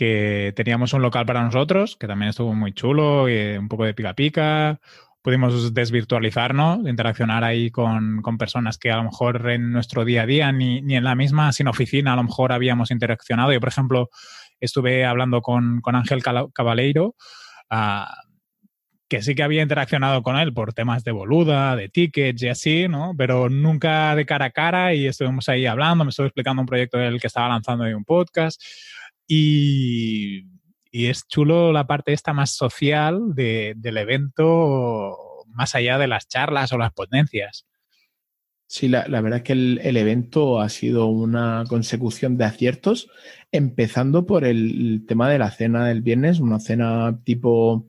que 0.00 0.54
teníamos 0.56 0.94
un 0.94 1.02
local 1.02 1.26
para 1.26 1.44
nosotros, 1.44 1.98
que 2.00 2.06
también 2.06 2.30
estuvo 2.30 2.54
muy 2.54 2.72
chulo, 2.72 3.28
y 3.28 3.58
un 3.58 3.68
poco 3.68 3.84
de 3.84 3.92
pica 3.92 4.14
pica, 4.14 4.80
pudimos 5.20 5.74
desvirtualizarnos, 5.74 6.88
interaccionar 6.88 7.44
ahí 7.44 7.70
con, 7.70 8.22
personas 8.38 8.78
que 8.78 8.90
a 8.90 8.96
lo 8.96 9.04
mejor 9.04 9.50
en 9.50 9.72
nuestro 9.72 10.06
día 10.06 10.22
a 10.22 10.26
día, 10.26 10.52
ni, 10.52 10.78
en 10.78 11.04
la 11.04 11.14
misma 11.14 11.52
sin 11.52 11.68
oficina, 11.68 12.14
a 12.14 12.16
lo 12.16 12.22
mejor 12.22 12.52
habíamos 12.52 12.90
interaccionado. 12.90 13.52
Yo, 13.52 13.60
por 13.60 13.68
ejemplo, 13.68 14.08
estuve 14.58 15.04
hablando 15.04 15.42
con, 15.42 15.82
Ángel 15.84 16.22
Cabaleiro, 16.54 17.14
ah, 17.68 18.10
que 19.10 19.20
sí 19.20 19.34
que 19.34 19.42
había 19.42 19.60
interaccionado 19.60 20.22
con 20.22 20.38
él 20.38 20.54
por 20.54 20.72
temas 20.72 21.04
de 21.04 21.12
boluda, 21.12 21.76
de 21.76 21.90
tickets 21.90 22.42
y 22.42 22.48
así, 22.48 22.88
¿no? 22.88 23.12
Pero 23.18 23.50
nunca 23.50 24.14
de 24.16 24.24
cara 24.24 24.46
a 24.46 24.50
cara 24.50 24.94
y 24.94 25.06
estuvimos 25.06 25.50
ahí 25.50 25.66
hablando, 25.66 26.04
me 26.04 26.10
estuvo 26.10 26.26
explicando 26.26 26.62
un 26.62 26.66
proyecto 26.66 26.96
del 26.96 27.20
que 27.20 27.26
estaba 27.26 27.48
lanzando 27.48 27.84
de 27.84 27.94
un 27.94 28.04
podcast 28.04 28.62
y 29.26 30.46
y 30.90 31.06
es 31.06 31.26
chulo 31.28 31.72
la 31.72 31.86
parte 31.86 32.12
esta 32.12 32.32
más 32.32 32.50
social 32.50 33.34
del 33.34 33.96
evento, 33.96 35.16
más 35.46 35.74
allá 35.74 35.98
de 35.98 36.08
las 36.08 36.26
charlas 36.26 36.72
o 36.72 36.78
las 36.78 36.92
potencias. 36.92 37.66
Sí, 38.66 38.88
la, 38.88 39.04
verdad 39.08 39.38
es 39.38 39.42
que 39.42 39.52
el, 39.52 39.96
evento 39.96 40.60
ha 40.60 40.68
sido 40.68 41.06
una 41.06 41.64
consecución 41.68 42.36
de 42.36 42.44
aciertos, 42.44 43.08
empezando 43.50 44.26
por 44.26 44.44
el, 44.44 45.04
tema 45.08 45.28
de 45.28 45.38
la 45.38 45.50
cena 45.50 45.86
del 45.86 46.02
viernes, 46.02 46.38
una 46.38 46.60
cena 46.60 47.18
tipo, 47.24 47.88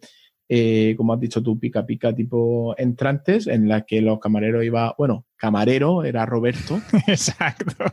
eh, 0.53 0.95
como 0.97 1.13
has 1.13 1.19
dicho 1.21 1.41
tú, 1.41 1.57
pica 1.57 1.85
pica, 1.85 2.13
tipo 2.13 2.75
entrantes, 2.77 3.47
en 3.47 3.69
la 3.69 3.83
que 3.83 4.01
los 4.01 4.19
camareros 4.19 4.65
iba, 4.65 4.93
bueno, 4.97 5.25
camarero 5.37 6.03
era 6.03 6.25
Roberto. 6.25 6.81
Exacto. 7.07 7.85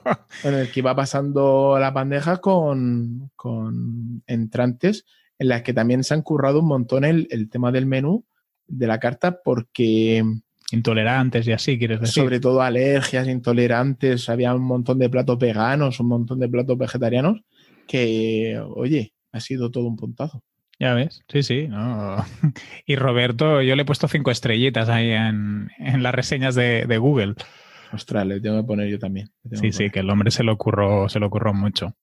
En 0.43 0.55
el 0.55 0.69
que 0.69 0.81
iba 0.81 0.97
pasando 0.97 1.77
la 1.79 1.93
bandeja 1.93 2.39
con, 2.39 3.31
con 3.37 4.25
entrantes, 4.27 5.05
en 5.39 5.47
las 5.47 5.63
que 5.63 5.73
también 5.73 6.03
se 6.03 6.15
han 6.15 6.23
currado 6.23 6.59
un 6.59 6.67
montón 6.67 7.05
el, 7.05 7.29
el 7.31 7.49
tema 7.49 7.71
del 7.71 7.87
menú 7.87 8.25
de 8.67 8.89
la 8.89 8.99
carta, 8.99 9.41
porque 9.41 10.25
Intolerantes 10.73 11.47
y 11.47 11.53
así, 11.53 11.79
quieres 11.79 12.01
decir. 12.01 12.25
Sobre 12.25 12.41
todo 12.41 12.61
alergias, 12.61 13.29
intolerantes, 13.29 14.29
había 14.29 14.53
un 14.53 14.65
montón 14.65 14.99
de 14.99 15.09
platos 15.09 15.39
veganos, 15.39 16.01
un 16.01 16.09
montón 16.09 16.41
de 16.41 16.49
platos 16.49 16.77
vegetarianos, 16.77 17.41
que, 17.87 18.61
oye, 18.75 19.15
ha 19.31 19.39
sido 19.39 19.71
todo 19.71 19.87
un 19.87 19.97
puntazo. 19.97 20.43
Ya 20.79 20.95
ves, 20.95 21.23
sí, 21.29 21.43
sí. 21.43 21.69
Y 22.87 22.97
Roberto, 22.97 23.63
yo 23.63 23.75
le 23.77 23.83
he 23.83 23.87
puesto 23.87 24.09
cinco 24.09 24.31
estrellitas 24.31 24.89
ahí 24.89 25.11
en, 25.11 25.69
las 25.79 26.15
reseñas 26.15 26.55
de, 26.55 26.99
Google. 26.99 27.35
Ostras, 27.93 28.27
le 28.27 28.41
tengo 28.41 28.61
que 28.61 28.67
poner 28.67 28.89
yo 28.89 28.99
también. 28.99 29.31
Sí, 29.53 29.73
sí, 29.73 29.91
que 29.91 30.01
el 30.01 30.11
hombre 30.11 30.31
se 30.31 30.45
lo 30.45 30.53
ocurrió, 30.53 31.09
se 31.09 31.19
lo 31.19 31.27
ocurrió 31.27 31.55
mucho. 31.55 31.97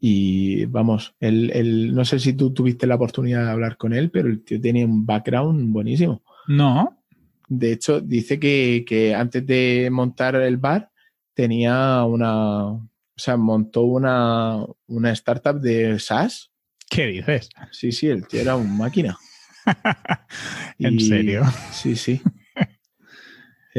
Y 0.00 0.66
vamos, 0.66 1.14
él, 1.20 1.94
no 1.94 2.04
sé 2.04 2.18
si 2.18 2.34
tú 2.34 2.52
tuviste 2.52 2.86
la 2.86 2.96
oportunidad 2.96 3.44
de 3.44 3.50
hablar 3.50 3.76
con 3.76 3.92
él, 3.92 4.10
pero 4.10 4.28
el 4.28 4.44
tío 4.44 4.60
tenía 4.60 4.84
un 4.84 5.06
background 5.06 5.72
buenísimo. 5.72 6.22
No, 6.46 7.04
de 7.48 7.72
hecho, 7.72 8.00
dice 8.00 8.38
que, 8.40 9.14
antes 9.14 9.46
de 9.46 9.88
montar 9.90 10.36
el 10.36 10.56
bar 10.56 10.90
tenía 11.34 12.04
una, 12.04 12.64
o 12.66 12.88
sea, 13.16 13.36
montó 13.36 13.82
una, 13.82 14.64
startup 15.12 15.60
de 15.60 15.98
SaaS. 15.98 16.50
¿Qué 16.90 17.06
dices? 17.06 17.48
Sí, 17.70 17.92
sí, 17.92 18.08
el 18.08 18.26
tío 18.26 18.40
era 18.40 18.56
un 18.56 18.76
máquina. 18.76 19.16
¿En 20.78 21.00
serio? 21.00 21.42
Sí, 21.72 21.96
sí. 21.96 22.20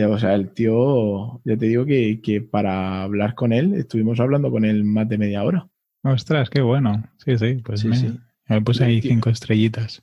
o 0.08 0.20
sea, 0.20 0.34
el 0.34 0.50
tío, 0.50 1.42
ya 1.46 1.58
te 1.58 1.68
digo 1.68 1.86
que, 1.86 2.48
para 2.50 3.04
hablar 3.04 3.36
con 3.36 3.54
él, 3.54 3.74
estuvimos 3.76 4.20
hablando 4.20 4.52
con 4.52 4.66
él 4.66 4.84
más 4.84 5.08
de 5.08 5.18
media 5.18 5.44
hora. 5.44 5.68
Ostras, 6.04 6.50
qué 6.50 6.62
bueno. 6.62 7.04
Sí, 7.24 7.38
sí, 7.38 7.56
pues 7.64 7.86
me, 7.86 8.62
puse 8.62 8.86
ahí 8.86 9.02
cinco 9.02 9.30
estrellitas. 9.30 10.00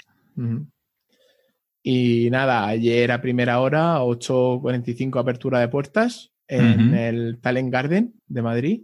Y 1.82 2.28
nada, 2.30 2.66
ayer 2.66 3.10
a 3.10 3.20
primera 3.20 3.60
hora, 3.60 4.00
8.45 4.00 5.20
apertura 5.20 5.58
de 5.60 5.68
puertas 5.68 6.32
en 6.46 6.94
el 6.94 7.40
Talent 7.40 7.72
Garden 7.72 8.14
de 8.26 8.42
Madrid. 8.42 8.82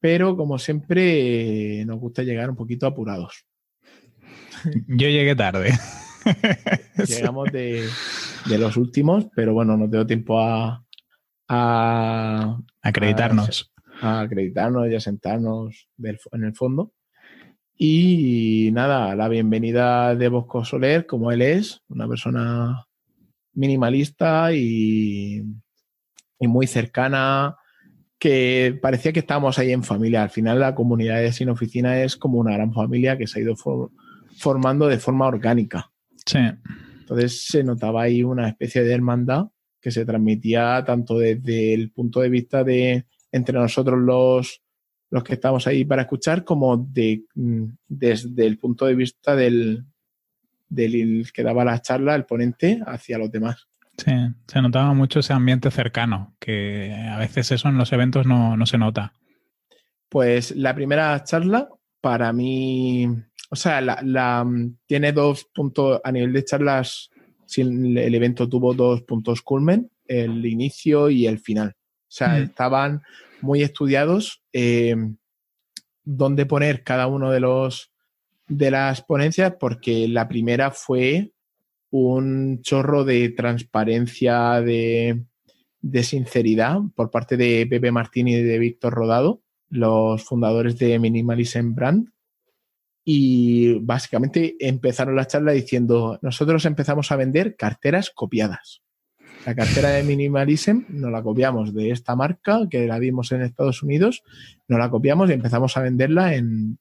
Pero 0.00 0.36
como 0.36 0.58
siempre, 0.58 1.84
nos 1.86 1.98
gusta 2.00 2.22
llegar 2.22 2.50
un 2.50 2.56
poquito 2.56 2.86
apurados. 2.86 3.44
Yo 4.88 5.08
llegué 5.08 5.36
tarde. 5.36 5.72
Llegamos 7.06 7.50
de, 7.52 7.88
los 8.46 8.76
últimos, 8.76 9.26
pero 9.34 9.52
bueno, 9.52 9.76
no 9.76 9.88
tengo 9.88 10.06
tiempo 10.06 10.40
a, 10.40 10.84
a 11.48 12.58
acreditarnos. 12.82 13.72
A, 14.00 14.20
acreditarnos 14.20 14.88
y 14.90 14.94
a 14.94 15.00
sentarnos 15.00 15.88
en 15.98 16.44
el 16.44 16.54
fondo. 16.54 16.92
Y 17.82 18.68
nada, 18.72 19.16
la 19.16 19.28
bienvenida 19.28 20.14
de 20.14 20.28
Bosco 20.28 20.66
Soler, 20.66 21.06
como 21.06 21.32
él 21.32 21.40
es, 21.40 21.82
una 21.88 22.06
persona 22.06 22.86
minimalista 23.54 24.52
y, 24.52 25.42
muy 26.40 26.66
cercana, 26.66 27.56
que 28.20 28.78
parecía 28.80 29.12
que 29.12 29.20
estábamos 29.20 29.58
ahí 29.58 29.72
en 29.72 29.82
familia. 29.82 30.22
Al 30.22 30.30
final 30.30 30.60
la 30.60 30.74
comunidad 30.74 31.20
de 31.20 31.32
Sin 31.32 31.48
Oficina 31.48 32.02
es 32.02 32.16
como 32.16 32.38
una 32.38 32.52
gran 32.52 32.72
familia 32.72 33.16
que 33.16 33.26
se 33.26 33.40
ha 33.40 33.42
ido 33.42 33.56
formando 34.36 34.86
de 34.86 34.98
forma 34.98 35.26
orgánica. 35.26 35.90
Sí. 36.26 36.38
Entonces 37.00 37.46
se 37.46 37.64
notaba 37.64 38.02
ahí 38.02 38.22
una 38.22 38.46
especie 38.46 38.84
de 38.84 38.92
hermandad 38.92 39.46
que 39.80 39.90
se 39.90 40.04
transmitía 40.04 40.84
tanto 40.84 41.18
desde 41.18 41.72
el 41.72 41.90
punto 41.90 42.20
de 42.20 42.28
vista 42.28 42.62
de 42.62 43.06
entre 43.32 43.58
nosotros 43.58 43.98
los, 43.98 44.62
los 45.08 45.24
que 45.24 45.34
estamos 45.34 45.66
ahí 45.66 45.86
para 45.86 46.02
escuchar, 46.02 46.44
como 46.44 46.76
de, 46.76 47.24
mm, 47.34 47.64
desde 47.88 48.46
el 48.46 48.58
punto 48.58 48.84
de 48.84 48.96
vista 48.96 49.34
del, 49.34 49.86
del 50.68 51.26
que 51.32 51.42
daba 51.42 51.64
la 51.64 51.80
charla, 51.80 52.14
el 52.14 52.26
ponente, 52.26 52.82
hacia 52.84 53.16
los 53.16 53.32
demás. 53.32 53.69
Sí, 54.04 54.12
se 54.46 54.62
notaba 54.62 54.94
mucho 54.94 55.20
ese 55.20 55.34
ambiente 55.34 55.70
cercano, 55.70 56.34
que 56.38 56.90
a 56.94 57.18
veces 57.18 57.52
eso 57.52 57.68
en 57.68 57.76
los 57.76 57.92
eventos 57.92 58.26
no, 58.26 58.64
se 58.64 58.78
nota. 58.78 59.12
Pues 60.08 60.56
la 60.56 60.74
primera 60.74 61.22
charla, 61.22 61.68
para 62.00 62.32
mí, 62.32 63.06
o 63.50 63.56
sea, 63.56 63.82
la, 63.82 64.46
tiene 64.86 65.12
dos 65.12 65.44
puntos, 65.54 66.00
a 66.02 66.12
nivel 66.12 66.32
de 66.32 66.44
charlas, 66.46 67.10
el 67.54 68.14
evento 68.14 68.48
tuvo 68.48 68.72
dos 68.72 69.02
puntos 69.02 69.42
culmen, 69.42 69.90
el 70.06 70.46
inicio 70.46 71.10
y 71.10 71.26
el 71.26 71.38
final. 71.38 71.74
O 71.76 72.12
sea, 72.12 72.38
estaban 72.38 73.02
muy 73.42 73.62
estudiados 73.62 74.42
eh, 74.54 74.96
dónde 76.04 76.46
poner 76.46 76.84
cada 76.84 77.06
uno 77.06 77.30
de 77.30 77.40
los 77.40 77.92
de 78.48 78.70
las 78.70 79.02
ponencias, 79.02 79.54
porque 79.60 80.08
la 80.08 80.26
primera 80.26 80.70
fue 80.70 81.32
un 81.90 82.62
chorro 82.62 83.04
de 83.04 83.28
transparencia, 83.30 84.60
de, 84.60 85.24
sinceridad 86.02 86.78
por 86.94 87.10
parte 87.10 87.36
de 87.36 87.66
Pepe 87.68 87.90
Martín 87.90 88.28
y 88.28 88.40
de 88.40 88.58
Víctor 88.58 88.94
Rodado, 88.94 89.42
los 89.68 90.24
fundadores 90.24 90.78
de 90.78 90.98
Minimalism 90.98 91.74
Brand. 91.74 92.08
Y 93.04 93.78
básicamente 93.80 94.56
empezaron 94.60 95.16
la 95.16 95.26
charla 95.26 95.52
diciendo, 95.52 96.18
nosotros 96.22 96.64
empezamos 96.64 97.10
a 97.10 97.16
vender 97.16 97.56
carteras 97.56 98.10
copiadas. 98.10 98.82
La 99.46 99.54
cartera 99.54 99.88
de 99.90 100.02
Minimalism 100.02 100.82
nos 100.90 101.10
la 101.10 101.22
copiamos 101.22 101.72
de 101.72 101.90
esta 101.90 102.14
marca 102.14 102.68
que 102.70 102.86
la 102.86 102.98
vimos 102.98 103.32
en 103.32 103.40
Estados 103.40 103.82
Unidos, 103.82 104.22
nos 104.68 104.78
la 104.78 104.90
copiamos 104.90 105.30
y 105.30 105.32
empezamos 105.32 105.76
a 105.78 105.80
venderla 105.80 106.34
en, 106.34 106.78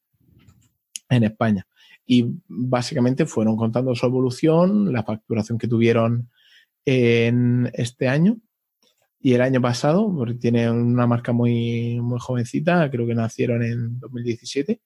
en 1.09 1.23
España. 1.23 1.65
Y 2.11 2.25
básicamente 2.47 3.27
fueron 3.27 3.55
contando 3.55 3.93
su 3.93 4.03
evolución, 4.03 4.91
la 4.91 5.03
facturación 5.03 5.59
que 5.59 5.67
tuvieron 5.67 6.31
en 6.83 7.69
este 7.75 8.07
año 8.07 8.39
y 9.21 9.33
el 9.33 9.41
año 9.41 9.61
pasado, 9.61 10.11
porque 10.11 10.33
tiene 10.33 10.71
una 10.71 11.05
marca 11.05 11.33
muy, 11.33 11.99
muy 12.01 12.17
jovencita, 12.19 12.89
creo 12.89 13.05
que 13.05 13.13
nacieron 13.13 13.61
en 13.61 13.99
2017. 13.99 14.81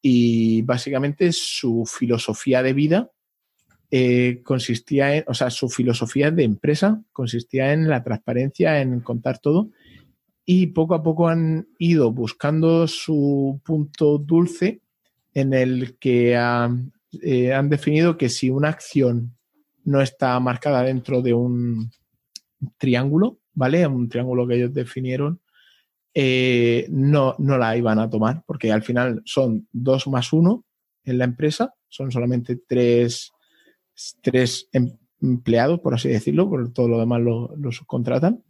Y 0.00 0.62
básicamente 0.62 1.32
su 1.32 1.84
filosofía 1.84 2.62
de 2.62 2.72
vida 2.74 3.10
eh, 3.90 4.40
consistía 4.44 5.16
en, 5.16 5.24
o 5.26 5.34
sea, 5.34 5.50
su 5.50 5.68
filosofía 5.68 6.30
de 6.30 6.44
empresa 6.44 7.02
consistía 7.10 7.72
en 7.72 7.88
la 7.88 8.04
transparencia, 8.04 8.80
en 8.80 9.00
contar 9.00 9.40
todo, 9.40 9.70
y 10.44 10.68
poco 10.68 10.94
a 10.94 11.02
poco 11.02 11.26
han 11.26 11.66
ido 11.80 12.12
buscando 12.12 12.86
su 12.86 13.60
punto 13.64 14.18
dulce 14.18 14.80
en 15.36 15.52
el 15.52 15.98
que 15.98 16.32
eh, 17.22 17.52
han 17.52 17.68
definido 17.68 18.16
que 18.16 18.30
si 18.30 18.48
una 18.48 18.70
acción 18.70 19.36
no 19.84 20.00
está 20.00 20.40
marcada 20.40 20.82
dentro 20.82 21.20
de 21.20 21.34
un 21.34 21.90
triángulo, 22.78 23.38
¿vale? 23.52 23.86
Un 23.86 24.08
triángulo 24.08 24.46
que 24.46 24.54
ellos 24.54 24.72
definieron, 24.72 25.40
eh, 26.14 26.86
no, 26.88 27.34
no 27.38 27.58
la 27.58 27.76
iban 27.76 27.98
a 27.98 28.08
tomar, 28.08 28.42
porque 28.46 28.72
al 28.72 28.82
final 28.82 29.20
son 29.26 29.68
dos 29.70 30.06
más 30.06 30.32
uno 30.32 30.64
en 31.04 31.18
la 31.18 31.24
empresa, 31.24 31.74
son 31.88 32.10
solamente 32.10 32.58
tres 32.66 33.30
tres 34.22 34.68
em, 34.72 34.96
empleados, 35.20 35.80
por 35.80 35.92
así 35.92 36.08
decirlo, 36.08 36.48
por 36.48 36.72
todo 36.72 36.88
lo 36.88 36.98
demás 36.98 37.20
lo, 37.20 37.72
subcontratan. 37.72 38.42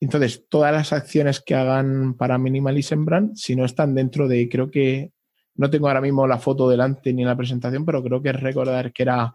Entonces, 0.00 0.46
todas 0.48 0.72
las 0.72 0.92
acciones 0.92 1.40
que 1.40 1.56
hagan 1.56 2.14
para 2.14 2.38
Minimalism 2.38 3.04
Brand, 3.04 3.34
si 3.34 3.54
no 3.56 3.64
están 3.64 3.96
dentro 3.96 4.28
de, 4.28 4.48
creo 4.48 4.70
que, 4.70 5.12
no 5.60 5.68
tengo 5.68 5.88
ahora 5.88 6.00
mismo 6.00 6.26
la 6.26 6.38
foto 6.38 6.70
delante 6.70 7.12
ni 7.12 7.22
la 7.22 7.36
presentación, 7.36 7.84
pero 7.84 8.02
creo 8.02 8.22
que 8.22 8.30
es 8.30 8.40
recordar 8.40 8.94
que 8.94 9.02
era 9.02 9.34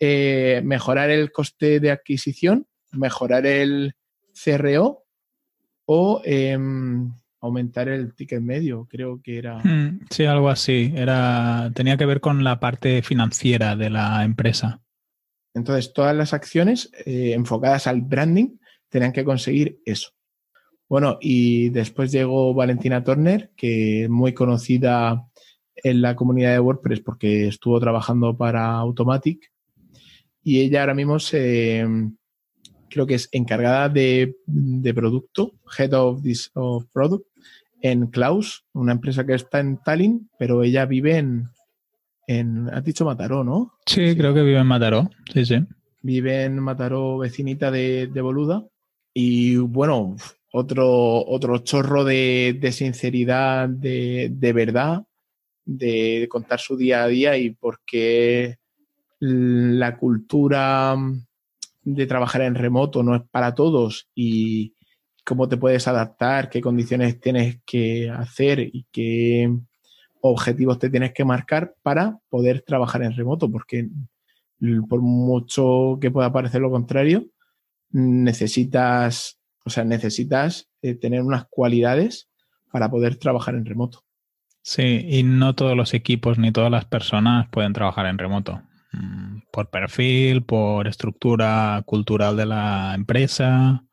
eh, 0.00 0.62
mejorar 0.64 1.10
el 1.10 1.30
coste 1.30 1.78
de 1.78 1.90
adquisición, 1.90 2.66
mejorar 2.92 3.44
el 3.44 3.94
CRO 4.32 5.04
o 5.84 6.22
em, 6.24 7.12
aumentar 7.42 7.90
el 7.90 8.14
ticket 8.14 8.40
medio, 8.40 8.86
creo 8.88 9.20
que 9.22 9.36
era. 9.36 9.58
Hmm, 9.58 10.00
sí, 10.08 10.24
algo 10.24 10.48
así. 10.48 10.90
Era, 10.96 11.70
tenía 11.74 11.98
que 11.98 12.06
ver 12.06 12.22
con 12.22 12.44
la 12.44 12.60
parte 12.60 13.02
financiera 13.02 13.76
de 13.76 13.90
la 13.90 14.24
empresa. 14.24 14.80
Entonces, 15.52 15.92
todas 15.92 16.16
las 16.16 16.32
acciones 16.32 16.90
eh, 17.04 17.32
enfocadas 17.34 17.86
al 17.86 18.00
branding 18.00 18.56
tenían 18.88 19.12
que 19.12 19.24
conseguir 19.24 19.80
eso. 19.84 20.12
Bueno, 20.88 21.18
y 21.20 21.68
después 21.68 22.10
llegó 22.10 22.54
Valentina 22.54 23.04
Turner, 23.04 23.50
que 23.54 24.04
es 24.04 24.08
muy 24.08 24.32
conocida 24.32 25.27
en 25.82 26.02
la 26.02 26.16
comunidad 26.16 26.52
de 26.52 26.60
WordPress 26.60 27.00
porque 27.00 27.48
estuvo 27.48 27.78
trabajando 27.80 28.36
para 28.36 28.74
Automatic 28.74 29.52
y 30.42 30.60
ella 30.60 30.80
ahora 30.80 30.94
mismo 30.94 31.18
se, 31.18 31.84
creo 32.88 33.06
que 33.06 33.14
es 33.14 33.28
encargada 33.32 33.88
de, 33.88 34.34
producto, 34.94 35.52
Head 35.76 35.92
of, 35.92 36.22
this, 36.22 36.50
of 36.54 36.86
Product, 36.92 37.26
en 37.80 38.06
Klaus, 38.08 38.64
una 38.72 38.92
empresa 38.92 39.24
que 39.24 39.34
está 39.34 39.60
en 39.60 39.78
Tallinn, 39.78 40.30
pero 40.38 40.62
ella 40.62 40.86
vive 40.86 41.18
en, 41.18 41.48
en 42.26 42.68
has 42.70 42.84
dicho 42.84 43.04
Mataró, 43.04 43.44
¿no? 43.44 43.74
Sí, 43.86 44.16
creo 44.16 44.34
que 44.34 44.42
vive 44.42 44.58
en 44.58 44.66
Mataró, 44.66 45.10
sí, 45.32 45.44
sí. 45.44 45.64
Vive 46.02 46.44
en 46.44 46.58
Mataró, 46.60 47.18
vecinita 47.18 47.70
de, 47.70 48.10
Boluda. 48.14 48.66
Y 49.12 49.56
bueno, 49.56 50.16
otro, 50.52 51.26
otro 51.26 51.58
chorro 51.58 52.04
de, 52.04 52.58
sinceridad, 52.72 53.68
de, 53.68 54.30
de, 54.32 54.52
verdad, 54.52 55.04
de 55.68 56.26
contar 56.30 56.60
su 56.60 56.78
día 56.78 57.04
a 57.04 57.08
día 57.08 57.36
y 57.36 57.50
por 57.50 57.80
qué 57.84 58.56
la 59.20 59.98
cultura 59.98 60.96
de 61.82 62.06
trabajar 62.06 62.40
en 62.40 62.54
remoto 62.54 63.02
no 63.02 63.14
es 63.14 63.22
para 63.30 63.54
todos 63.54 64.08
y 64.14 64.74
cómo 65.26 65.46
te 65.46 65.58
puedes 65.58 65.86
adaptar, 65.86 66.48
qué 66.48 66.62
condiciones 66.62 67.20
tienes 67.20 67.60
que 67.66 68.08
hacer 68.08 68.60
y 68.60 68.86
qué 68.90 69.54
objetivos 70.22 70.78
te 70.78 70.88
tienes 70.88 71.12
que 71.12 71.26
marcar 71.26 71.74
para 71.82 72.18
poder 72.30 72.62
trabajar 72.62 73.02
en 73.02 73.14
remoto, 73.14 73.50
porque 73.50 73.90
por 74.88 75.02
mucho 75.02 75.98
que 76.00 76.10
pueda 76.10 76.32
parecer 76.32 76.62
lo 76.62 76.70
contrario, 76.70 77.26
necesitas, 77.90 79.38
o 79.66 79.70
sea, 79.70 79.84
necesitas 79.84 80.70
eh, 80.80 80.94
tener 80.94 81.20
unas 81.20 81.46
cualidades 81.50 82.30
para 82.72 82.90
poder 82.90 83.16
trabajar 83.16 83.54
en 83.54 83.66
remoto. 83.66 84.07
Sí, 84.62 85.06
y 85.08 85.22
no 85.22 85.54
todos 85.54 85.76
los 85.76 85.94
equipos 85.94 86.38
ni 86.38 86.52
todas 86.52 86.70
las 86.70 86.84
personas 86.84 87.48
pueden 87.50 87.72
trabajar 87.72 88.06
en 88.06 88.18
remoto. 88.18 88.62
Mm, 88.92 89.40
por 89.52 89.70
perfil, 89.70 90.42
por 90.42 90.88
estructura 90.88 91.82
cultural 91.86 92.36
de 92.36 92.46
la 92.46 92.92
empresa. 92.94 93.84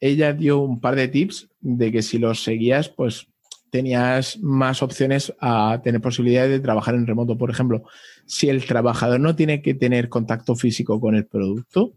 Ella 0.00 0.32
dio 0.32 0.60
un 0.60 0.80
par 0.80 0.94
de 0.94 1.08
tips 1.08 1.48
de 1.60 1.90
que 1.92 2.02
si 2.02 2.18
los 2.18 2.42
seguías, 2.42 2.88
pues 2.88 3.28
tenías 3.70 4.38
más 4.40 4.82
opciones 4.82 5.34
a 5.40 5.80
tener 5.82 6.00
posibilidades 6.00 6.50
de 6.50 6.60
trabajar 6.60 6.94
en 6.94 7.06
remoto. 7.06 7.36
Por 7.36 7.50
ejemplo, 7.50 7.82
si 8.26 8.48
el 8.48 8.64
trabajador 8.64 9.20
no 9.20 9.36
tiene 9.36 9.62
que 9.62 9.74
tener 9.74 10.08
contacto 10.08 10.54
físico 10.54 11.00
con 11.00 11.14
el 11.14 11.26
producto, 11.26 11.94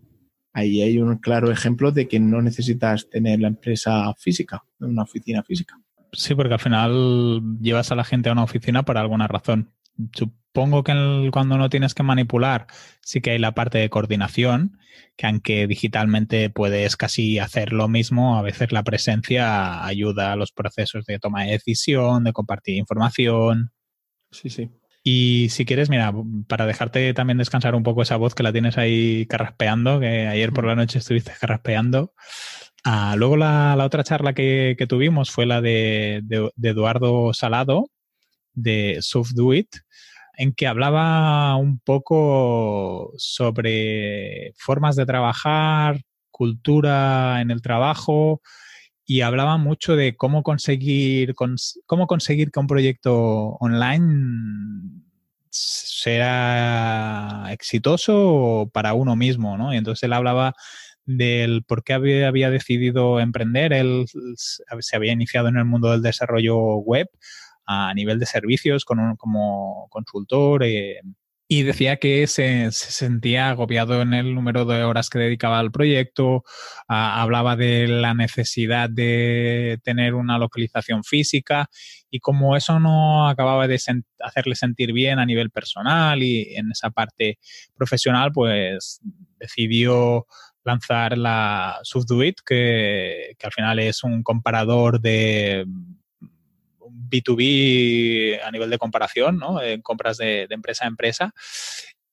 ahí 0.54 0.82
hay 0.82 0.98
un 0.98 1.18
claro 1.18 1.52
ejemplo 1.52 1.92
de 1.92 2.08
que 2.08 2.20
no 2.20 2.42
necesitas 2.42 3.10
tener 3.10 3.40
la 3.40 3.48
empresa 3.48 4.14
física, 4.16 4.64
una 4.80 5.04
oficina 5.04 5.44
física. 5.44 5.80
Sí, 6.14 6.36
porque 6.36 6.54
al 6.54 6.60
final 6.60 7.42
llevas 7.62 7.92
a 7.92 7.96
la 7.96 8.04
gente 8.04 8.30
a 8.30 8.34
una 8.34 8.44
oficina 8.44 8.84
por 8.84 8.98
alguna 8.98 9.28
razón 9.28 9.74
supongo 10.14 10.84
que 10.84 11.30
cuando 11.32 11.58
no 11.58 11.70
tienes 11.70 11.94
que 11.94 12.04
manipular, 12.04 12.68
sí 13.02 13.22
que 13.22 13.32
hay 13.32 13.40
la 13.40 13.54
parte 13.54 13.78
de 13.78 13.90
coordinación, 13.90 14.78
que 15.16 15.28
aunque 15.28 15.68
digitalmente 15.68 16.50
puedes 16.50 16.98
casi 16.98 17.40
hacer 17.40 17.74
lo 17.74 17.88
mismo, 17.88 18.38
a 18.38 18.42
veces 18.42 18.72
la 18.72 18.84
presencia 18.84 19.86
ayuda 19.86 20.34
a 20.34 20.36
los 20.36 20.52
procesos 20.52 21.06
de 21.06 21.20
toma 21.20 21.44
de 21.44 21.52
decisión, 21.52 22.24
de 22.24 22.34
compartir 22.34 22.76
información. 22.78 23.72
Sí, 24.32 24.50
sí. 24.50 24.70
Y 25.04 25.48
si 25.50 25.66
quieres, 25.66 25.90
mira, 25.90 26.14
para 26.48 26.68
dejarte 26.68 27.14
también 27.16 27.40
descansar 27.40 27.74
un 27.74 27.82
poco 27.82 28.04
esa 28.04 28.18
voz 28.18 28.36
que 28.36 28.44
la 28.44 28.52
tienes 28.52 28.78
ahí 28.78 29.26
carraspeando, 29.26 30.00
que 30.00 30.28
ayer 30.28 30.54
por 30.54 30.66
la 30.66 30.76
noche 30.76 31.00
estuviste 31.00 31.32
carraspeando. 31.40 32.14
Ah, 32.84 33.16
luego 33.18 33.38
la, 33.38 33.78
otra 33.86 34.04
charla 34.04 34.34
que, 34.34 34.76
tuvimos 34.90 35.32
fue 35.32 35.46
la 35.46 35.62
de, 35.62 36.22
de 36.24 36.70
Eduardo 36.70 37.34
Salado, 37.34 37.90
de 38.54 38.98
Soft 39.02 39.32
Do 39.34 39.54
It, 39.54 39.76
en 40.38 40.54
que 40.54 40.68
hablaba 40.68 41.56
un 41.58 41.80
poco 41.80 43.14
sobre 43.18 44.54
formas 44.58 44.96
de 44.96 45.06
trabajar, 45.06 46.02
cultura 46.32 47.42
en 47.42 47.52
el 47.52 47.62
trabajo 47.62 48.42
y 49.06 49.22
hablaba 49.22 49.58
mucho 49.58 49.96
de 49.96 50.16
cómo 50.16 50.42
conseguir, 50.42 51.36
cómo 51.86 52.08
conseguir 52.08 52.52
que 52.52 52.60
un 52.60 52.68
proyecto 52.68 53.58
online 53.60 55.04
sea 55.50 57.48
exitoso 57.52 58.70
para 58.74 58.94
uno 58.94 59.16
mismo, 59.16 59.58
¿no? 59.58 59.74
Y 59.74 59.78
entonces 59.78 60.04
él 60.04 60.14
hablaba 60.14 60.56
del 61.06 61.64
por 61.64 61.84
qué 61.84 61.94
había, 61.94 62.50
decidido 62.50 63.20
emprender. 63.20 63.74
Él 63.74 64.06
se 64.36 64.96
había 64.96 65.14
iniciado 65.14 65.48
en 65.48 65.58
el 65.58 65.66
mundo 65.66 65.92
del 65.92 66.02
desarrollo 66.02 66.58
web 66.78 67.08
a 67.66 67.94
nivel 67.94 68.20
de 68.20 68.26
servicios 68.26 68.86
como 68.86 69.88
consultor. 69.90 70.64
Eh, 70.64 71.02
y 71.54 71.64
decía 71.64 71.98
que 71.98 72.28
se, 72.28 72.72
sentía 72.72 73.50
agobiado 73.50 74.02
en 74.02 74.14
el 74.14 74.34
número 74.34 74.64
de 74.64 74.86
horas 74.86 75.10
que 75.10 75.20
dedicaba 75.20 75.60
al 75.60 75.70
proyecto, 75.70 76.46
hablaba 76.88 77.58
de 77.58 77.90
la 77.90 78.14
necesidad 78.14 78.90
de 78.90 79.78
tener 79.84 80.14
una 80.14 80.38
localización 80.38 81.04
física 81.04 81.70
y 82.10 82.20
como 82.22 82.56
eso 82.56 82.80
no 82.80 83.28
acababa 83.28 83.68
de 83.68 83.78
hacerle 84.22 84.56
sentir 84.56 84.94
bien 84.94 85.20
a 85.20 85.26
nivel 85.26 85.50
personal 85.50 86.24
y 86.24 86.56
en 86.56 86.72
esa 86.72 86.90
parte 86.90 87.38
profesional, 87.76 88.32
pues 88.32 89.02
decidió 89.38 90.28
lanzar 90.64 91.18
la 91.18 91.80
Subduit, 91.84 92.40
que, 92.46 93.36
que 93.38 93.46
al 93.46 93.54
final 93.54 93.80
es 93.80 94.04
un 94.04 94.24
comparador 94.24 95.02
de 95.02 95.66
B2B 97.12 98.40
a 98.44 98.52
nivel 98.52 98.70
de 98.70 98.78
comparación, 98.78 99.38
¿no? 99.38 99.62
En 99.62 99.82
compras 99.82 100.18
de, 100.18 100.48
empresa 100.50 100.86
a 100.86 100.88
empresa. 100.88 101.34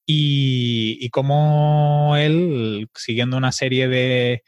Y, 0.04 0.98
y 1.00 1.10
cómo 1.10 2.14
él, 2.16 2.88
siguiendo 2.94 3.36
una 3.36 3.52
serie 3.52 3.88
de, 3.88 4.42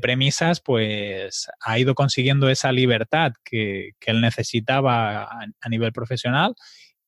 premisas, 0.00 0.60
pues 0.60 1.48
ha 1.60 1.78
ido 1.78 1.94
consiguiendo 1.94 2.50
esa 2.50 2.72
libertad 2.72 3.32
que, 3.44 3.92
él 4.06 4.20
necesitaba 4.20 5.24
a, 5.24 5.68
nivel 5.70 5.92
profesional 5.92 6.54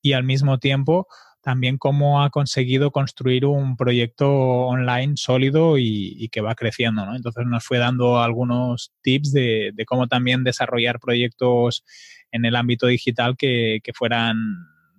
y 0.01 0.14
al 0.14 0.24
mismo 0.24 0.59
tiempo 0.59 1.07
también 1.41 1.78
cómo 1.78 2.22
ha 2.22 2.30
conseguido 2.30 2.91
construir 2.91 3.47
un 3.47 3.76
proyecto 3.76 4.30
online 4.30 5.14
sólido 5.16 5.78
y, 5.78 6.28
que 6.30 6.41
va 6.41 6.55
creciendo. 6.55 7.07
¿no? 7.07 7.16
Entonces 7.16 7.47
nos 7.47 7.64
fue 7.64 7.78
dando 7.78 8.20
algunos 8.20 8.93
tips 9.03 9.32
de, 9.32 9.72
cómo 9.86 10.07
también 10.07 10.45
desarrollar 10.45 11.01
proyectos 11.01 11.84
en 12.30 12.45
el 12.45 12.57
ámbito 12.57 12.86
digital 12.86 13.36
que, 13.36 13.80
fueran 13.95 14.36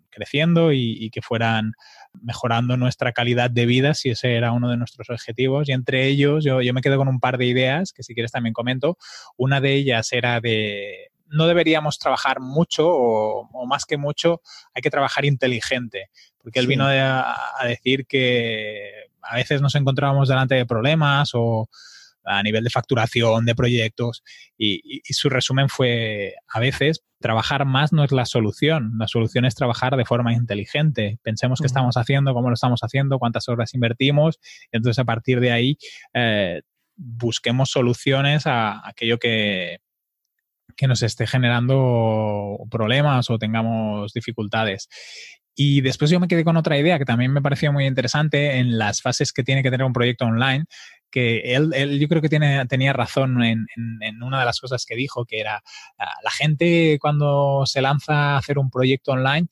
creciendo 0.10 0.74
y, 0.74 1.10
que 1.12 1.22
fueran 1.22 1.74
mejorando 2.22 2.76
nuestra 2.76 3.14
calidad 3.14 3.50
de 3.50 3.66
vida, 3.66 3.94
si 3.94 4.10
ese 4.10 4.36
era 4.36 4.52
uno 4.52 4.70
de 4.70 4.78
nuestros 4.78 5.10
objetivos. 5.10 5.70
Y 5.70 5.74
entre 5.74 6.08
ellos, 6.08 6.44
yo, 6.44 6.60
me 6.74 6.82
quedo 6.82 6.98
con 6.98 7.08
un 7.08 7.20
par 7.20 7.38
de 7.38 7.46
ideas 7.46 7.94
que 7.94 8.04
si 8.04 8.14
quieres 8.14 8.32
también 8.32 8.54
comento. 8.54 8.98
Una 9.38 9.62
de 9.62 9.74
ellas 9.74 10.12
era 10.12 10.42
de 10.42 11.11
no 11.32 11.48
deberíamos 11.48 11.98
trabajar 11.98 12.40
mucho 12.40 12.88
o, 12.88 13.66
más 13.66 13.86
que 13.86 13.98
mucho, 13.98 14.42
hay 14.74 14.82
que 14.82 14.90
trabajar 14.90 15.26
inteligente, 15.26 16.10
porque 16.38 16.60
él 16.60 16.68
vino 16.68 16.86
a, 16.88 17.36
decir 17.66 18.06
que 18.06 18.92
a 19.22 19.36
veces 19.36 19.62
nos 19.62 19.76
encontrábamos 19.76 20.28
delante 20.28 20.56
de 20.56 20.66
problemas 20.66 21.32
o 21.34 21.70
a 22.24 22.44
nivel 22.44 22.64
de 22.64 22.70
facturación, 22.70 23.46
de 23.46 23.56
proyectos, 23.56 24.24
y, 24.58 25.02
su 25.12 25.30
resumen 25.30 25.70
fue, 25.70 26.36
a 26.48 26.60
veces, 26.60 27.04
trabajar 27.20 27.66
más 27.66 27.94
no 27.94 28.04
es 28.04 28.12
la 28.12 28.26
solución, 28.26 28.94
la 28.98 29.08
solución 29.08 29.46
es 29.46 29.56
trabajar 29.56 29.96
de 29.96 30.06
forma 30.06 30.34
inteligente. 30.34 31.20
Pensemos 31.24 31.60
qué 31.60 31.68
estamos 31.68 31.98
haciendo, 31.98 32.34
cómo 32.34 32.50
lo 32.50 32.54
estamos 32.54 32.82
haciendo, 32.82 33.18
cuántas 33.18 33.50
horas 33.50 33.74
invertimos, 33.74 34.40
y 34.72 34.78
entonces 34.78 35.00
a 35.00 35.06
partir 35.06 35.40
de 35.40 35.52
ahí 35.52 35.78
eh, 36.14 36.62
busquemos 36.96 37.72
soluciones 37.72 38.46
a 38.46 38.88
aquello 38.88 39.18
que, 39.18 39.80
que 40.76 40.88
nos 40.88 41.04
esté 41.04 41.28
generando 41.28 42.58
problemas 42.70 43.30
o 43.30 43.38
tengamos 43.38 44.14
dificultades. 44.14 44.88
Y 45.56 45.82
después 45.82 46.10
yo 46.10 46.20
me 46.20 46.28
quedé 46.28 46.44
con 46.44 46.58
otra 46.58 46.78
idea 46.78 46.98
que 46.98 47.06
también 47.06 47.34
me 47.34 47.42
pareció 47.42 47.74
muy 47.74 47.86
interesante 47.86 48.58
en 48.58 48.78
las 48.78 49.02
fases 49.02 49.34
que 49.34 49.44
tiene 49.44 49.64
que 49.64 49.70
tener 49.70 49.86
un 49.86 49.94
proyecto 49.94 50.26
online, 50.26 50.66
que 51.12 51.54
él, 51.54 52.00
yo 52.00 52.08
creo 52.08 52.22
que 52.22 52.30
tiene, 52.30 52.66
tenía 52.68 52.94
razón 52.94 53.44
en, 53.44 53.68
en, 53.76 54.24
una 54.24 54.40
de 54.40 54.46
las 54.46 54.60
cosas 54.60 54.86
que 54.86 54.96
dijo, 54.96 55.26
que 55.26 55.40
era 55.40 55.62
ah, 56.00 56.14
la 56.24 56.32
gente 56.32 56.98
cuando 57.02 57.66
se 57.66 57.82
lanza 57.82 58.14
a 58.14 58.38
hacer 58.38 58.58
un 58.58 58.70
proyecto 58.70 59.12
online, 59.12 59.48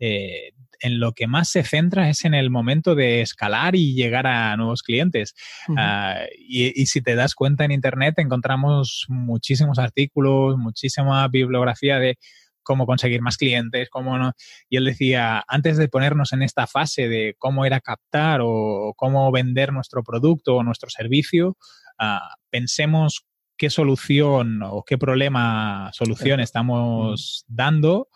eh, 0.00 0.50
en 0.84 1.00
lo 1.00 1.12
que 1.12 1.26
más 1.26 1.48
se 1.48 1.64
centra 1.64 2.10
es 2.10 2.26
en 2.26 2.34
el 2.34 2.50
momento 2.50 2.94
de 2.94 3.22
escalar 3.22 3.74
y 3.74 3.94
llegar 3.94 4.26
a 4.26 4.54
nuevos 4.56 4.82
clientes. 4.82 5.34
Ah, 5.78 6.20
y, 6.38 6.80
y, 6.80 6.86
si 6.86 7.00
te 7.00 7.14
das 7.14 7.34
cuenta 7.34 7.64
en 7.64 7.72
Internet 7.72 8.18
encontramos 8.18 9.06
muchísimos 9.08 9.78
artículos, 9.78 10.58
muchísima 10.58 11.26
bibliografía 11.28 11.98
de 11.98 12.18
cómo 12.62 12.84
conseguir 12.84 13.22
más 13.22 13.38
clientes, 13.38 13.88
cómo 13.88 14.18
no. 14.18 14.32
Y 14.68 14.76
él 14.76 14.84
decía, 14.84 15.42
antes 15.48 15.78
de 15.78 15.88
ponernos 15.88 16.34
en 16.34 16.42
esta 16.42 16.66
fase 16.66 17.08
de 17.08 17.34
cómo 17.38 17.64
era 17.64 17.80
captar 17.80 18.40
o 18.42 18.92
cómo 18.94 19.32
vender 19.32 19.72
nuestro 19.72 20.02
producto 20.02 20.56
o 20.56 20.62
nuestro 20.62 20.90
servicio, 20.90 21.56
ah, 21.98 22.36
pensemos 22.50 23.24
qué 23.56 23.70
solución 23.70 24.60
o 24.62 24.82
qué 24.84 24.98
problema, 24.98 25.90
solución 25.94 26.40
estamos 26.40 27.44
dando, 27.48 28.08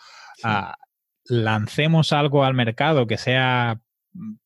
ah, 0.45 0.75
lancemos 1.29 2.13
algo 2.13 2.45
al 2.45 2.55
mercado 2.55 3.07
que 3.07 3.19
sea 3.19 3.81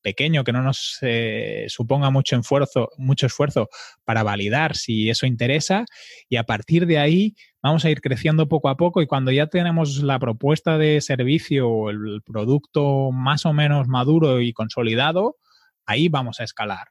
pequeño, 0.01 0.43
que 0.43 0.51
no 0.51 0.61
nos 0.61 0.97
eh, 1.01 1.65
suponga 1.67 2.09
mucho 2.09 2.35
esfuerzo, 2.35 2.89
mucho 2.97 3.25
esfuerzo 3.25 3.69
para 4.03 4.23
validar 4.23 4.75
si 4.75 5.09
eso 5.09 5.25
interesa 5.25 5.85
y 6.29 6.35
a 6.35 6.43
partir 6.43 6.85
de 6.85 6.99
ahí 6.99 7.35
vamos 7.61 7.85
a 7.85 7.89
ir 7.89 8.01
creciendo 8.01 8.47
poco 8.47 8.69
a 8.69 8.77
poco 8.77 9.01
y 9.01 9.07
cuando 9.07 9.31
ya 9.31 9.47
tenemos 9.47 10.03
la 10.03 10.19
propuesta 10.19 10.77
de 10.77 11.01
servicio 11.01 11.69
o 11.69 11.89
el 11.89 12.21
producto 12.23 13.11
más 13.11 13.45
o 13.45 13.53
menos 13.53 13.87
maduro 13.87 14.41
y 14.41 14.53
consolidado, 14.53 15.37
ahí 15.85 16.09
vamos 16.09 16.39
a 16.39 16.43
escalar. 16.43 16.87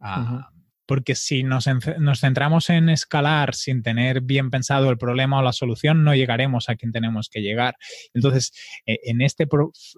Ah, 0.00 0.50
porque 0.86 1.14
si 1.14 1.42
nos, 1.42 1.68
centramos 2.20 2.70
en 2.70 2.88
escalar 2.88 3.54
sin 3.54 3.82
tener 3.82 4.20
bien 4.20 4.50
pensado 4.50 4.88
el 4.90 4.98
problema 4.98 5.38
o 5.38 5.42
la 5.42 5.52
solución, 5.52 6.04
no 6.04 6.14
llegaremos 6.14 6.68
a 6.68 6.76
quien 6.76 6.92
tenemos 6.92 7.28
que 7.28 7.42
llegar. 7.42 7.76
Entonces, 8.14 8.52
e, 8.86 8.98
en 9.04 9.20
este, 9.20 9.48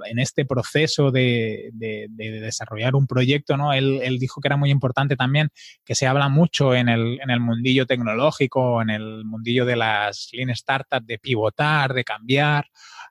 en 0.06 0.18
este 0.18 0.44
proceso 0.44 1.10
de, 1.10 1.70
desarrollar 1.72 2.94
un 2.94 3.06
proyecto, 3.06 3.56
¿no? 3.56 3.72
Él, 3.72 4.18
dijo 4.18 4.40
que 4.40 4.48
era 4.48 4.56
muy 4.56 4.70
importante 4.70 5.14
también 5.16 5.50
que 5.84 5.94
se 5.94 6.06
habla 6.06 6.28
mucho 6.28 6.74
en 6.74 6.88
el, 6.88 7.20
en 7.22 7.30
el 7.30 7.40
mundillo 7.40 7.86
tecnológico, 7.86 8.82
en 8.82 8.90
el 8.90 9.24
mundillo 9.24 9.64
de 9.64 9.76
las 9.76 10.30
lean 10.32 10.54
startups, 10.54 11.06
de 11.06 11.18
pivotar, 11.18 11.92
de 11.92 12.04
cambiar. 12.04 12.66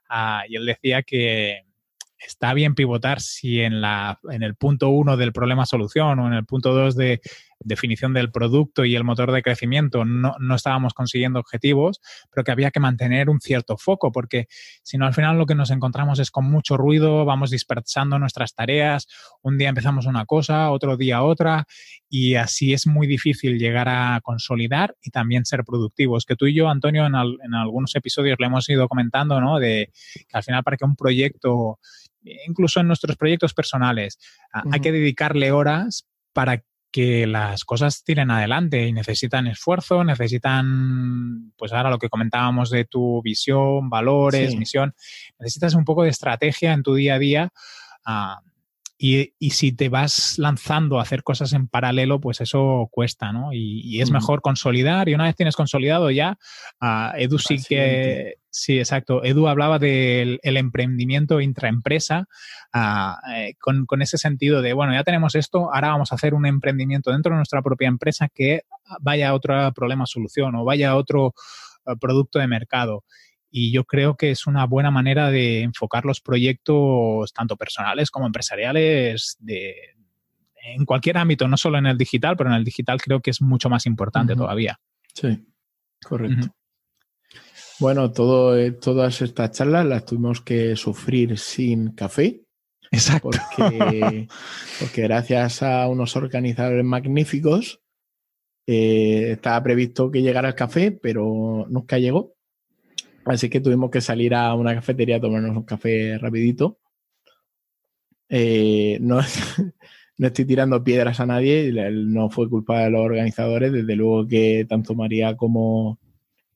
Ah, 0.08 0.42
y 0.48 0.56
él 0.56 0.66
decía 0.66 1.02
que, 1.02 1.68
está 2.18 2.52
bien 2.54 2.74
pivotar 2.74 3.20
si 3.20 3.60
en, 3.60 3.80
la, 3.80 4.18
en 4.30 4.42
el 4.42 4.54
punto 4.54 4.88
uno 4.88 5.16
del 5.16 5.32
problema 5.32 5.66
solución 5.66 6.18
o 6.18 6.26
en 6.26 6.32
el 6.32 6.44
punto 6.44 6.74
dos 6.74 6.96
de 6.96 7.20
definición 7.60 8.12
del 8.12 8.30
producto 8.30 8.84
y 8.84 8.94
el 8.94 9.04
motor 9.04 9.32
de 9.32 9.42
crecimiento 9.42 10.04
no, 10.04 10.34
no, 10.38 10.54
estábamos 10.54 10.94
consiguiendo 10.94 11.40
objetivos, 11.40 12.00
pero 12.30 12.44
que 12.44 12.52
había 12.52 12.70
que 12.70 12.80
mantener 12.80 13.30
un 13.30 13.40
cierto 13.40 13.76
foco, 13.76 14.12
porque 14.12 14.46
si 14.82 14.98
no 14.98 15.06
al 15.06 15.14
final 15.14 15.38
lo 15.38 15.46
que 15.46 15.54
nos 15.54 15.70
encontramos 15.70 16.18
es 16.18 16.30
con 16.30 16.44
mucho 16.50 16.76
ruido, 16.76 17.24
vamos 17.24 17.50
dispersando 17.50 18.18
nuestras 18.18 18.54
tareas, 18.54 19.06
un 19.42 19.58
día 19.58 19.68
empezamos 19.68 20.06
una 20.06 20.24
cosa, 20.24 20.70
otro 20.70 20.96
día 20.96 21.22
otra, 21.22 21.66
y 22.08 22.36
así 22.36 22.72
es 22.72 22.86
muy 22.86 23.06
difícil 23.06 23.58
llegar 23.58 23.88
a 23.88 24.20
consolidar 24.22 24.96
y 25.02 25.10
también 25.10 25.44
ser 25.44 25.64
productivos. 25.64 26.24
Que 26.24 26.36
tú 26.36 26.46
y 26.46 26.54
yo, 26.54 26.68
Antonio, 26.68 27.06
en, 27.06 27.14
en 27.14 27.54
algunos 27.54 27.94
episodios 27.94 28.38
le 28.38 28.46
hemos 28.46 28.68
ido 28.68 28.88
comentando, 28.88 29.40
¿no? 29.40 29.58
De 29.58 29.90
que 30.28 30.36
al 30.36 30.42
final 30.42 30.62
para 30.62 30.76
que 30.76 30.84
un 30.84 30.96
proyecto 30.96 31.78
incluso 32.46 32.80
en 32.80 32.88
nuestros 32.88 33.16
proyectos 33.16 33.54
personales. 33.54 34.18
Hay 34.72 34.80
que 34.80 34.92
dedicarle 34.92 35.52
horas 35.52 36.06
para 36.32 36.62
que 36.90 37.26
las 37.26 37.64
cosas 37.64 38.02
tiren 38.02 38.30
adelante 38.30 38.86
y 38.86 38.92
necesitan 38.92 39.46
esfuerzo, 39.46 40.04
necesitan, 40.04 41.52
pues 41.56 41.72
ahora 41.72 41.90
lo 41.90 41.98
que 41.98 42.08
comentábamos 42.08 42.70
de 42.70 42.84
tu 42.84 43.20
visión, 43.22 43.90
valores, 43.90 44.56
misión, 44.56 44.94
necesitas 45.38 45.74
un 45.74 45.84
poco 45.84 46.02
de 46.02 46.10
estrategia 46.10 46.72
en 46.72 46.82
tu 46.82 46.94
día 46.94 47.14
a 47.14 47.18
día. 47.18 47.52
Ah, 48.04 48.40
y, 49.00 49.50
si 49.50 49.70
te 49.70 49.88
vas 49.88 50.38
lanzando 50.38 50.98
a 50.98 51.02
hacer 51.02 51.22
cosas 51.22 51.52
en 51.52 51.68
paralelo, 51.68 52.20
pues 52.20 52.40
eso 52.40 52.88
cuesta, 52.90 53.30
¿no? 53.32 53.52
Y, 53.52 54.00
es 54.00 54.10
mejor 54.10 54.40
consolidar 54.42 55.08
y 55.08 55.14
una 55.14 55.24
vez 55.24 55.36
tienes 55.36 55.54
consolidado 55.54 56.10
ya, 56.10 56.36
uh, 56.80 57.16
Edu 57.16 57.38
sí 57.38 57.58
que, 57.66 58.38
sí, 58.50 58.78
exacto, 58.78 59.22
Edu 59.24 59.46
hablaba 59.46 59.78
del 59.78 60.40
emprendimiento 60.42 61.40
intraempresa 61.40 62.26
uh, 62.74 63.32
eh, 63.34 63.54
con, 63.60 63.86
con, 63.86 64.02
ese 64.02 64.18
sentido 64.18 64.62
de, 64.62 64.72
bueno, 64.72 64.92
ya 64.92 65.04
tenemos 65.04 65.36
esto, 65.36 65.72
ahora 65.72 65.90
vamos 65.90 66.10
a 66.10 66.16
hacer 66.16 66.34
un 66.34 66.46
emprendimiento 66.46 67.12
dentro 67.12 67.30
de 67.30 67.36
nuestra 67.36 67.62
propia 67.62 67.86
empresa 67.86 68.28
que 68.28 68.62
vaya 69.00 69.28
a 69.28 69.34
otro 69.34 69.72
problema 69.74 70.06
solución 70.06 70.56
o 70.56 70.64
vaya 70.64 70.90
a 70.90 70.96
otro 70.96 71.34
uh, 71.86 71.96
producto 72.00 72.40
de 72.40 72.48
mercado. 72.48 73.04
Y 73.50 73.72
yo 73.72 73.84
creo 73.84 74.16
que 74.16 74.30
es 74.30 74.46
una 74.46 74.66
buena 74.66 74.90
manera 74.90 75.30
de 75.30 75.62
enfocar 75.62 76.04
los 76.04 76.20
proyectos, 76.20 77.32
tanto 77.32 77.56
personales 77.56 78.10
como 78.10 78.26
empresariales, 78.26 79.36
de, 79.40 79.74
en 80.62 80.84
cualquier 80.84 81.18
ámbito, 81.18 81.48
no 81.48 81.56
solo 81.56 81.78
en 81.78 81.86
el 81.86 81.96
digital, 81.96 82.36
pero 82.36 82.50
en 82.50 82.56
el 82.56 82.64
digital 82.64 83.00
creo 83.00 83.20
que 83.20 83.30
es 83.30 83.40
mucho 83.40 83.70
más 83.70 83.86
importante 83.86 84.34
todavía. 84.34 84.78
Sí, 85.14 85.46
correcto. 86.04 86.54
Bueno, 87.80 88.10
todo, 88.10 88.58
eh, 88.58 88.72
todas 88.72 89.22
estas 89.22 89.52
charlas 89.52 89.86
las 89.86 90.04
tuvimos 90.04 90.40
que 90.40 90.74
sufrir 90.76 91.38
sin 91.38 91.92
café. 91.92 92.42
Exacto. 92.90 93.30
Porque, 93.56 94.26
porque 94.80 95.02
gracias 95.02 95.62
a 95.62 95.86
unos 95.88 96.16
organizadores 96.16 96.84
magníficos 96.84 97.80
eh, 98.66 99.32
estaba 99.32 99.62
previsto 99.62 100.10
que 100.10 100.22
llegara 100.22 100.48
el 100.48 100.54
café, 100.54 100.90
pero 100.90 101.66
nunca 101.68 101.98
llegó. 101.98 102.34
Así 103.28 103.50
que 103.50 103.60
tuvimos 103.60 103.90
que 103.90 104.00
salir 104.00 104.34
a 104.34 104.54
una 104.54 104.74
cafetería 104.74 105.16
a 105.16 105.20
tomarnos 105.20 105.56
un 105.56 105.64
café 105.64 106.18
rapidito. 106.18 106.78
Eh, 108.28 108.98
no, 109.00 109.20
no, 110.18 110.26
estoy 110.26 110.44
tirando 110.44 110.82
piedras 110.82 111.20
a 111.20 111.26
nadie, 111.26 111.72
no 111.92 112.30
fue 112.30 112.48
culpa 112.48 112.80
de 112.80 112.90
los 112.90 113.00
organizadores, 113.02 113.72
desde 113.72 113.96
luego 113.96 114.26
que 114.26 114.66
tanto 114.68 114.94
María 114.94 115.36
como, 115.36 115.98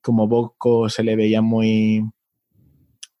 como 0.01 0.27
Bosco 0.27 0.89
se 0.89 1.03
le 1.03 1.15
veían 1.15 1.45
muy, 1.45 2.03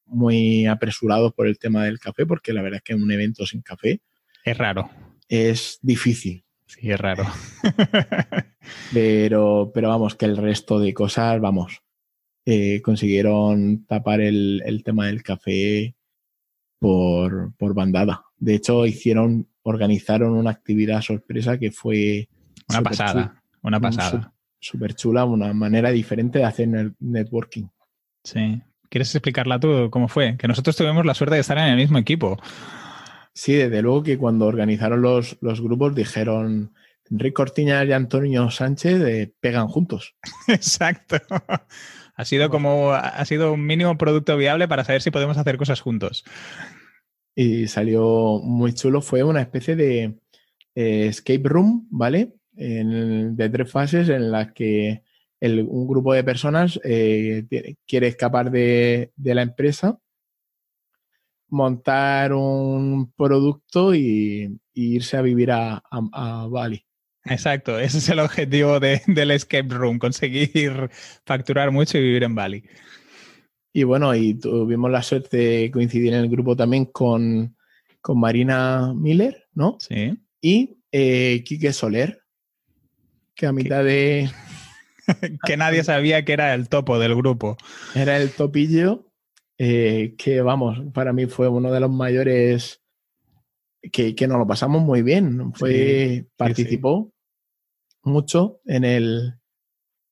muy 0.05 0.65
apresurados 0.65 1.33
por 1.33 1.47
el 1.47 1.57
tema 1.57 1.85
del 1.85 1.99
café, 1.99 2.25
porque 2.25 2.53
la 2.53 2.61
verdad 2.61 2.77
es 2.77 2.83
que 2.83 2.95
un 2.95 3.11
evento 3.11 3.45
sin 3.45 3.61
café 3.61 4.01
es 4.43 4.57
raro. 4.57 4.89
Es 5.29 5.79
difícil. 5.81 6.43
Sí, 6.65 6.91
es 6.91 6.99
raro. 6.99 7.25
pero, 8.93 9.71
pero 9.73 9.89
vamos, 9.89 10.15
que 10.15 10.25
el 10.25 10.37
resto 10.37 10.79
de 10.79 10.93
cosas, 10.93 11.39
vamos, 11.39 11.81
eh, 12.45 12.81
consiguieron 12.81 13.85
tapar 13.85 14.21
el, 14.21 14.81
tema 14.83 15.07
del 15.07 15.23
café 15.23 15.95
por, 16.79 17.53
bandada. 17.57 18.25
De 18.37 18.55
hecho, 18.55 18.85
hicieron, 18.85 19.47
organizaron 19.61 20.33
una 20.33 20.51
actividad 20.51 21.01
sorpresa 21.01 21.57
que 21.57 21.71
fue 21.71 22.27
una 22.69 22.81
pasada, 22.81 23.43
una 23.61 23.79
pasada. 23.79 24.33
Súper 24.59 24.93
chula, 24.95 25.25
una 25.25 25.53
manera 25.53 25.91
diferente 25.91 26.39
de 26.39 26.45
hacer 26.45 26.93
networking. 26.99 27.67
Sí. 28.23 28.61
¿Quieres 28.89 29.13
explicarla 29.15 29.59
tú 29.59 29.89
cómo 29.89 30.07
fue? 30.07 30.37
Que 30.37 30.47
nosotros 30.47 30.75
tuvimos 30.75 31.05
la 31.05 31.13
suerte 31.13 31.35
de 31.35 31.41
estar 31.41 31.57
en 31.57 31.65
el 31.65 31.77
mismo 31.77 31.97
equipo. 31.97 32.37
Sí, 33.33 33.53
desde 33.53 33.81
luego 33.81 34.03
que 34.03 34.17
cuando 34.17 34.45
organizaron 34.45 35.01
los, 35.01 35.37
los 35.41 35.61
grupos 35.61 35.95
dijeron 35.95 36.73
Enrique 37.09 37.33
Cortiñas 37.33 37.87
y 37.87 37.91
Antonio 37.91 38.49
Sánchez 38.49 39.01
eh, 39.01 39.33
pegan 39.39 39.67
juntos. 39.67 40.15
Exacto. 40.47 41.17
Ha 42.15 42.25
sido 42.25 42.49
como, 42.49 42.93
ha 42.93 43.25
sido 43.25 43.53
un 43.53 43.65
mínimo 43.65 43.97
producto 43.97 44.37
viable 44.37 44.67
para 44.67 44.83
saber 44.83 45.01
si 45.01 45.11
podemos 45.11 45.37
hacer 45.37 45.57
cosas 45.57 45.81
juntos. 45.81 46.23
Y 47.35 47.67
salió 47.67 48.39
muy 48.43 48.73
chulo. 48.73 49.01
Fue 49.01 49.23
una 49.23 49.41
especie 49.41 49.75
de 49.75 50.19
eh, 50.75 51.07
escape 51.07 51.43
room, 51.43 51.87
¿vale? 51.89 52.33
de 52.55 53.49
tres 53.49 53.71
fases 53.71 54.09
en 54.09 54.29
las 54.29 54.53
que 54.53 55.01
un 55.41 55.87
grupo 55.87 56.13
de 56.13 56.23
personas 56.23 56.79
eh, 56.83 57.45
quiere 57.87 58.07
escapar 58.07 58.51
de, 58.51 59.11
la 59.17 59.41
empresa, 59.41 59.97
montar 61.49 62.33
un 62.33 63.11
producto 63.13 63.93
y, 63.95 64.59
irse 64.75 65.17
a 65.17 65.21
vivir 65.21 65.51
a, 65.51 65.83
a 65.91 66.47
Bali. 66.47 66.85
Exacto, 67.25 67.79
ese 67.79 67.99
es 67.99 68.09
el 68.09 68.19
objetivo 68.19 68.79
del 68.79 69.31
escape 69.31 69.73
room, 69.73 69.97
conseguir 69.97 70.89
facturar 71.25 71.71
mucho 71.71 71.97
y 71.97 72.01
vivir 72.01 72.23
en 72.23 72.35
Bali. 72.35 72.63
Y 73.71 73.83
bueno, 73.83 74.13
y 74.13 74.35
tuvimos 74.35 74.91
la 74.91 75.01
suerte 75.01 75.37
de 75.37 75.71
coincidir 75.71 76.13
en 76.13 76.19
el 76.19 76.29
grupo 76.29 76.55
también 76.55 76.85
con, 76.85 77.55
Marina 78.13 78.93
Miller, 78.93 79.45
¿no? 79.53 79.77
Sí. 79.79 80.19
Y 80.41 80.77
eh, 80.91 81.43
Quique 81.45 81.71
Soler, 81.71 82.21
que 83.33 83.47
a 83.47 83.53
mitad 83.53 83.83
de... 83.83 84.29
que 85.45 85.57
nadie 85.57 85.83
sabía 85.83 86.25
que 86.25 86.33
era 86.33 86.53
el 86.53 86.67
topo 86.67 86.99
del 86.99 87.15
grupo. 87.15 87.57
Era 87.95 88.17
el 88.17 88.31
topillo, 88.31 89.07
eh, 89.57 90.15
que 90.17 90.41
vamos, 90.41 90.81
para 90.93 91.13
mí 91.13 91.25
fue 91.25 91.47
uno 91.47 91.71
de 91.71 91.79
los 91.79 91.89
mayores 91.89 92.83
que, 93.91 94.13
nos 94.27 94.37
lo 94.37 94.45
pasamos 94.45 94.81
muy 94.81 95.01
bien. 95.01 95.53
Fue, 95.53 96.27
participó 96.35 97.12
mucho 98.03 98.59
en 98.65 98.83
el, 98.83 99.35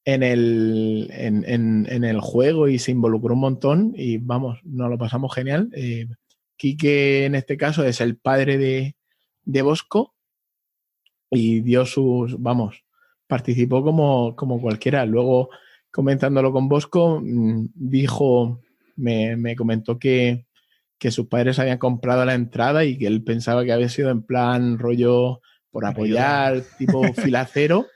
en 0.05 0.23
el, 0.23 1.09
en, 1.11 2.03
el 2.03 2.19
juego 2.19 2.67
y 2.67 2.79
se 2.79 2.91
involucró 2.91 3.33
un 3.33 3.41
montón 3.41 3.93
y 3.95 4.17
vamos, 4.17 4.59
nos 4.63 4.89
lo 4.89 4.97
pasamos 4.97 5.33
genial. 5.33 5.69
Eh, 5.73 6.07
Quique 6.57 7.25
en 7.25 7.35
este 7.35 7.57
caso 7.57 7.83
es 7.83 8.01
el 8.01 8.17
padre 8.17 8.57
de, 8.57 8.95
de 9.43 9.61
Bosco 9.61 10.13
y 11.29 11.61
dio 11.61 11.85
sus, 11.85 12.39
vamos, 12.39 12.83
participó 13.27 13.83
como, 13.83 14.35
como 14.35 14.61
cualquiera. 14.61 15.05
Luego, 15.05 15.49
comentándolo 15.91 16.51
con 16.51 16.67
Bosco, 16.69 17.21
mm, 17.23 17.69
dijo, 17.73 18.61
me, 18.95 19.37
me 19.37 19.55
comentó 19.55 19.97
que, 19.97 20.45
que 20.99 21.11
sus 21.11 21.27
padres 21.27 21.57
habían 21.57 21.77
comprado 21.79 22.25
la 22.25 22.35
entrada 22.35 22.85
y 22.85 22.97
que 22.97 23.07
él 23.07 23.23
pensaba 23.23 23.63
que 23.63 23.71
había 23.71 23.89
sido 23.89 24.11
en 24.11 24.23
plan 24.23 24.77
rollo 24.77 25.41
por 25.71 25.85
apoyar, 25.85 26.61
tipo 26.77 27.01
filacero, 27.13 27.87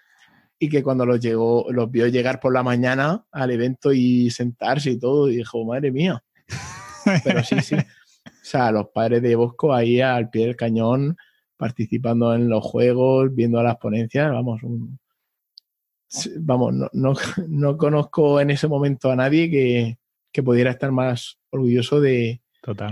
y 0.57 0.69
que 0.69 0.83
cuando 0.83 1.05
los, 1.05 1.19
llegó, 1.19 1.67
los 1.71 1.91
vio 1.91 2.07
llegar 2.07 2.39
por 2.39 2.53
la 2.53 2.63
mañana 2.63 3.25
al 3.31 3.51
evento 3.51 3.93
y 3.93 4.29
sentarse 4.31 4.91
y 4.91 4.99
todo, 4.99 5.29
y 5.29 5.37
dijo, 5.37 5.63
madre 5.65 5.91
mía. 5.91 6.23
Pero 7.23 7.43
sí, 7.43 7.59
sí. 7.61 7.75
sea, 8.45 8.71
los 8.71 8.89
padres 8.89 9.21
de 9.21 9.35
Bosco 9.35 9.73
ahí 9.73 10.01
al 10.01 10.29
pie 10.29 10.45
del 10.45 10.55
cañón, 10.55 11.17
participando 11.57 12.33
en 12.35 12.47
los 12.47 12.63
juegos, 12.63 13.33
viendo 13.33 13.61
las 13.63 13.77
ponencias, 13.77 14.31
vamos, 14.31 14.61
vamos, 16.37 16.73
no, 16.93 17.77
conozco 17.77 18.39
en 18.39 18.51
ese 18.51 18.67
momento 18.67 19.11
a 19.11 19.15
nadie 19.15 19.49
que, 19.49 19.97
pudiera 20.43 20.71
estar 20.71 20.91
más 20.91 21.39
orgulloso 21.49 22.01
de, 22.01 22.41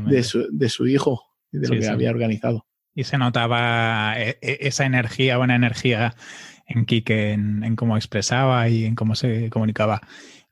de, 0.07 0.23
su, 0.69 0.88
hijo 0.88 1.23
y 1.51 1.57
de 1.57 1.67
lo 1.67 1.79
que 1.79 1.88
había 1.88 2.09
organizado. 2.09 2.65
Y 2.95 3.05
se 3.05 3.17
notaba 3.17 4.13
e, 4.17 4.37
e, 4.41 4.57
esa 4.61 4.85
energía, 4.85 5.37
buena 5.37 5.55
energía 5.55 6.15
en 6.67 6.85
Kike, 6.85 7.33
en, 7.33 7.75
cómo 7.75 7.97
expresaba 7.97 8.69
y 8.69 8.85
en 8.85 8.95
cómo 8.95 9.15
se 9.15 9.49
comunicaba. 9.49 10.01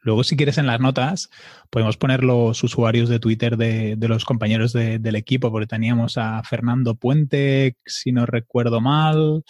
Luego, 0.03 0.23
si 0.23 0.35
quieres, 0.35 0.57
en 0.57 0.65
las 0.65 0.79
notas 0.79 1.29
podemos 1.69 1.97
poner 1.97 2.23
los 2.23 2.63
usuarios 2.63 3.07
de 3.07 3.19
Twitter 3.19 3.55
de, 3.55 3.95
los 3.99 4.25
compañeros 4.25 4.73
del 4.73 5.15
equipo, 5.15 5.51
porque 5.51 5.67
teníamos 5.67 6.17
a 6.17 6.41
Fernando 6.43 6.95
Puente, 6.95 7.77
si 7.85 8.11
no 8.11 8.25
recuerdo 8.25 8.81
mal, 8.81 9.43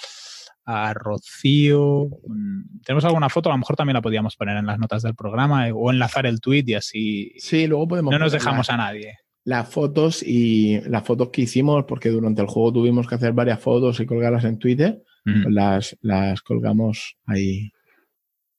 a 0.65 0.93
Rocío. 0.93 2.09
Mm, 2.27 2.81
Tenemos 2.85 3.05
alguna 3.05 3.29
foto, 3.29 3.49
a 3.49 3.53
lo 3.53 3.59
mejor 3.59 3.75
también 3.75 3.95
la 3.95 4.01
podíamos 4.01 4.35
poner 4.35 4.57
en 4.57 4.65
las 4.65 4.79
notas 4.79 5.01
del 5.03 5.15
programa 5.15 5.67
eh, 5.67 5.73
o 5.73 5.91
enlazar 5.91 6.25
el 6.25 6.41
tweet 6.41 6.63
y 6.67 6.73
así. 6.73 7.33
Sí, 7.37 7.67
luego 7.67 7.87
podemos. 7.87 8.11
No 8.11 8.19
nos 8.19 8.31
dejamos 8.31 8.69
a 8.69 8.77
nadie. 8.77 9.19
Las 9.43 9.69
fotos 9.69 10.21
y 10.23 10.79
las 10.81 11.03
fotos 11.03 11.29
que 11.29 11.41
hicimos, 11.41 11.85
porque 11.85 12.09
durante 12.09 12.41
el 12.41 12.47
juego 12.47 12.73
tuvimos 12.73 13.07
que 13.07 13.15
hacer 13.15 13.33
varias 13.33 13.59
fotos 13.59 13.99
y 13.99 14.05
colgarlas 14.05 14.43
en 14.43 14.59
Twitter, 14.59 15.01
pues 15.23 15.45
las, 15.49 15.97
las 16.01 16.41
colgamos 16.41 17.17
ahí 17.25 17.71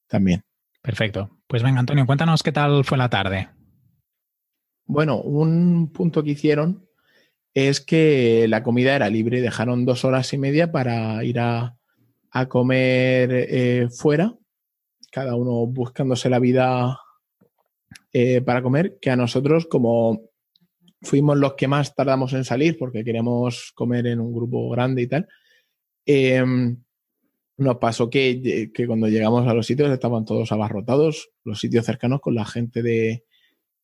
también. 0.09 0.43
Perfecto. 0.83 1.39
Pues 1.47 1.63
venga, 1.63 1.81
Antonio, 1.81 2.07
cuéntanos 2.07 2.43
qué 2.43 2.51
tal 2.51 2.85
fue 2.85 2.99
la 2.99 3.09
tarde. 3.09 3.49
Bueno, 4.87 5.21
un 5.21 5.93
punto 5.93 6.23
que 6.23 6.31
hicieron 6.31 6.89
es 7.55 7.81
que 7.81 8.47
la 8.49 8.63
comida 8.63 8.97
era 8.97 9.09
libre. 9.09 9.41
Dejaron 9.41 9.85
dos 9.85 10.05
horas 10.05 10.33
y 10.33 10.39
media 10.39 10.73
para 10.73 11.23
ir 11.25 11.39
a, 11.39 11.77
comer 12.49 13.31
eh, 13.33 13.89
fuera, 13.91 14.35
cada 15.11 15.37
uno 15.37 15.67
buscándose 15.67 16.31
la 16.31 16.39
vida 16.39 16.99
eh, 18.13 18.41
para 18.41 18.63
comer, 18.63 18.99
que 19.01 19.11
a 19.11 19.17
nosotros 19.17 19.67
como 19.67 20.32
fuimos 21.03 21.37
los 21.37 21.55
que 21.55 21.69
más 21.69 21.95
tardamos 21.95 22.33
en 22.33 22.45
salir 22.45 22.77
porque 22.79 23.05
queríamos 23.05 23.73
comer 23.75 24.07
en 24.07 24.21
un 24.21 24.33
grupo 24.33 24.71
grande 24.71 25.03
y 25.03 25.07
tal, 25.07 25.29
em, 26.07 26.77
nos 27.59 27.77
pasó 27.77 28.09
que, 28.09 28.71
cuando 28.87 29.09
llegamos 29.09 29.47
a 29.47 29.55
los 29.55 29.67
sitios 29.67 29.91
estaban 29.91 30.25
todos 30.25 30.51
abarrotados, 30.53 31.31
los 31.45 31.61
sitios 31.61 31.85
cercanos 31.85 32.21
con 32.21 32.35
la 32.35 32.45
gente 32.45 32.83
de, 32.83 33.25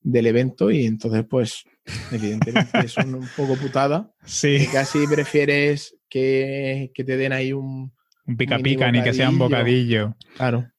del 0.01 0.27
evento 0.27 0.71
y 0.71 0.87
entonces 0.87 1.25
pues 1.29 1.65
evidentemente 2.11 2.89
son 2.89 3.15
un 3.15 3.29
poco 3.37 3.57
putada. 3.57 4.13
Sí. 4.25 4.67
casi 4.73 5.07
prefieres 5.07 5.97
que, 6.09 6.91
te 6.95 7.17
den 7.17 7.33
ahí 7.33 7.53
un... 7.53 7.93
Un 8.27 8.37
pica 8.37 8.59
pica, 8.59 8.93
ni 8.93 9.03
que 9.03 9.15
sea 9.15 9.31
un 9.31 9.39
bocadillo. 9.39 10.15
Claro. 10.37 10.71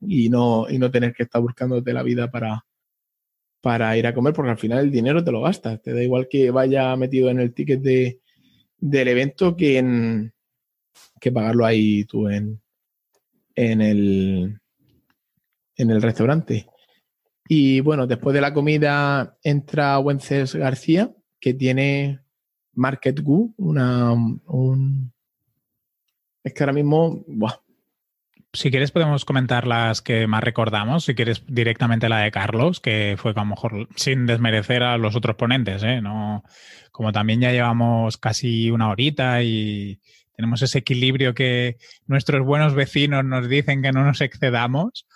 Y 0.00 0.28
no, 0.28 0.66
y 0.68 0.78
no 0.78 0.90
tener 0.90 1.14
que 1.14 1.22
estar 1.22 1.40
buscándote 1.40 1.92
la 1.92 2.02
vida 2.02 2.28
para, 2.28 2.65
para 3.60 3.96
ir 3.96 4.06
a 4.06 4.14
comer, 4.14 4.32
porque 4.32 4.50
al 4.50 4.58
final 4.58 4.84
el 4.84 4.90
dinero 4.90 5.24
te 5.24 5.32
lo 5.32 5.42
gastas. 5.42 5.82
Te 5.82 5.92
da 5.92 6.02
igual 6.02 6.28
que 6.28 6.50
vaya 6.50 6.94
metido 6.96 7.30
en 7.30 7.40
el 7.40 7.52
ticket 7.52 7.80
de, 7.80 8.20
del 8.78 9.08
evento 9.08 9.56
que 9.56 9.78
en, 9.78 10.32
que 11.20 11.32
pagarlo 11.32 11.64
ahí 11.64 12.04
tú 12.04 12.28
en, 12.28 12.60
en, 13.54 13.80
el, 13.80 14.60
en 15.76 15.90
el 15.90 16.02
restaurante. 16.02 16.66
Y 17.48 17.80
bueno, 17.80 18.06
después 18.06 18.34
de 18.34 18.40
la 18.40 18.52
comida 18.52 19.36
entra 19.42 19.98
Wences 19.98 20.54
García, 20.54 21.14
que 21.40 21.54
tiene 21.54 22.20
Market 22.74 23.20
Goo, 23.20 23.54
una, 23.56 24.12
un... 24.12 25.12
Es 26.42 26.52
que 26.52 26.62
ahora 26.62 26.72
mismo, 26.72 27.24
Si 28.56 28.70
quieres 28.70 28.90
podemos 28.90 29.24
comentar 29.24 29.66
las 29.66 30.02
que 30.02 30.26
más 30.26 30.42
recordamos, 30.42 31.04
si 31.04 31.14
quieres 31.14 31.42
directamente 31.46 32.08
la 32.08 32.20
de 32.20 32.30
Carlos, 32.30 32.80
que 32.80 33.16
fue 33.18 33.32
a 33.32 33.40
lo 33.40 33.44
mejor 33.44 33.88
sin 33.96 34.26
desmerecer 34.26 34.82
a 34.82 34.98
los 34.98 35.14
otros 35.16 35.36
ponentes, 35.36 35.82
¿eh? 35.82 36.00
No, 36.00 36.42
como 36.90 37.12
también 37.12 37.40
ya 37.40 37.52
llevamos 37.52 38.16
casi 38.16 38.70
una 38.70 38.88
horita 38.90 39.42
y, 39.42 40.00
tenemos 40.36 40.60
ese 40.60 40.78
equilibrio 40.78 41.34
que 41.34 41.78
nuestros 42.06 42.44
buenos 42.44 42.74
vecinos 42.74 43.24
nos 43.24 43.48
dicen 43.48 43.82
que 43.82 43.90
no 43.90 44.04
nos 44.04 44.20
excedamos. 44.20 45.06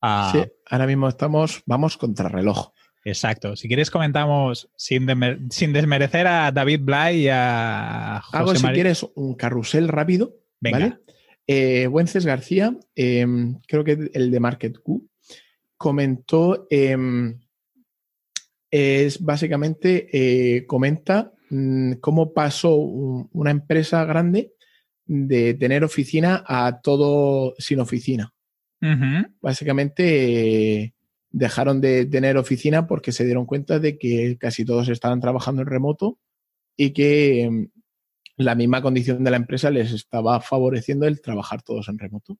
Ah, 0.00 0.30
sí, 0.32 0.44
ahora 0.70 0.86
mismo 0.86 1.08
estamos, 1.08 1.62
vamos 1.66 1.96
contra 1.96 2.28
reloj. 2.28 2.70
Exacto. 3.04 3.56
Si 3.56 3.66
quieres 3.66 3.90
comentamos 3.90 4.70
sin, 4.76 5.08
sin 5.50 5.72
desmerecer 5.72 6.26
a 6.26 6.52
David 6.52 6.80
Bly 6.82 7.16
y 7.16 7.28
a 7.28 8.20
José 8.22 8.38
Hago, 8.38 8.54
si 8.54 8.66
quieres, 8.68 9.04
un 9.14 9.34
carrusel 9.34 9.88
rápido. 9.88 10.36
Venga. 10.60 10.78
¿vale? 10.78 10.98
Eh, 11.52 11.88
Wences 11.88 12.24
García, 12.24 12.78
em, 12.94 13.58
creo 13.66 13.82
que 13.82 14.08
el 14.14 14.30
de 14.30 14.38
Market 14.38 14.78
Q, 14.78 15.08
comentó, 15.76 16.68
em, 16.70 17.40
es 18.70 19.20
básicamente, 19.20 20.06
eh, 20.12 20.64
comenta 20.68 21.32
mm, 21.50 21.94
cómo 21.94 22.32
pasó 22.32 22.76
una 22.76 23.50
empresa 23.50 24.04
grande 24.04 24.52
de 25.04 25.54
tener 25.54 25.82
oficina 25.82 26.44
a 26.46 26.80
todo 26.80 27.56
sin 27.58 27.80
oficina. 27.80 28.32
Básicamente 29.40 30.94
dejaron 31.32 31.80
de 31.80 32.06
tener 32.06 32.36
oficina 32.36 32.86
porque 32.86 33.10
se 33.10 33.24
dieron 33.24 33.44
cuenta 33.46 33.80
de 33.80 33.98
que 33.98 34.36
casi 34.38 34.64
todos 34.64 34.88
estaban 34.88 35.20
trabajando 35.20 35.62
en 35.62 35.68
remoto 35.68 36.20
y 36.76 36.90
que 36.92 37.42
em, 37.42 37.70
la 38.40 38.54
misma 38.54 38.80
condición 38.80 39.22
de 39.22 39.30
la 39.30 39.36
empresa 39.36 39.70
les 39.70 39.92
estaba 39.92 40.40
favoreciendo 40.40 41.06
el 41.06 41.20
trabajar 41.20 41.62
todos 41.62 41.88
en 41.88 41.98
remoto. 41.98 42.38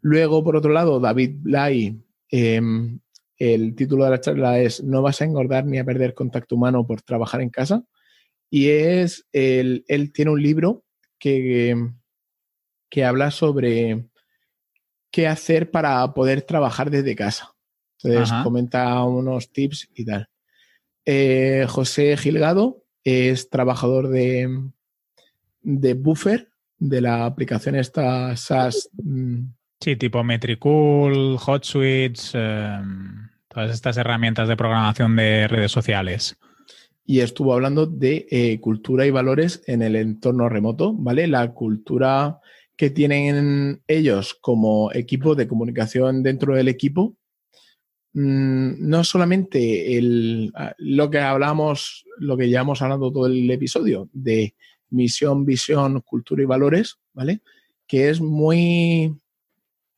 Luego, 0.00 0.42
por 0.42 0.56
otro 0.56 0.72
lado, 0.72 0.98
David 0.98 1.36
Blay, 1.38 2.02
em, 2.28 2.98
el 3.38 3.74
título 3.74 4.04
de 4.04 4.10
la 4.10 4.20
charla 4.20 4.58
es 4.58 4.82
No 4.82 5.02
vas 5.02 5.20
a 5.20 5.24
engordar 5.24 5.64
ni 5.64 5.78
a 5.78 5.84
perder 5.84 6.14
contacto 6.14 6.56
humano 6.56 6.86
por 6.86 7.02
trabajar 7.02 7.40
en 7.40 7.50
casa. 7.50 7.84
Y 8.50 8.68
es, 8.70 9.26
él 9.32 9.84
tiene 10.12 10.32
un 10.32 10.42
libro 10.42 10.84
que, 11.18 11.90
que 12.88 13.04
habla 13.04 13.30
sobre 13.30 14.06
qué 15.12 15.28
hacer 15.28 15.70
para 15.70 16.12
poder 16.14 16.42
trabajar 16.42 16.90
desde 16.90 17.14
casa. 17.14 17.54
Entonces 18.02 18.34
comenta 18.42 19.02
unos 19.04 19.52
tips 19.52 19.88
y 19.94 20.04
tal. 20.04 20.28
Eh, 21.04 21.66
José 21.68 22.16
Gilgado 22.16 22.84
es 23.04 23.50
trabajador 23.50 24.08
de, 24.08 24.70
de 25.62 25.94
Buffer, 25.94 26.48
de 26.78 27.00
la 27.00 27.24
aplicación 27.24 27.74
esta 27.76 28.36
SaaS. 28.36 28.88
Mm. 29.02 29.52
Sí, 29.80 29.96
tipo 29.96 30.22
Metricool, 30.22 31.38
HotSuite, 31.44 32.20
em, 32.34 33.28
todas 33.48 33.70
estas 33.70 33.96
herramientas 33.96 34.48
de 34.48 34.56
programación 34.56 35.16
de 35.16 35.48
redes 35.48 35.72
sociales 35.72 36.36
y 37.10 37.22
estuvo 37.22 37.52
hablando 37.54 37.86
de 37.86 38.28
eh, 38.30 38.60
cultura 38.60 39.04
y 39.04 39.10
valores 39.10 39.64
en 39.66 39.82
el 39.82 39.96
entorno 39.96 40.48
remoto, 40.48 40.94
¿vale? 40.94 41.26
La 41.26 41.52
cultura 41.52 42.38
que 42.76 42.90
tienen 42.90 43.82
ellos 43.88 44.38
como 44.40 44.92
equipo 44.92 45.34
de 45.34 45.48
comunicación 45.48 46.22
dentro 46.22 46.54
del 46.54 46.68
equipo, 46.68 47.16
mm, 48.12 48.88
no 48.88 49.02
solamente 49.02 49.98
el, 49.98 50.52
lo 50.78 51.10
que 51.10 51.18
hablamos, 51.18 52.04
lo 52.18 52.36
que 52.36 52.48
llevamos 52.48 52.80
hablando 52.80 53.10
todo 53.12 53.26
el 53.26 53.50
episodio 53.50 54.08
de 54.12 54.54
misión, 54.90 55.44
visión, 55.44 56.00
cultura 56.00 56.42
y 56.42 56.46
valores, 56.46 56.98
¿vale? 57.12 57.40
Que 57.86 58.10
es 58.10 58.20
muy 58.20 59.14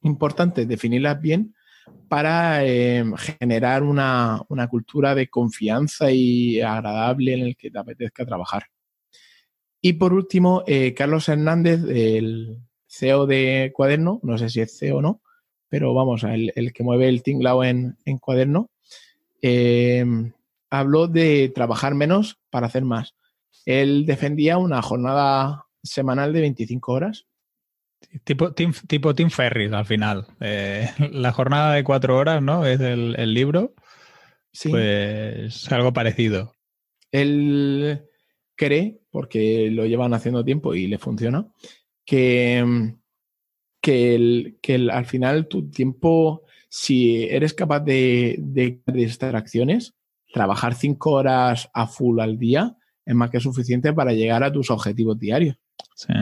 importante 0.02 0.66
definirlas 0.66 1.20
bien 1.20 1.54
para 2.08 2.64
em, 2.64 3.14
generar 3.16 3.82
una, 3.82 4.44
cultura 4.70 5.14
de 5.14 5.28
confianza 5.28 6.10
y 6.10 6.60
agradable 6.60 7.34
en 7.34 7.40
el 7.40 7.56
que 7.56 7.70
te 7.70 7.78
apetezca 7.78 8.26
trabajar. 8.26 8.64
Y 9.80 9.94
por 9.94 10.12
último, 10.12 10.62
eh, 10.66 10.94
Carlos 10.94 11.28
Hernández, 11.28 11.80
el 11.88 12.60
CEO 12.86 13.26
de 13.26 13.72
Cuaderno, 13.74 14.20
no 14.22 14.38
sé 14.38 14.48
si 14.48 14.60
es 14.60 14.78
CEO 14.78 14.98
o 14.98 15.02
no, 15.02 15.22
pero 15.68 15.94
vamos, 15.94 16.22
el, 16.24 16.52
el 16.54 16.72
que 16.72 16.84
mueve 16.84 17.08
el 17.08 17.22
tinglao 17.22 17.64
en, 17.64 17.96
en 18.04 18.18
Cuaderno, 18.18 18.70
em, 19.40 20.32
habló 20.70 21.08
de 21.08 21.50
trabajar 21.54 21.94
menos 21.94 22.38
para 22.50 22.66
hacer 22.66 22.84
más. 22.84 23.14
Él 23.64 24.06
defendía 24.06 24.58
una 24.58 24.82
jornada 24.82 25.66
semanal 25.82 26.32
de 26.32 26.40
25 26.40 26.92
horas 26.92 27.26
Tipo 28.24 28.52
Tim, 28.52 28.72
tipo 28.86 29.14
Tim 29.14 29.30
Ferris 29.30 29.72
al 29.72 29.86
final. 29.86 30.26
Eh, 30.40 30.88
la 31.12 31.32
jornada 31.32 31.74
de 31.74 31.84
cuatro 31.84 32.16
horas, 32.16 32.42
¿no? 32.42 32.66
Es 32.66 32.80
el, 32.80 33.34
libro. 33.34 33.74
Sí. 34.52 34.68
Pues 34.68 35.70
algo 35.72 35.92
parecido. 35.92 36.54
Él 37.10 38.02
cree, 38.54 39.00
porque 39.10 39.70
lo 39.70 39.86
llevan 39.86 40.14
haciendo 40.14 40.44
tiempo 40.44 40.74
y 40.74 40.86
le 40.86 40.98
funciona, 40.98 41.46
que, 42.04 42.92
que, 43.80 44.14
el, 44.14 44.58
que 44.62 44.74
al 44.90 45.06
final 45.06 45.48
tu 45.48 45.70
tiempo, 45.70 46.42
si 46.68 47.24
eres 47.24 47.54
capaz 47.54 47.80
de, 47.80 48.36
de 48.38 48.80
distracciones, 48.86 49.94
trabajar 50.32 50.74
cinco 50.74 51.12
horas 51.12 51.70
a 51.72 51.86
full 51.86 52.20
al 52.20 52.38
día 52.38 52.76
es 53.04 53.14
más 53.14 53.30
que 53.30 53.40
suficiente 53.40 53.92
para 53.92 54.12
llegar 54.12 54.42
a 54.44 54.52
tus 54.52 54.70
objetivos 54.70 55.18
diarios. 55.18 55.56
Sí. 55.94 56.12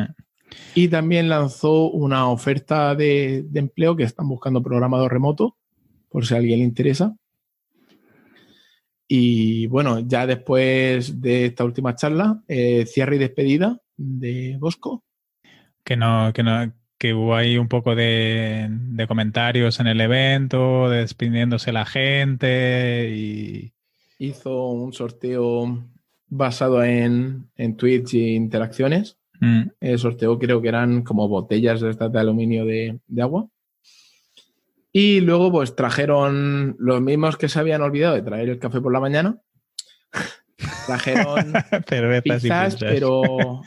Y 0.75 0.89
también 0.89 1.29
lanzó 1.29 1.91
una 1.91 2.29
oferta 2.29 2.95
de, 2.95 3.45
de 3.49 3.61
empleo 3.61 3.97
que 3.97 4.05
están 4.05 4.29
buscando 4.29 4.63
programador 4.63 5.13
remoto, 5.13 5.57
por 6.09 6.27
si 6.27 6.35
a 6.35 6.39
alguien 6.39 6.59
le 6.59 6.65
interesa. 6.65 7.15
Y 9.13 9.67
bueno, 9.67 10.01
ya 10.01 10.27
después 10.27 11.21
de 11.21 11.47
esta 11.47 11.65
última 11.65 11.97
charla, 11.97 12.43
eh, 12.47 12.87
cierre 12.87 13.17
y 13.17 13.19
despedida 13.19 13.81
de 13.97 14.57
Bosco. 14.59 15.03
Que 15.83 15.97
no, 15.97 16.33
que 16.33 16.45
no, 16.45 16.73
que 16.97 17.15
hubo 17.15 17.35
ahí 17.35 17.59
un 17.59 17.67
poco 17.67 17.95
de, 17.95 18.69
de 18.71 19.07
comentarios 19.09 19.81
en 19.81 19.89
el 19.89 20.01
evento, 20.01 20.89
despidiéndose 20.89 21.73
la 21.73 21.87
gente 21.87 23.11
y. 23.13 23.73
Hizo 24.19 24.69
un 24.69 24.93
sorteo 24.93 25.83
basado 26.31 26.83
en, 26.83 27.51
en 27.57 27.77
tweets 27.77 28.15
e 28.15 28.19
interacciones. 28.19 29.19
Mm, 29.41 29.63
El 29.81 29.99
sorteo 29.99 30.39
creo 30.39 30.63
que 30.63 30.69
eran 30.69 31.03
como 31.03 31.29
botellas 31.29 31.81
de 31.81 31.91
estas 31.91 32.13
de 32.13 32.21
aluminio 32.21 32.65
de, 32.65 33.01
de 33.07 33.23
agua. 33.23 33.49
Y 34.93 35.21
luego 35.21 35.53
pues 35.53 35.77
trajeron 35.77 36.77
los 36.79 37.01
mismos 37.01 37.37
que 37.37 37.49
se 37.49 37.59
habían 37.59 37.83
olvidado 37.83 38.15
de 38.15 38.23
traer 38.23 38.49
el 38.49 38.59
café 38.59 38.81
por 38.81 38.93
la 38.93 39.01
mañana. 39.01 39.39
trajeron 40.87 41.53
cervezas 41.87 42.43
pizzas, 42.43 42.77
pero, 42.77 43.63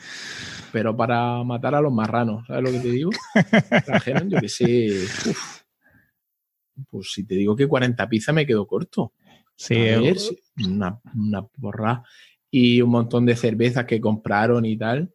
pero 0.72 0.96
para 0.96 1.42
matar 1.44 1.74
a 1.74 1.80
los 1.80 1.92
marranos, 1.92 2.46
¿sabes 2.46 2.62
lo 2.62 2.70
que 2.70 2.80
te 2.80 2.90
digo? 2.90 3.10
Trajeron, 3.84 4.28
yo 4.28 4.38
que 4.38 4.48
sé, 4.48 4.88
uf. 5.30 5.62
pues 6.90 7.10
si 7.12 7.24
te 7.24 7.36
digo 7.36 7.56
que 7.56 7.66
40 7.66 8.08
pizzas 8.08 8.34
me 8.34 8.46
quedo 8.46 8.66
corto. 8.66 9.12
Sí, 9.56 9.74
A 9.76 9.96
eh, 9.96 10.00
ver, 10.00 10.16
una, 10.66 11.00
una 11.14 11.46
porra 11.46 12.02
y 12.56 12.80
un 12.80 12.90
montón 12.90 13.26
de 13.26 13.34
cervezas 13.34 13.84
que 13.84 14.00
compraron 14.00 14.64
y 14.64 14.76
tal. 14.76 15.12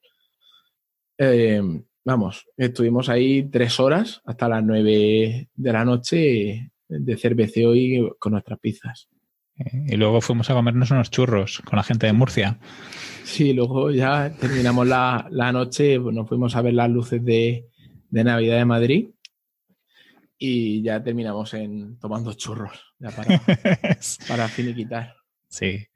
Eh, 1.18 1.62
vamos, 2.04 2.46
estuvimos 2.58 3.08
ahí 3.08 3.44
tres 3.50 3.80
horas 3.80 4.22
hasta 4.26 4.50
las 4.50 4.62
nueve 4.62 5.48
de 5.56 5.72
la 5.72 5.86
noche 5.86 6.74
de 6.90 7.18
cerveceo 7.18 7.74
y 7.76 8.12
con 8.20 8.34
nuestras 8.34 8.60
pizzas. 8.60 9.08
y 9.56 9.96
luego 9.96 10.20
fuimos 10.20 10.50
a 10.50 10.54
comernos 10.54 10.92
unos 10.92 11.12
churros 11.12 11.62
con 11.64 11.78
la 11.78 11.84
gente 11.84 12.08
de 12.08 12.14
Murcia. 12.14 12.60
Sí, 13.24 13.54
luego 13.54 13.90
ya 13.90 14.36
terminamos 14.38 14.86
la, 14.86 15.26
la 15.32 15.54
noche, 15.54 15.98
nos 15.98 16.28
fuimos 16.28 16.58
a 16.58 16.62
ver 16.62 16.74
las 16.74 16.90
luces 16.90 17.24
de, 17.24 17.68
de 18.10 18.24
Navidad 18.26 18.58
de 18.58 18.66
Madrid 18.66 19.10
y 20.38 20.82
ya 20.82 21.02
terminamos 21.02 21.54
en 21.54 21.98
tomando 22.00 22.34
churros 22.34 22.96
ya 23.00 23.12
para, 23.12 23.42
para 24.28 24.50
finiquitar. 24.50 25.16
Sí. 25.48 25.89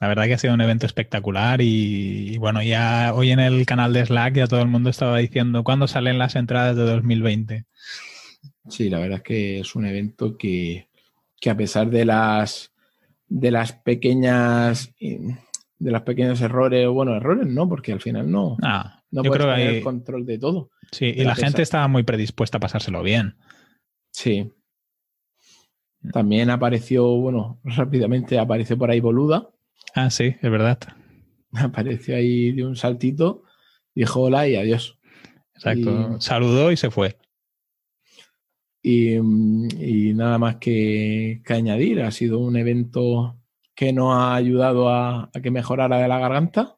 La 0.00 0.08
verdad 0.08 0.24
que 0.24 0.34
ha 0.34 0.38
sido 0.38 0.54
un 0.54 0.60
evento 0.60 0.86
espectacular 0.86 1.60
y, 1.62 2.34
y 2.34 2.38
bueno, 2.38 2.62
ya 2.62 3.12
hoy 3.14 3.30
en 3.30 3.40
el 3.40 3.64
canal 3.64 3.92
de 3.92 4.04
Slack 4.04 4.34
ya 4.34 4.46
todo 4.46 4.60
el 4.60 4.68
mundo 4.68 4.90
estaba 4.90 5.18
diciendo 5.18 5.64
cuándo 5.64 5.86
salen 5.86 6.18
las 6.18 6.36
entradas 6.36 6.76
de 6.76 6.82
2020. 6.82 7.64
Sí, 8.68 8.90
la 8.90 8.98
verdad 8.98 9.18
es 9.18 9.22
que 9.22 9.60
es 9.60 9.74
un 9.74 9.86
evento 9.86 10.36
que, 10.36 10.88
que 11.40 11.50
a 11.50 11.56
pesar 11.56 11.88
de 11.90 12.04
las 12.04 12.72
de 13.28 13.50
las 13.50 13.72
pequeñas 13.72 14.92
de 14.98 15.90
los 15.90 16.02
pequeños 16.02 16.40
errores, 16.40 16.86
bueno, 16.88 17.16
errores 17.16 17.46
no, 17.46 17.68
porque 17.68 17.92
al 17.92 18.00
final 18.00 18.30
no, 18.30 18.56
Ah, 18.62 19.02
no 19.10 19.22
yo 19.22 19.30
puedes 19.30 19.44
creo 19.44 19.54
que 19.54 19.60
tener 19.62 19.74
hay- 19.76 19.82
control 19.82 20.26
de 20.26 20.38
todo. 20.38 20.70
sí, 20.92 21.06
y 21.06 21.24
la 21.24 21.34
pesar- 21.34 21.46
gente 21.50 21.62
estaba 21.62 21.88
muy 21.88 22.02
predispuesta 22.02 22.58
a 22.58 22.60
pasárselo 22.60 23.02
bien. 23.02 23.36
Sí. 24.10 24.50
También 26.12 26.50
apareció, 26.50 27.06
bueno, 27.16 27.60
rápidamente 27.64 28.38
apareció 28.38 28.76
por 28.76 28.90
ahí 28.90 29.00
Boluda, 29.00 29.48
Ah, 29.94 30.10
sí, 30.10 30.36
es 30.40 30.50
verdad. 30.50 30.78
apareció 31.52 32.16
ahí 32.16 32.52
de 32.52 32.64
un 32.66 32.76
saltito, 32.76 33.44
dijo 33.94 34.22
hola 34.22 34.48
y 34.48 34.56
adiós. 34.56 34.98
Exacto. 35.54 36.16
Y- 36.18 36.20
Saludó 36.20 36.72
y 36.72 36.76
se 36.76 36.90
fue. 36.90 37.16
Y, 38.82 39.18
mm, 39.18 39.68
y 39.80 40.12
nada 40.14 40.38
más 40.38 40.56
que, 40.56 41.40
que 41.44 41.52
añadir, 41.54 42.02
ha 42.02 42.10
sido 42.10 42.38
un 42.40 42.56
evento 42.56 43.40
que 43.74 43.92
nos 43.92 44.14
ha 44.14 44.34
ayudado 44.34 44.88
a, 44.90 45.30
a 45.32 45.40
que 45.40 45.50
mejorara 45.50 45.98
de 45.98 46.08
la 46.08 46.18
garganta. 46.18 46.76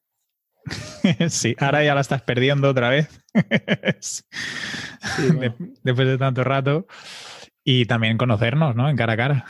sí, 1.28 1.54
ahora 1.58 1.84
ya 1.84 1.94
la 1.94 2.00
estás 2.00 2.22
perdiendo 2.22 2.68
otra 2.70 2.90
vez. 2.90 3.22
Sí, 4.00 5.30
bueno, 5.32 5.54
De- 5.58 5.72
después 5.84 6.08
de 6.08 6.18
tanto 6.18 6.42
rato. 6.42 6.86
Y 7.62 7.86
también 7.86 8.18
conocernos, 8.18 8.74
¿no? 8.74 8.88
En 8.88 8.96
cara 8.96 9.12
a 9.12 9.16
cara. 9.16 9.44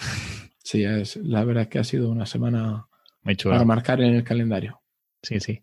sí, 0.63 0.85
es, 0.85 1.17
la 1.17 1.45
verdad 1.45 1.63
es 1.65 1.69
que 1.69 1.79
ha 1.79 1.85
sido 1.85 2.11
una 2.11 2.27
semana 2.27 2.87
Muy 3.27 3.35
chulo. 3.35 3.57
para 3.57 3.65
marcar 3.65 4.01
en 4.01 4.15
el 4.15 4.23
calendario. 4.23 4.81
Sí, 5.21 5.41
sí. 5.41 5.61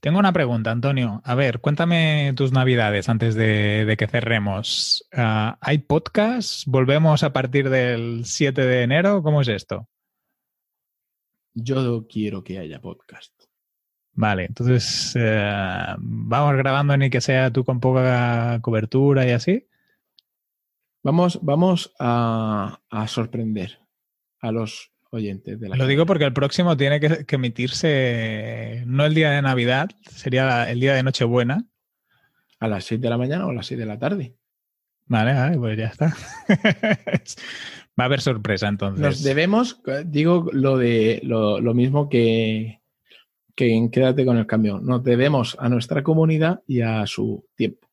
Tengo 0.00 0.18
una 0.18 0.32
pregunta, 0.32 0.70
Antonio. 0.70 1.20
A 1.24 1.34
ver, 1.34 1.60
cuéntame 1.60 2.32
tus 2.34 2.52
navidades 2.52 3.10
antes 3.10 3.34
de, 3.34 3.84
de 3.84 3.96
que 3.98 4.06
cerremos. 4.06 5.06
Ah, 5.12 5.58
¿Hay 5.60 5.78
podcast? 5.78 6.66
¿Volvemos 6.66 7.22
a 7.22 7.34
partir 7.34 7.68
del 7.68 8.24
7 8.24 8.62
de 8.62 8.82
enero? 8.82 9.22
¿Cómo 9.22 9.42
es 9.42 9.48
esto? 9.48 9.90
Yo 11.52 12.06
quiero 12.08 12.42
que 12.42 12.58
haya 12.58 12.80
podcast. 12.80 13.34
Vale, 14.14 14.46
entonces 14.46 15.12
eh, 15.14 15.94
vamos 15.98 16.56
grabando 16.56 16.96
ni 16.96 17.10
que 17.10 17.20
sea 17.20 17.52
tú 17.52 17.64
con 17.64 17.78
poca 17.78 18.58
cobertura 18.62 19.26
y 19.26 19.32
así. 19.32 19.68
Vamos, 21.02 21.38
vamos 21.42 21.92
a, 21.98 22.80
a 22.88 23.08
sorprender 23.08 23.80
a 24.40 24.50
los 24.50 24.91
oyentes 25.12 25.60
de 25.60 25.68
la 25.68 25.76
Lo 25.76 25.86
digo 25.86 26.06
porque 26.06 26.24
el 26.24 26.32
próximo 26.32 26.76
tiene 26.76 26.98
que, 27.00 27.24
que 27.26 27.36
emitirse 27.36 28.82
no 28.86 29.04
el 29.04 29.14
día 29.14 29.30
de 29.30 29.42
Navidad, 29.42 29.90
sería 30.10 30.70
el 30.70 30.80
día 30.80 30.94
de 30.94 31.02
Nochebuena. 31.02 31.66
a 32.58 32.68
las 32.68 32.84
6 32.84 33.00
de 33.00 33.10
la 33.10 33.18
mañana 33.18 33.46
o 33.46 33.50
a 33.50 33.54
las 33.54 33.66
6 33.66 33.78
de 33.78 33.86
la 33.86 33.98
tarde. 33.98 34.36
Vale, 35.06 35.34
vale, 35.34 35.58
pues 35.58 35.76
ya 35.78 35.86
está. 35.86 36.14
Va 37.98 38.04
a 38.04 38.06
haber 38.06 38.20
sorpresa 38.20 38.68
entonces. 38.68 39.02
Nos 39.02 39.22
debemos, 39.22 39.82
digo 40.06 40.48
lo 40.52 40.78
de 40.78 41.20
lo, 41.24 41.60
lo 41.60 41.74
mismo 41.74 42.08
que, 42.08 42.80
que 43.54 43.74
en 43.74 43.90
Quédate 43.90 44.24
con 44.24 44.38
el 44.38 44.46
cambio. 44.46 44.80
Nos 44.80 45.04
debemos 45.04 45.56
a 45.60 45.68
nuestra 45.68 46.02
comunidad 46.02 46.60
y 46.66 46.80
a 46.80 47.06
su 47.06 47.46
tiempo. 47.54 47.88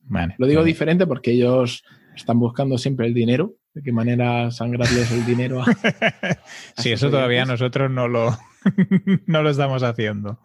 Vale, 0.00 0.34
Lo 0.38 0.46
digo 0.46 0.60
vale. 0.60 0.68
diferente 0.72 1.06
porque 1.06 1.32
ellos 1.32 1.84
están 2.16 2.40
buscando 2.40 2.78
siempre 2.78 3.06
el 3.06 3.14
dinero. 3.14 3.54
De 3.76 3.82
qué 3.82 3.92
manera 3.92 4.50
sangrarles 4.50 5.12
el 5.12 5.26
dinero 5.26 5.60
a, 5.60 5.66
Sí, 6.78 6.92
eso 6.92 7.10
todavía 7.10 7.44
nosotros 7.44 7.90
no 7.90 8.08
lo, 8.08 8.30
no 9.26 9.42
lo 9.42 9.50
estamos 9.50 9.82
haciendo. 9.82 10.40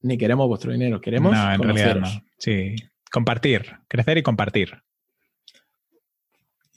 Ni 0.00 0.16
queremos 0.16 0.46
vuestro 0.46 0.70
dinero, 0.70 1.00
queremos 1.00 1.32
no, 1.32 1.52
en 1.52 1.60
realidad 1.60 1.96
no. 1.96 2.06
Sí, 2.38 2.76
compartir, 3.10 3.64
crecer 3.88 4.18
y 4.18 4.22
compartir. 4.22 4.84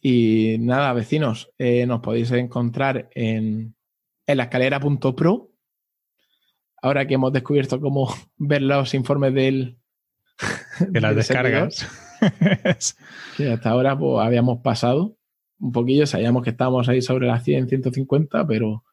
Y 0.01 0.55
nada, 0.59 0.91
vecinos, 0.93 1.51
eh, 1.59 1.85
nos 1.85 1.99
podéis 1.99 2.31
encontrar 2.31 3.07
en, 3.13 3.75
en 4.25 4.37
la 4.37 4.45
escalera.pro. 4.45 5.51
Ahora 6.81 7.05
que 7.05 7.13
hemos 7.13 7.31
descubierto 7.31 7.79
cómo 7.79 8.11
ver 8.37 8.63
los 8.63 8.91
informes 8.95 9.35
del, 9.35 9.77
De 10.79 10.99
las 10.99 11.13
del 11.13 11.23
servidor, 11.23 11.69
descargas. 11.69 12.97
que 13.37 13.51
hasta 13.51 13.69
ahora 13.69 13.95
pues, 13.95 14.25
habíamos 14.25 14.63
pasado 14.63 15.17
un 15.59 15.71
poquillo, 15.71 16.05
sabíamos 16.05 16.43
que 16.43 16.51
estábamos 16.51 16.87
ahí 16.89 17.01
sobre 17.01 17.27
las 17.27 17.43
100, 17.43 17.67
150, 17.67 18.45
pero 18.47 18.83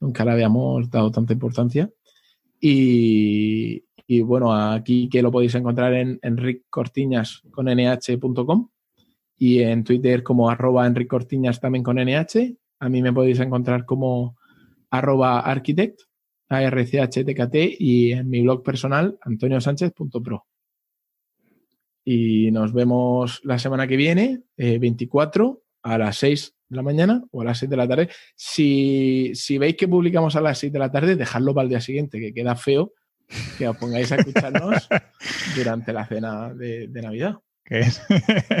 nunca 0.00 0.24
le 0.24 0.32
habíamos 0.32 0.90
dado 0.90 1.10
tanta 1.10 1.32
importancia. 1.32 1.90
Y, 2.60 3.82
bueno, 4.22 4.54
aquí 4.54 5.08
que 5.08 5.22
lo 5.22 5.30
podéis 5.30 5.54
encontrar 5.54 5.92
en 5.94 6.18
enriccortiñas 6.22 7.42
con 7.50 7.66
nh.com 7.66 8.68
y 9.36 9.60
en 9.60 9.84
Twitter 9.84 10.22
como 10.22 10.48
arroba 10.48 10.86
enriccortiñas 10.86 11.60
también 11.60 11.84
con 11.84 11.96
nh. 11.96 12.56
A 12.80 12.88
mí 12.88 13.02
me 13.02 13.12
podéis 13.12 13.40
encontrar 13.40 13.84
como 13.84 14.36
arroba 14.90 15.40
architect, 15.40 16.02
archtkt 16.48 17.54
y 17.78 18.12
en 18.12 18.30
mi 18.30 18.40
blog 18.42 18.62
personal 18.62 19.18
antoniosánchez.pro. 19.22 20.46
Y 22.04 22.50
nos 22.50 22.72
vemos 22.72 23.40
la 23.44 23.58
semana 23.58 23.86
que 23.86 23.96
viene, 23.96 24.42
eh, 24.56 24.78
24 24.78 25.63
a 25.84 25.98
las 25.98 26.16
6 26.16 26.54
de 26.68 26.76
la 26.76 26.82
mañana 26.82 27.22
o 27.30 27.42
a 27.42 27.44
las 27.44 27.58
6 27.58 27.70
de 27.70 27.76
la 27.76 27.86
tarde. 27.86 28.08
Si, 28.34 29.30
si 29.34 29.58
veis 29.58 29.76
que 29.76 29.86
publicamos 29.86 30.34
a 30.34 30.40
las 30.40 30.58
6 30.58 30.72
de 30.72 30.78
la 30.78 30.90
tarde, 30.90 31.14
dejadlo 31.14 31.54
para 31.54 31.64
el 31.64 31.68
día 31.68 31.80
siguiente, 31.80 32.18
que 32.18 32.34
queda 32.34 32.56
feo 32.56 32.92
que 33.58 33.68
os 33.68 33.76
pongáis 33.76 34.12
a 34.12 34.16
escucharnos 34.16 34.88
durante 35.56 35.92
la 35.92 36.06
cena 36.06 36.52
de, 36.52 36.88
de 36.88 37.02
Navidad. 37.02 37.36
¿Qué 37.64 37.80
es? 37.80 38.02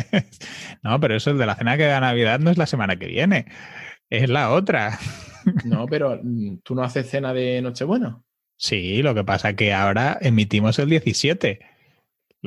no, 0.82 0.98
pero 1.00 1.16
eso 1.16 1.30
el 1.30 1.38
de 1.38 1.46
la 1.46 1.56
cena 1.56 1.76
que 1.76 1.84
da 1.84 2.00
Navidad 2.00 2.40
no 2.40 2.50
es 2.50 2.58
la 2.58 2.66
semana 2.66 2.96
que 2.96 3.06
viene. 3.06 3.46
Es 4.10 4.28
la 4.28 4.52
otra. 4.52 4.98
No, 5.66 5.84
pero 5.84 6.18
mm, 6.22 6.60
tú 6.64 6.74
no 6.74 6.82
haces 6.82 7.10
cena 7.10 7.34
de 7.34 7.60
Nochebuena. 7.60 8.22
Sí, 8.56 9.02
lo 9.02 9.14
que 9.14 9.24
pasa 9.24 9.54
que 9.54 9.74
ahora 9.74 10.16
emitimos 10.22 10.78
el 10.78 10.88
17. 10.88 11.60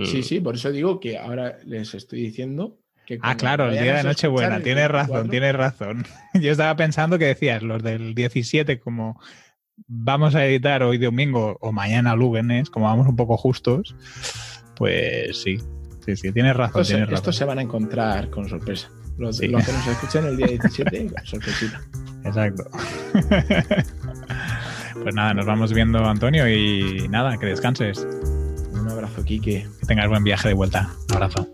Sí, 0.04 0.24
sí, 0.24 0.40
por 0.40 0.56
eso 0.56 0.72
digo 0.72 1.00
que 1.00 1.16
ahora 1.16 1.60
les 1.64 1.94
estoy 1.94 2.22
diciendo 2.22 2.80
ah, 3.22 3.36
claro, 3.36 3.70
el 3.70 3.80
día 3.80 3.98
de 3.98 4.04
Nochebuena, 4.04 4.60
tienes 4.60 4.90
razón, 4.90 5.30
tienes 5.30 5.56
razón. 5.56 6.06
Yo 6.34 6.52
estaba 6.52 6.76
pensando 6.76 7.18
que 7.18 7.26
decías 7.26 7.64
los 7.64 7.84
del 7.84 8.16
17 8.16 8.80
como 8.80 9.20
vamos 9.88 10.36
a 10.36 10.46
editar 10.46 10.84
hoy 10.84 10.98
domingo 10.98 11.58
o 11.62 11.72
mañana 11.72 12.16
lunes, 12.16 12.70
como 12.70 12.86
vamos 12.86 13.08
un 13.08 13.16
poco 13.16 13.38
justos, 13.38 13.96
pues 14.76 15.42
sí, 15.42 15.58
sí, 16.06 16.16
sí, 16.16 16.32
tienes 16.32 16.56
razón. 16.56 16.82
Estos, 16.82 16.96
tienes 16.96 17.14
estos 17.14 17.36
se 17.36 17.46
van 17.46 17.60
a 17.60 17.62
encontrar 17.62 18.30
con 18.30 18.48
sorpresa. 18.50 18.90
Los, 19.18 19.40
que 19.40 19.48
nos 19.48 19.68
escuchen 19.88 20.26
el 20.26 20.38
día 20.38 20.48
17, 20.48 21.12
sorpresita. 21.24 21.82
Exacto. 22.24 22.64
pues 25.04 25.16
nada, 25.16 25.34
nos 25.34 25.46
vamos 25.46 25.74
viendo, 25.74 26.06
Antonio, 26.06 26.48
y 26.48 27.08
nada, 27.10 27.38
que 27.38 27.48
descanses. 27.48 28.06
Un 28.74 28.90
abrazo, 28.90 29.24
Kike. 29.24 29.68
Que 29.80 29.86
tengas 29.88 30.08
buen 30.08 30.24
viaje 30.24 30.50
de 30.50 30.54
vuelta. 30.54 30.90
Un 31.10 31.16
abrazo. 31.16 31.50